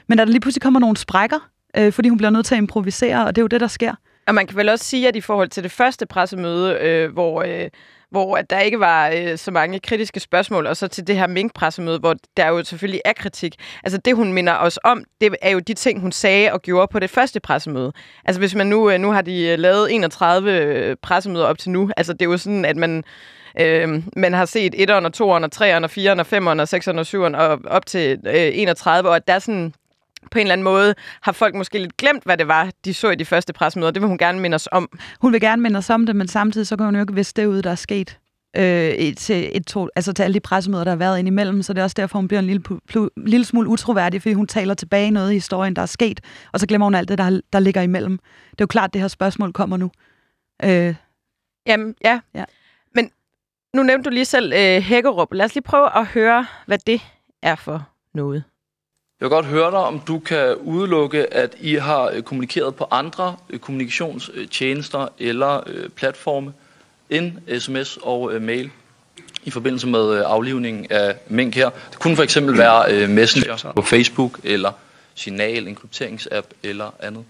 men 0.08 0.18
der 0.18 0.26
lige 0.26 0.40
pludselig 0.40 0.62
kommer 0.62 0.80
nogle 0.80 0.98
sprækker, 0.98 1.50
øh, 1.78 1.94
fordi 1.94 2.10
hun 2.10 2.18
bliver 2.18 2.32
nødt 2.32 2.46
til 2.46 2.56
at 2.56 2.62
improvisere, 2.62 3.26
og 3.26 3.36
det 3.36 3.42
er 3.42 3.44
jo 3.44 3.48
det, 3.48 3.62
der 3.62 3.68
sker. 3.68 3.96
Og 4.28 4.36
man 4.36 4.48
kan 4.48 4.58
vel 4.58 4.70
også 4.70 4.86
sige, 4.86 5.08
at 5.08 5.16
i 5.16 5.22
forhold 5.22 5.50
til 5.50 5.64
det 5.64 5.72
første 5.72 6.06
pressemøde, 6.06 6.78
øh, 6.82 7.14
hvor... 7.14 7.44
Øh 7.48 7.70
hvor 8.12 8.38
at 8.38 8.50
der 8.50 8.60
ikke 8.60 8.80
var 8.80 9.12
øh, 9.16 9.38
så 9.38 9.52
mange 9.52 9.80
kritiske 9.80 10.20
spørgsmål, 10.20 10.68
og 10.68 10.78
så 10.78 10.88
til 10.88 11.08
det 11.08 11.16
her 11.16 11.28
minkpressemøde, 11.28 12.00
hvor 12.00 12.16
der 12.38 12.48
jo 12.48 12.64
selvfølgelig 12.64 13.02
er 13.06 13.14
kritik. 13.14 13.56
Altså 13.84 13.98
det, 13.98 14.16
hun 14.16 14.34
minder 14.34 14.54
os 14.54 14.80
om, 14.84 15.04
det 15.22 15.36
er 15.42 15.50
jo 15.50 15.60
de 15.60 15.74
ting, 15.74 16.02
hun 16.02 16.12
sagde 16.12 16.54
og 16.54 16.62
gjorde 16.62 16.88
på 16.92 17.00
det 17.00 17.10
første 17.10 17.40
pressemøde. 17.40 17.92
Altså 18.26 18.40
hvis 18.40 18.56
man 18.56 18.68
nu, 18.68 18.90
øh, 18.90 19.00
nu 19.00 19.12
har 19.12 19.22
de 19.22 19.48
øh, 19.48 19.60
lavet 19.60 19.96
31 19.96 20.52
øh, 20.52 20.96
pressemøder 21.02 21.46
op 21.46 21.58
til 21.58 21.72
nu, 21.72 21.90
altså 21.98 22.14
det 22.14 22.22
er 22.22 22.30
jo 22.30 22.38
sådan, 22.38 22.66
at 22.66 22.78
man, 22.78 23.04
øh, 23.60 24.04
man 24.16 24.34
har 24.34 24.46
set 24.46 24.76
1'eren 24.76 24.94
og 24.94 25.12
2'eren 25.16 25.44
og 25.44 25.50
3'eren 25.56 25.84
og 25.84 25.92
4'eren 25.92 26.20
og 26.20 26.28
5'eren 26.34 26.62
og 26.62 26.68
6'eren 26.74 27.00
og 27.00 27.28
7'eren 27.28 27.38
og 27.38 27.60
op 27.68 27.86
til 27.86 28.20
øh, 28.28 28.34
31, 28.54 29.10
og 29.10 29.16
at 29.16 29.28
der 29.28 29.34
er 29.34 29.40
sådan 29.40 29.74
på 30.32 30.40
en 30.40 30.42
eller 30.42 30.54
anden 30.54 30.64
måde 30.64 30.96
har 31.22 31.32
folk 31.32 31.56
måske 31.56 31.80
lidt 31.80 31.98
glemt, 31.98 32.24
hvad 32.24 32.38
det 32.38 32.48
var, 32.48 32.72
de 32.86 32.94
så 32.94 33.10
i 33.10 33.16
de 33.16 33.26
første 33.26 33.54
pressemøder. 33.54 33.92
Det 33.92 34.02
vil 34.02 34.08
hun 34.08 34.18
gerne 34.18 34.40
minde 34.40 34.56
os 34.56 34.68
om. 34.72 35.00
Hun 35.22 35.34
vil 35.34 35.42
gerne 35.42 35.62
minde 35.62 35.78
os 35.78 35.90
om 35.90 36.06
det, 36.06 36.16
men 36.16 36.28
samtidig 36.28 36.68
så 36.68 36.78
kan 36.78 36.86
hun 36.86 36.96
jo 36.96 37.02
ikke 37.02 37.16
vidste 37.16 37.42
det 37.42 37.48
ud, 37.48 37.62
der 37.62 37.72
er 37.72 37.76
sket 37.76 38.20
øh, 38.58 39.16
til, 39.16 39.52
et, 39.54 39.66
to, 39.68 39.90
altså 39.96 40.14
til 40.14 40.24
alle 40.24 40.34
de 40.34 40.40
pressemøder, 40.40 40.84
der 40.84 40.92
har 40.92 40.98
været 40.98 41.20
indimellem, 41.20 41.62
så 41.62 41.74
det 41.74 41.80
er 41.80 41.84
også 41.84 41.96
derfor, 41.98 42.20
hun 42.20 42.28
bliver 42.28 42.40
en 42.40 42.48
lille, 42.48 42.64
pl- 42.72 43.08
lille 43.18 43.46
smule 43.46 43.70
utroværdig, 43.70 44.22
fordi 44.22 44.34
hun 44.34 44.48
taler 44.48 44.74
tilbage 44.74 45.12
noget 45.12 45.32
i 45.32 45.34
historien, 45.34 45.76
der 45.76 45.82
er 45.82 45.86
sket, 45.86 46.22
og 46.54 46.60
så 46.60 46.68
glemmer 46.68 46.86
hun 46.86 46.96
alt 46.96 47.10
det, 47.10 47.18
der, 47.18 47.42
der 47.54 47.60
ligger 47.60 47.82
imellem. 47.82 48.18
Det 48.52 48.62
er 48.62 48.64
jo 48.64 48.68
klart, 48.68 48.90
at 48.90 48.94
det 48.94 49.02
her 49.02 49.08
spørgsmål 49.08 49.54
kommer 49.54 49.78
nu. 49.78 49.92
Øh. 50.64 50.96
Jamen, 51.68 51.96
ja. 52.04 52.20
ja. 52.34 52.44
Men 52.96 53.12
nu 53.76 53.84
nævnte 53.84 54.10
du 54.10 54.14
lige 54.14 54.26
selv 54.26 54.54
øh, 54.54 54.82
Hækkerup. 54.82 55.34
Lad 55.34 55.46
os 55.46 55.56
lige 55.56 55.64
prøve 55.64 55.98
at 55.98 56.06
høre, 56.06 56.46
hvad 56.66 56.78
det 56.78 57.02
er 57.42 57.56
for 57.56 57.90
noget. 58.14 58.44
Jeg 59.20 59.26
vil 59.26 59.30
godt 59.30 59.46
høre 59.46 59.72
dig, 59.72 59.80
om 59.80 60.00
du 60.00 60.20
kan 60.20 60.56
udelukke, 60.56 61.34
at 61.34 61.56
I 61.60 61.76
har 61.76 62.10
øh, 62.14 62.22
kommunikeret 62.22 62.76
på 62.76 62.88
andre 62.92 63.36
øh, 63.50 63.60
kommunikationstjenester 63.60 65.08
eller 65.20 65.64
øh, 65.68 65.90
platforme 65.90 66.54
end 67.10 67.60
sms 67.60 67.98
og 68.02 68.42
mail 68.42 68.72
i 69.44 69.50
forbindelse 69.50 69.88
med 69.88 70.24
aflivningen 70.26 70.88
af 70.90 71.16
mink 71.28 71.56
her. 71.56 71.70
Det 71.92 72.00
kunne 72.00 72.16
for 72.16 72.24
eksempel 72.24 72.58
være 72.58 73.08
Messenger 73.08 73.72
på 73.76 73.82
Facebook 73.82 74.40
eller 74.44 74.72
Signal, 75.16 75.68
en 75.68 75.76
krypteringsapp 75.76 76.48
eller 76.64 76.94
andet 77.00 77.24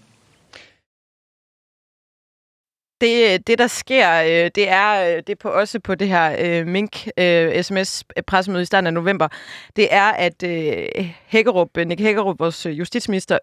det, 3.00 3.32
øh, 3.32 3.38
det, 3.46 3.58
der 3.58 3.66
sker, 3.66 4.20
øh, 4.22 4.50
det 4.54 4.68
er 4.68 5.02
øh, 5.02 5.16
det 5.16 5.28
er 5.28 5.36
på, 5.40 5.48
også 5.48 5.80
på 5.80 5.94
det 5.94 6.08
her 6.08 6.36
øh, 6.38 6.66
Mink-sms-pressemøde 6.66 8.60
øh, 8.60 8.62
i 8.62 8.66
starten 8.66 8.86
af 8.86 8.92
november, 8.92 9.28
det 9.76 9.88
er, 9.90 10.10
at 10.10 10.42
Hækkerup, 11.26 11.76
Nick 11.76 12.00
Hækkerup, 12.00 12.38
vores 12.38 12.66
justitsminister, 12.66 13.38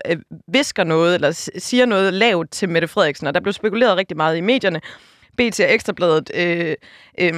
visker 0.47 0.83
noget, 0.83 1.15
eller 1.15 1.49
siger 1.57 1.85
noget 1.85 2.13
lavt 2.13 2.51
til 2.51 2.69
Mette 2.69 2.87
Frederiksen, 2.87 3.27
og 3.27 3.33
der 3.33 3.39
blev 3.39 3.53
spekuleret 3.53 3.97
rigtig 3.97 4.17
meget 4.17 4.37
i 4.37 4.41
medierne. 4.41 4.81
BT 5.37 5.59
og 5.59 5.73
Ekstrabladet 5.73 6.31
øh, 6.35 6.75
øh, 7.19 7.33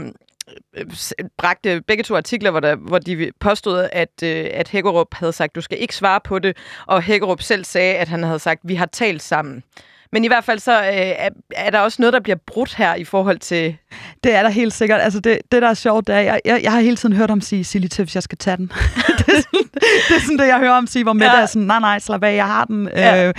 bragte 1.38 1.82
begge 1.82 2.04
to 2.04 2.16
artikler, 2.16 2.52
hvor, 2.52 2.60
der, 2.60 2.76
hvor 2.76 3.00
de 3.00 3.32
påstod, 3.40 3.90
at, 3.92 4.24
at 4.24 4.68
Hækkerup 4.68 5.14
havde 5.14 5.34
sagt, 5.34 5.56
du 5.56 5.62
skal 5.62 5.82
ikke 5.82 5.96
svare 5.96 6.22
på 6.24 6.40
det, 6.40 6.58
og 6.86 7.02
Hækkerup 7.02 7.42
selv 7.42 7.66
sagde, 7.66 7.96
at 7.96 8.08
han 8.08 8.24
havde 8.24 8.40
sagt, 8.40 8.62
vi 8.64 8.76
har 8.76 8.86
talt 8.86 9.22
sammen. 9.22 9.64
Men 10.12 10.24
i 10.24 10.28
hvert 10.28 10.44
fald 10.44 10.60
så 10.60 10.82
øh, 10.82 10.88
er, 10.94 11.30
er 11.56 11.70
der 11.70 11.80
også 11.80 12.02
noget, 12.02 12.14
der 12.14 12.20
bliver 12.20 12.38
brudt 12.48 12.76
her 12.76 12.96
i 12.96 13.04
forhold 13.04 13.40
til... 13.40 13.78
Det 14.24 14.36
er 14.36 14.44
der 14.44 14.50
helt 14.50 14.74
sikkert. 14.74 15.02
Altså 15.02 15.20
det, 15.20 15.40
det 15.52 15.62
der 15.62 15.68
er 15.68 15.74
sjovt, 15.74 16.08
det 16.08 16.16
er, 16.16 16.20
jeg, 16.20 16.42
jeg, 16.46 16.60
jeg 16.64 16.72
har 16.72 16.80
hele 16.80 16.96
tiden 16.96 17.16
hørt 17.16 17.32
om 17.32 17.42
sige, 17.42 17.64
Silly 17.64 17.88
hvis 17.98 18.16
jeg 18.16 18.24
skal 18.24 18.38
tage 18.38 18.58
den. 18.58 18.72
det, 19.20 19.28
er 19.28 19.42
sådan, 19.42 19.70
det 20.10 20.16
er 20.16 20.22
sådan 20.22 20.38
det, 20.38 20.48
jeg 20.48 20.60
hører 20.60 20.72
om 20.72 20.88
sige, 20.88 21.04
hvor 21.04 21.14
med 21.14 21.28
ja. 21.28 21.42
er 21.42 21.46
sådan, 21.46 21.68
nej, 21.68 21.80
nej, 21.80 22.00
slap 22.00 22.24
af, 22.24 22.36
jeg 22.36 22.46
har 22.46 22.66
den. 22.66 22.90
Ja. 22.96 23.28
Øh, 23.28 23.34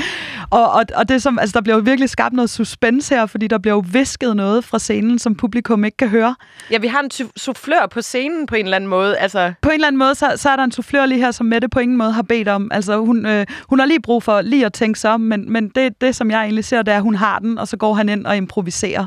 og, 0.51 0.71
og, 0.71 0.85
og 0.95 1.09
det 1.09 1.23
som, 1.23 1.39
altså, 1.39 1.55
der 1.55 1.61
bliver 1.61 1.77
jo 1.77 1.83
virkelig 1.85 2.11
skabt 2.11 2.35
noget 2.35 2.51
suspense 2.51 3.15
her, 3.15 3.27
fordi 3.27 3.47
der 3.47 3.59
bliver 3.59 3.75
jo 3.75 3.85
visket 3.93 4.37
noget 4.37 4.65
fra 4.65 4.79
scenen, 4.79 5.19
som 5.19 5.35
publikum 5.35 5.85
ikke 5.85 5.97
kan 5.97 6.09
høre. 6.09 6.35
Ja, 6.71 6.79
vi 6.79 6.87
har 6.87 7.01
en 7.01 7.11
soufflør 7.37 7.87
på 7.91 8.03
scenen 8.03 8.47
på 8.47 8.55
en 8.55 8.65
eller 8.65 8.77
anden 8.77 8.91
måde. 8.91 9.19
Altså... 9.19 9.53
På 9.63 9.69
en 9.69 9.75
eller 9.75 9.87
anden 9.87 9.99
måde, 9.99 10.15
så, 10.15 10.33
så 10.37 10.51
er 10.51 10.57
der 10.57 10.65
en 10.65 10.73
soufflør 10.73 11.07
lige 11.07 11.21
her, 11.21 11.31
som 11.31 11.47
Mette 11.47 11.69
på 11.69 11.79
ingen 11.79 11.97
måde 11.97 12.13
har 12.13 12.23
bedt 12.23 12.49
om. 12.49 12.71
Altså 12.73 12.99
hun, 12.99 13.27
øh, 13.27 13.47
hun 13.69 13.79
har 13.79 13.87
lige 13.87 14.01
brug 14.01 14.23
for 14.23 14.41
lige 14.41 14.67
at 14.67 14.73
tænke 14.73 14.99
sig 14.99 15.11
om, 15.11 15.21
men, 15.21 15.53
men 15.53 15.69
det, 15.69 16.01
det, 16.01 16.17
som 16.17 16.31
jeg 16.31 16.43
egentlig 16.43 16.65
ser, 16.65 16.83
det 16.83 16.93
er, 16.93 16.97
at 16.97 17.03
hun 17.03 17.15
har 17.15 17.39
den, 17.39 17.59
og 17.59 17.69
så 17.69 17.77
går 17.77 17.95
han 17.95 18.09
ind 18.09 18.27
og 18.27 18.37
improviserer. 18.37 19.07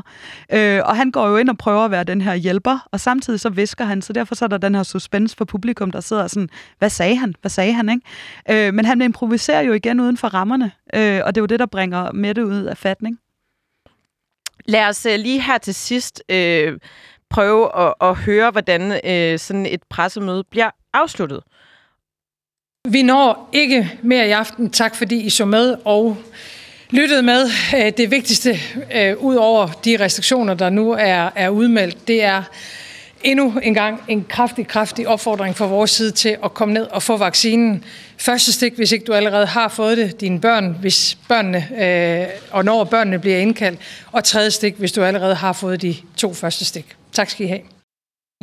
Øh, 0.52 0.80
og 0.84 0.96
han 0.96 1.10
går 1.10 1.28
jo 1.28 1.36
ind 1.36 1.48
og 1.48 1.58
prøver 1.58 1.84
at 1.84 1.90
være 1.90 2.04
den 2.04 2.20
her 2.20 2.34
hjælper, 2.34 2.88
og 2.92 3.00
samtidig 3.00 3.40
så 3.40 3.48
visker 3.48 3.84
han, 3.84 4.02
så 4.02 4.12
derfor 4.12 4.34
så 4.34 4.44
er 4.44 4.48
der 4.48 4.58
den 4.58 4.74
her 4.74 4.82
suspense 4.82 5.36
for 5.36 5.44
publikum, 5.44 5.90
der 5.90 6.00
sidder 6.00 6.26
sådan, 6.26 6.48
hvad 6.78 6.90
sagde 6.90 7.16
han? 7.16 7.34
Hvad 7.40 7.50
sagde 7.50 7.72
han? 7.72 7.88
Ikke? 7.88 8.66
Øh, 8.66 8.74
men 8.74 8.84
han 8.84 9.02
improviserer 9.02 9.60
jo 9.60 9.72
igen 9.72 10.00
uden 10.00 10.16
for 10.16 10.28
rammerne, 10.28 10.70
øh, 10.94 11.20
og 11.24 11.34
det 11.34 11.40
er 11.40 11.42
jo 11.42 11.46
det, 11.46 11.58
der 11.58 11.66
bringer 11.66 12.12
Mette 12.12 12.46
ud 12.46 12.62
af 12.62 12.76
fatning. 12.76 13.18
Lad 14.64 14.88
os 14.88 15.06
uh, 15.06 15.14
lige 15.14 15.40
her 15.40 15.58
til 15.58 15.74
sidst 15.74 16.22
øh, 16.28 16.78
prøve 17.30 17.78
at, 17.78 17.94
at 18.00 18.14
høre, 18.14 18.50
hvordan 18.50 19.00
øh, 19.04 19.38
sådan 19.38 19.66
et 19.66 19.82
pressemøde 19.90 20.44
bliver 20.50 20.70
afsluttet. 20.92 21.42
Vi 22.88 23.02
når 23.02 23.48
ikke 23.52 23.98
mere 24.02 24.28
i 24.28 24.30
aften. 24.30 24.70
Tak 24.70 24.94
fordi 24.94 25.20
I 25.20 25.30
så 25.30 25.44
med 25.44 25.76
og 25.84 26.16
lyttede 26.90 27.22
med. 27.22 27.46
Øh, 27.76 27.92
det 27.96 28.10
vigtigste, 28.10 28.58
øh, 28.94 29.16
ud 29.16 29.34
over 29.34 29.66
de 29.66 29.96
restriktioner, 30.00 30.54
der 30.54 30.70
nu 30.70 30.92
er, 30.92 31.30
er 31.34 31.48
udmeldt, 31.48 32.08
det 32.08 32.24
er 32.24 32.42
endnu 33.24 33.54
en 33.62 33.74
gang 33.74 34.02
en 34.08 34.24
kraftig, 34.28 34.66
kraftig 34.66 35.08
opfordring 35.08 35.56
fra 35.56 35.66
vores 35.66 35.90
side 35.90 36.10
til 36.10 36.36
at 36.44 36.54
komme 36.54 36.74
ned 36.74 36.82
og 36.82 37.02
få 37.02 37.16
vaccinen. 37.16 37.84
Første 38.18 38.52
stik, 38.52 38.72
hvis 38.76 38.92
ikke 38.92 39.04
du 39.04 39.12
allerede 39.12 39.46
har 39.46 39.68
fået 39.68 39.98
det, 39.98 40.20
dine 40.20 40.40
børn, 40.40 40.76
hvis 40.80 41.18
børnene, 41.28 41.68
øh, 41.84 42.26
og 42.50 42.64
når 42.64 42.84
børnene 42.84 43.18
bliver 43.18 43.38
indkaldt. 43.38 43.78
Og 44.12 44.24
tredje 44.24 44.50
stik, 44.50 44.74
hvis 44.78 44.92
du 44.92 45.02
allerede 45.02 45.34
har 45.34 45.52
fået 45.52 45.82
de 45.82 45.96
to 46.16 46.34
første 46.34 46.64
stik. 46.64 46.96
Tak 47.12 47.30
skal 47.30 47.46
I 47.46 47.48
have. 47.48 47.73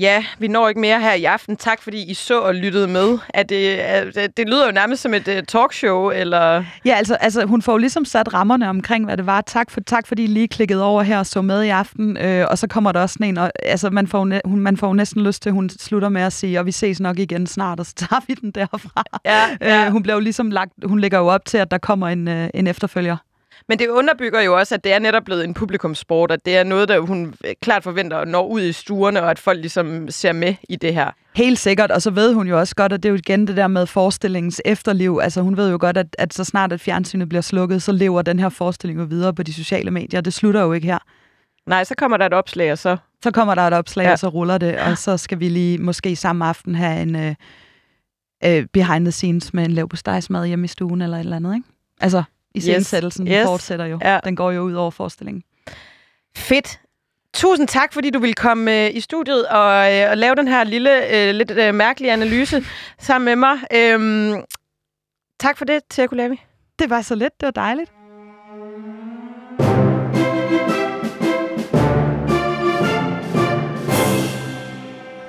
Ja, 0.01 0.25
vi 0.39 0.47
når 0.47 0.69
ikke 0.69 0.81
mere 0.81 1.01
her 1.01 1.13
i 1.13 1.23
aften. 1.23 1.57
Tak, 1.57 1.81
fordi 1.81 2.11
I 2.11 2.13
så 2.13 2.39
og 2.39 2.55
lyttede 2.55 2.87
med. 2.87 3.17
Er 3.33 3.43
det, 3.43 3.89
er, 3.89 4.11
det, 4.11 4.37
det 4.37 4.47
lyder 4.49 4.65
jo 4.65 4.71
nærmest 4.71 5.01
som 5.01 5.13
et 5.13 5.27
uh, 5.27 5.33
talkshow, 5.47 6.09
eller... 6.09 6.63
Ja, 6.85 6.95
altså, 6.95 7.15
altså 7.15 7.45
hun 7.45 7.61
får 7.61 7.71
jo 7.71 7.77
ligesom 7.77 8.05
sat 8.05 8.33
rammerne 8.33 8.69
omkring, 8.69 9.05
hvad 9.05 9.17
det 9.17 9.25
var. 9.25 9.41
Tak, 9.41 9.71
for, 9.71 9.81
tak 9.81 10.07
fordi 10.07 10.23
I 10.23 10.27
lige 10.27 10.47
klikkede 10.47 10.83
over 10.83 11.03
her 11.03 11.19
og 11.19 11.25
så 11.25 11.41
med 11.41 11.63
i 11.63 11.69
aften. 11.69 12.17
Øh, 12.17 12.45
og 12.49 12.57
så 12.57 12.67
kommer 12.67 12.91
der 12.91 13.01
også 13.01 13.13
sådan 13.13 13.27
en, 13.27 13.37
og, 13.37 13.51
altså, 13.63 13.89
man 13.89 14.07
får, 14.07 14.47
hun, 14.47 14.59
man 14.59 14.77
får 14.77 14.93
næsten 14.93 15.23
lyst 15.23 15.41
til, 15.41 15.49
at 15.49 15.53
hun 15.53 15.69
slutter 15.69 16.09
med 16.09 16.21
at 16.21 16.33
sige, 16.33 16.59
og 16.59 16.65
vi 16.65 16.71
ses 16.71 16.99
nok 16.99 17.19
igen 17.19 17.47
snart, 17.47 17.79
og 17.79 17.85
så 17.85 17.93
tager 17.95 18.21
vi 18.27 18.33
den 18.33 18.51
derfra. 18.51 19.03
Ja, 19.25 19.43
ja. 19.61 19.85
Øh, 19.85 19.91
hun 19.91 20.03
bliver 20.03 20.15
jo 20.15 20.19
ligesom 20.19 20.51
lagt, 20.51 20.71
hun 20.85 20.99
lægger 20.99 21.17
jo 21.17 21.27
op 21.27 21.45
til, 21.45 21.57
at 21.57 21.71
der 21.71 21.77
kommer 21.77 22.07
en, 22.07 22.27
uh, 22.27 22.47
en 22.53 22.67
efterfølger. 22.67 23.17
Men 23.67 23.79
det 23.79 23.87
underbygger 23.87 24.41
jo 24.41 24.57
også, 24.57 24.75
at 24.75 24.83
det 24.83 24.93
er 24.93 24.99
netop 24.99 25.23
blevet 25.23 25.43
en 25.43 25.53
publikumssport, 25.53 26.31
at 26.31 26.45
det 26.45 26.57
er 26.57 26.63
noget, 26.63 26.89
der 26.89 26.99
hun 26.99 27.33
klart 27.61 27.83
forventer 27.83 28.17
at 28.17 28.27
nå 28.27 28.47
ud 28.47 28.61
i 28.61 28.71
stuerne, 28.71 29.23
og 29.23 29.31
at 29.31 29.39
folk 29.39 29.59
ligesom 29.59 30.09
ser 30.09 30.31
med 30.31 30.55
i 30.69 30.75
det 30.75 30.93
her. 30.93 31.11
Helt 31.35 31.59
sikkert, 31.59 31.91
og 31.91 32.01
så 32.01 32.11
ved 32.11 32.33
hun 32.33 32.47
jo 32.47 32.59
også 32.59 32.75
godt, 32.75 32.93
at 32.93 33.03
det 33.03 33.09
er 33.09 33.13
jo 33.13 33.17
igen 33.17 33.47
det 33.47 33.57
der 33.57 33.67
med 33.67 33.85
forestillingens 33.85 34.61
efterliv. 34.65 35.19
Altså 35.23 35.41
hun 35.41 35.57
ved 35.57 35.71
jo 35.71 35.77
godt, 35.79 35.97
at, 35.97 36.15
at 36.19 36.33
så 36.33 36.43
snart 36.43 36.73
at 36.73 36.81
fjernsynet 36.81 37.29
bliver 37.29 37.41
slukket, 37.41 37.83
så 37.83 37.91
lever 37.91 38.21
den 38.21 38.39
her 38.39 38.49
forestilling 38.49 38.99
jo 38.99 39.05
videre 39.05 39.33
på 39.33 39.43
de 39.43 39.53
sociale 39.53 39.91
medier. 39.91 40.21
Det 40.21 40.33
slutter 40.33 40.61
jo 40.61 40.73
ikke 40.73 40.87
her. 40.87 40.99
Nej, 41.65 41.83
så 41.83 41.95
kommer 41.95 42.17
der 42.17 42.25
et 42.25 42.33
opslag, 42.33 42.71
og 42.71 42.77
så... 42.77 42.97
Så 43.23 43.31
kommer 43.31 43.55
der 43.55 43.61
et 43.61 43.73
opslag, 43.73 44.03
ja. 44.03 44.11
og 44.11 44.19
så 44.19 44.27
ruller 44.27 44.57
det, 44.57 44.79
og 44.79 44.97
så 44.97 45.17
skal 45.17 45.39
vi 45.39 45.49
lige 45.49 45.77
måske 45.77 46.15
samme 46.15 46.45
aften 46.45 46.75
have 46.75 47.01
en 47.01 47.15
uh, 47.15 47.33
uh, 48.49 48.65
behind 48.73 49.05
the 49.05 49.11
scenes 49.11 49.53
med 49.53 49.65
en 49.65 49.71
lav 49.71 49.89
hjemme 50.45 50.65
i 50.65 50.67
stuen 50.67 51.01
eller 51.01 51.17
et 51.17 51.23
eller 51.23 51.35
andet, 51.35 51.55
ikke? 51.55 51.67
Altså, 52.01 52.23
i 52.55 52.59
scenesættelsen. 52.59 53.27
Yes. 53.27 53.33
yes. 53.33 53.45
fortsætter 53.45 53.85
jo. 53.85 53.99
Ja. 54.01 54.19
Den 54.23 54.35
går 54.35 54.51
jo 54.51 54.61
ud 54.61 54.73
over 54.73 54.91
forestillingen. 54.91 55.43
Fedt. 56.35 56.79
Tusind 57.33 57.67
tak, 57.67 57.93
fordi 57.93 58.09
du 58.09 58.19
ville 58.19 58.33
komme 58.33 58.85
øh, 58.85 58.95
i 58.95 58.99
studiet 58.99 59.47
og, 59.47 59.93
øh, 59.93 60.09
og 60.09 60.17
lave 60.17 60.35
den 60.35 60.47
her 60.47 60.63
lille, 60.63 61.15
øh, 61.15 61.35
lidt 61.35 61.51
øh, 61.51 61.75
mærkelige 61.75 62.13
analyse 62.13 62.65
sammen 62.99 63.25
med 63.25 63.35
mig. 63.35 63.57
Øhm, 63.73 64.43
tak 65.39 65.57
for 65.57 65.65
det, 65.65 65.81
Tia 65.89 66.07
Kulevi. 66.07 66.41
Det 66.79 66.89
var 66.89 67.01
så 67.01 67.15
let. 67.15 67.31
Det 67.39 67.45
var 67.45 67.51
dejligt. 67.51 67.91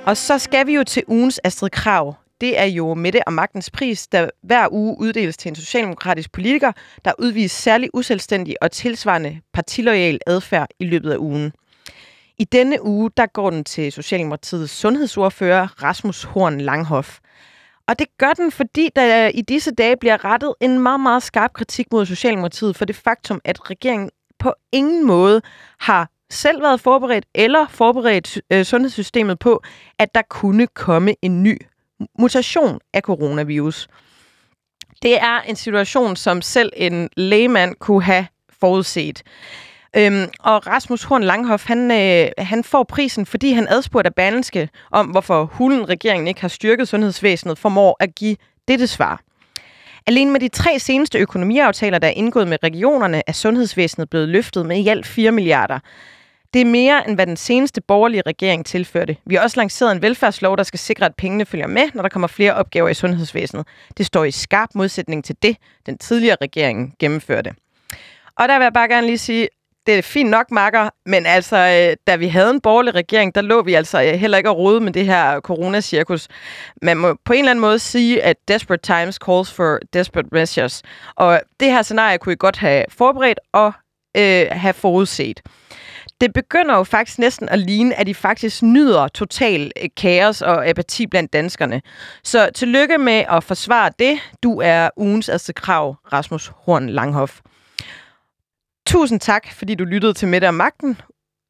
Og 0.06 0.16
så 0.16 0.38
skal 0.38 0.66
vi 0.66 0.74
jo 0.74 0.84
til 0.84 1.02
ugens 1.06 1.40
Astrid 1.44 1.70
Krav. 1.70 2.14
Det 2.42 2.58
er 2.58 2.64
jo 2.64 2.94
Mette 2.94 3.20
og 3.26 3.32
Magtens 3.32 3.70
Pris, 3.70 4.06
der 4.06 4.30
hver 4.42 4.72
uge 4.72 4.96
uddeles 5.00 5.36
til 5.36 5.48
en 5.48 5.54
socialdemokratisk 5.54 6.32
politiker, 6.32 6.72
der 7.04 7.12
udviser 7.18 7.62
særlig 7.62 7.90
uselvstændig 7.94 8.56
og 8.62 8.70
tilsvarende 8.70 9.40
partiloyal 9.52 10.18
adfærd 10.26 10.68
i 10.80 10.84
løbet 10.84 11.10
af 11.12 11.16
ugen. 11.16 11.52
I 12.38 12.44
denne 12.44 12.84
uge, 12.84 13.10
der 13.16 13.26
går 13.26 13.50
den 13.50 13.64
til 13.64 13.92
Socialdemokratiets 13.92 14.72
sundhedsordfører 14.72 15.82
Rasmus 15.82 16.22
Horn 16.22 16.60
Langhoff. 16.60 17.18
Og 17.88 17.98
det 17.98 18.06
gør 18.18 18.32
den, 18.32 18.50
fordi 18.52 18.88
der 18.96 19.28
i 19.28 19.40
disse 19.40 19.70
dage 19.70 19.96
bliver 19.96 20.24
rettet 20.24 20.54
en 20.60 20.78
meget, 20.78 21.00
meget 21.00 21.22
skarp 21.22 21.52
kritik 21.52 21.86
mod 21.92 22.06
Socialdemokratiet 22.06 22.76
for 22.76 22.84
det 22.84 22.96
faktum, 22.96 23.40
at 23.44 23.70
regeringen 23.70 24.10
på 24.38 24.54
ingen 24.72 25.06
måde 25.06 25.42
har 25.80 26.10
selv 26.30 26.62
været 26.62 26.80
forberedt 26.80 27.24
eller 27.34 27.66
forberedt 27.68 28.40
øh, 28.52 28.64
sundhedssystemet 28.64 29.38
på, 29.38 29.62
at 29.98 30.14
der 30.14 30.22
kunne 30.22 30.66
komme 30.66 31.14
en 31.22 31.42
ny 31.42 31.58
mutation 32.18 32.80
af 32.94 33.02
coronavirus. 33.02 33.88
Det 35.02 35.22
er 35.22 35.40
en 35.40 35.56
situation, 35.56 36.16
som 36.16 36.42
selv 36.42 36.72
en 36.76 37.08
lægemand 37.16 37.74
kunne 37.74 38.02
have 38.02 38.26
forudset. 38.60 39.22
Øhm, 39.96 40.28
og 40.40 40.66
Rasmus 40.66 41.02
Horn 41.02 41.22
Langhoff, 41.22 41.66
han, 41.66 41.90
øh, 41.90 42.30
han 42.38 42.64
får 42.64 42.82
prisen, 42.82 43.26
fordi 43.26 43.52
han 43.52 43.66
adspurgte 43.70 44.08
af 44.08 44.14
Berlinske 44.14 44.68
om, 44.90 45.06
hvorfor 45.06 45.44
hulen 45.44 45.88
regeringen 45.88 46.28
ikke 46.28 46.40
har 46.40 46.48
styrket 46.48 46.88
sundhedsvæsenet, 46.88 47.58
formår 47.58 47.96
at 48.00 48.14
give 48.14 48.36
dette 48.68 48.86
svar. 48.86 49.22
Alene 50.06 50.30
med 50.30 50.40
de 50.40 50.48
tre 50.48 50.78
seneste 50.78 51.18
økonomiaftaler, 51.18 51.98
der 51.98 52.08
er 52.08 52.12
indgået 52.12 52.48
med 52.48 52.58
regionerne, 52.62 53.22
er 53.26 53.32
sundhedsvæsenet 53.32 54.10
blevet 54.10 54.28
løftet 54.28 54.66
med 54.66 54.76
i 54.76 54.88
alt 54.88 55.06
4 55.06 55.32
milliarder. 55.32 55.78
Det 56.54 56.60
er 56.60 56.64
mere, 56.64 57.08
end 57.08 57.14
hvad 57.14 57.26
den 57.26 57.36
seneste 57.36 57.80
borgerlige 57.80 58.22
regering 58.26 58.66
tilførte. 58.66 59.16
Vi 59.26 59.34
har 59.34 59.42
også 59.42 59.60
lanceret 59.60 59.92
en 59.92 60.02
velfærdslov, 60.02 60.56
der 60.56 60.62
skal 60.62 60.78
sikre, 60.78 61.06
at 61.06 61.14
pengene 61.14 61.46
følger 61.46 61.66
med, 61.66 61.88
når 61.94 62.02
der 62.02 62.08
kommer 62.08 62.28
flere 62.28 62.54
opgaver 62.54 62.88
i 62.88 62.94
sundhedsvæsenet. 62.94 63.66
Det 63.96 64.06
står 64.06 64.24
i 64.24 64.30
skarp 64.30 64.68
modsætning 64.74 65.24
til 65.24 65.36
det, 65.42 65.56
den 65.86 65.98
tidligere 65.98 66.36
regering 66.42 66.94
gennemførte. 66.98 67.50
Og 68.36 68.48
der 68.48 68.58
vil 68.58 68.64
jeg 68.64 68.72
bare 68.72 68.88
gerne 68.88 69.06
lige 69.06 69.18
sige, 69.18 69.48
det 69.86 69.98
er 69.98 70.02
fint 70.02 70.30
nok, 70.30 70.50
makker, 70.50 70.90
men 71.06 71.26
altså, 71.26 71.56
øh, 71.56 71.96
da 72.06 72.16
vi 72.16 72.28
havde 72.28 72.50
en 72.50 72.60
borgerlig 72.60 72.94
regering, 72.94 73.34
der 73.34 73.40
lå 73.40 73.62
vi 73.62 73.74
altså 73.74 74.02
øh, 74.02 74.12
heller 74.12 74.38
ikke 74.38 74.50
at 74.50 74.56
rode 74.56 74.80
med 74.80 74.92
det 74.92 75.06
her 75.06 75.40
coronacirkus. 75.40 76.28
Man 76.82 76.96
må 76.96 77.16
på 77.24 77.32
en 77.32 77.38
eller 77.38 77.50
anden 77.50 77.60
måde 77.60 77.78
sige, 77.78 78.22
at 78.22 78.36
desperate 78.48 78.82
times 78.82 79.14
calls 79.14 79.52
for 79.52 79.78
desperate 79.92 80.28
measures. 80.32 80.82
Og 81.14 81.40
det 81.60 81.70
her 81.70 81.82
scenarie 81.82 82.18
kunne 82.18 82.32
I 82.32 82.36
godt 82.38 82.56
have 82.56 82.84
forberedt 82.88 83.40
og 83.52 83.72
øh, 84.16 84.46
have 84.50 84.74
forudset. 84.74 85.40
Det 86.22 86.32
begynder 86.32 86.76
jo 86.76 86.84
faktisk 86.84 87.18
næsten 87.18 87.48
at 87.48 87.58
ligne, 87.58 87.94
at 87.94 88.06
de 88.06 88.14
faktisk 88.14 88.62
nyder 88.62 89.08
total 89.08 89.72
øh, 89.82 89.88
kaos 89.96 90.42
og 90.42 90.66
apati 90.66 91.06
blandt 91.06 91.32
danskerne. 91.32 91.82
Så 92.24 92.50
tillykke 92.54 92.98
med 92.98 93.24
at 93.28 93.44
forsvare 93.44 93.90
det. 93.98 94.18
Du 94.42 94.60
er 94.60 94.90
ugens 94.96 95.28
altså 95.28 95.52
krav, 95.56 95.96
Rasmus 96.12 96.52
Horn 96.56 96.88
Langhoff. 96.88 97.40
Tusind 98.86 99.20
tak, 99.20 99.52
fordi 99.52 99.74
du 99.74 99.84
lyttede 99.84 100.14
til 100.14 100.28
Mette 100.28 100.46
og 100.48 100.54
Magten. 100.54 101.00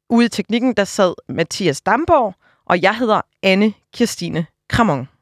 Ude 0.09 0.25
i 0.25 0.29
teknikken, 0.29 0.73
der 0.73 0.83
sad 0.83 1.13
Mathias 1.29 1.81
Damborg, 1.81 2.33
og 2.65 2.81
jeg 2.81 2.97
hedder 2.97 3.21
Anne 3.43 3.73
Kirstine 3.95 4.45
Kramon. 4.69 5.12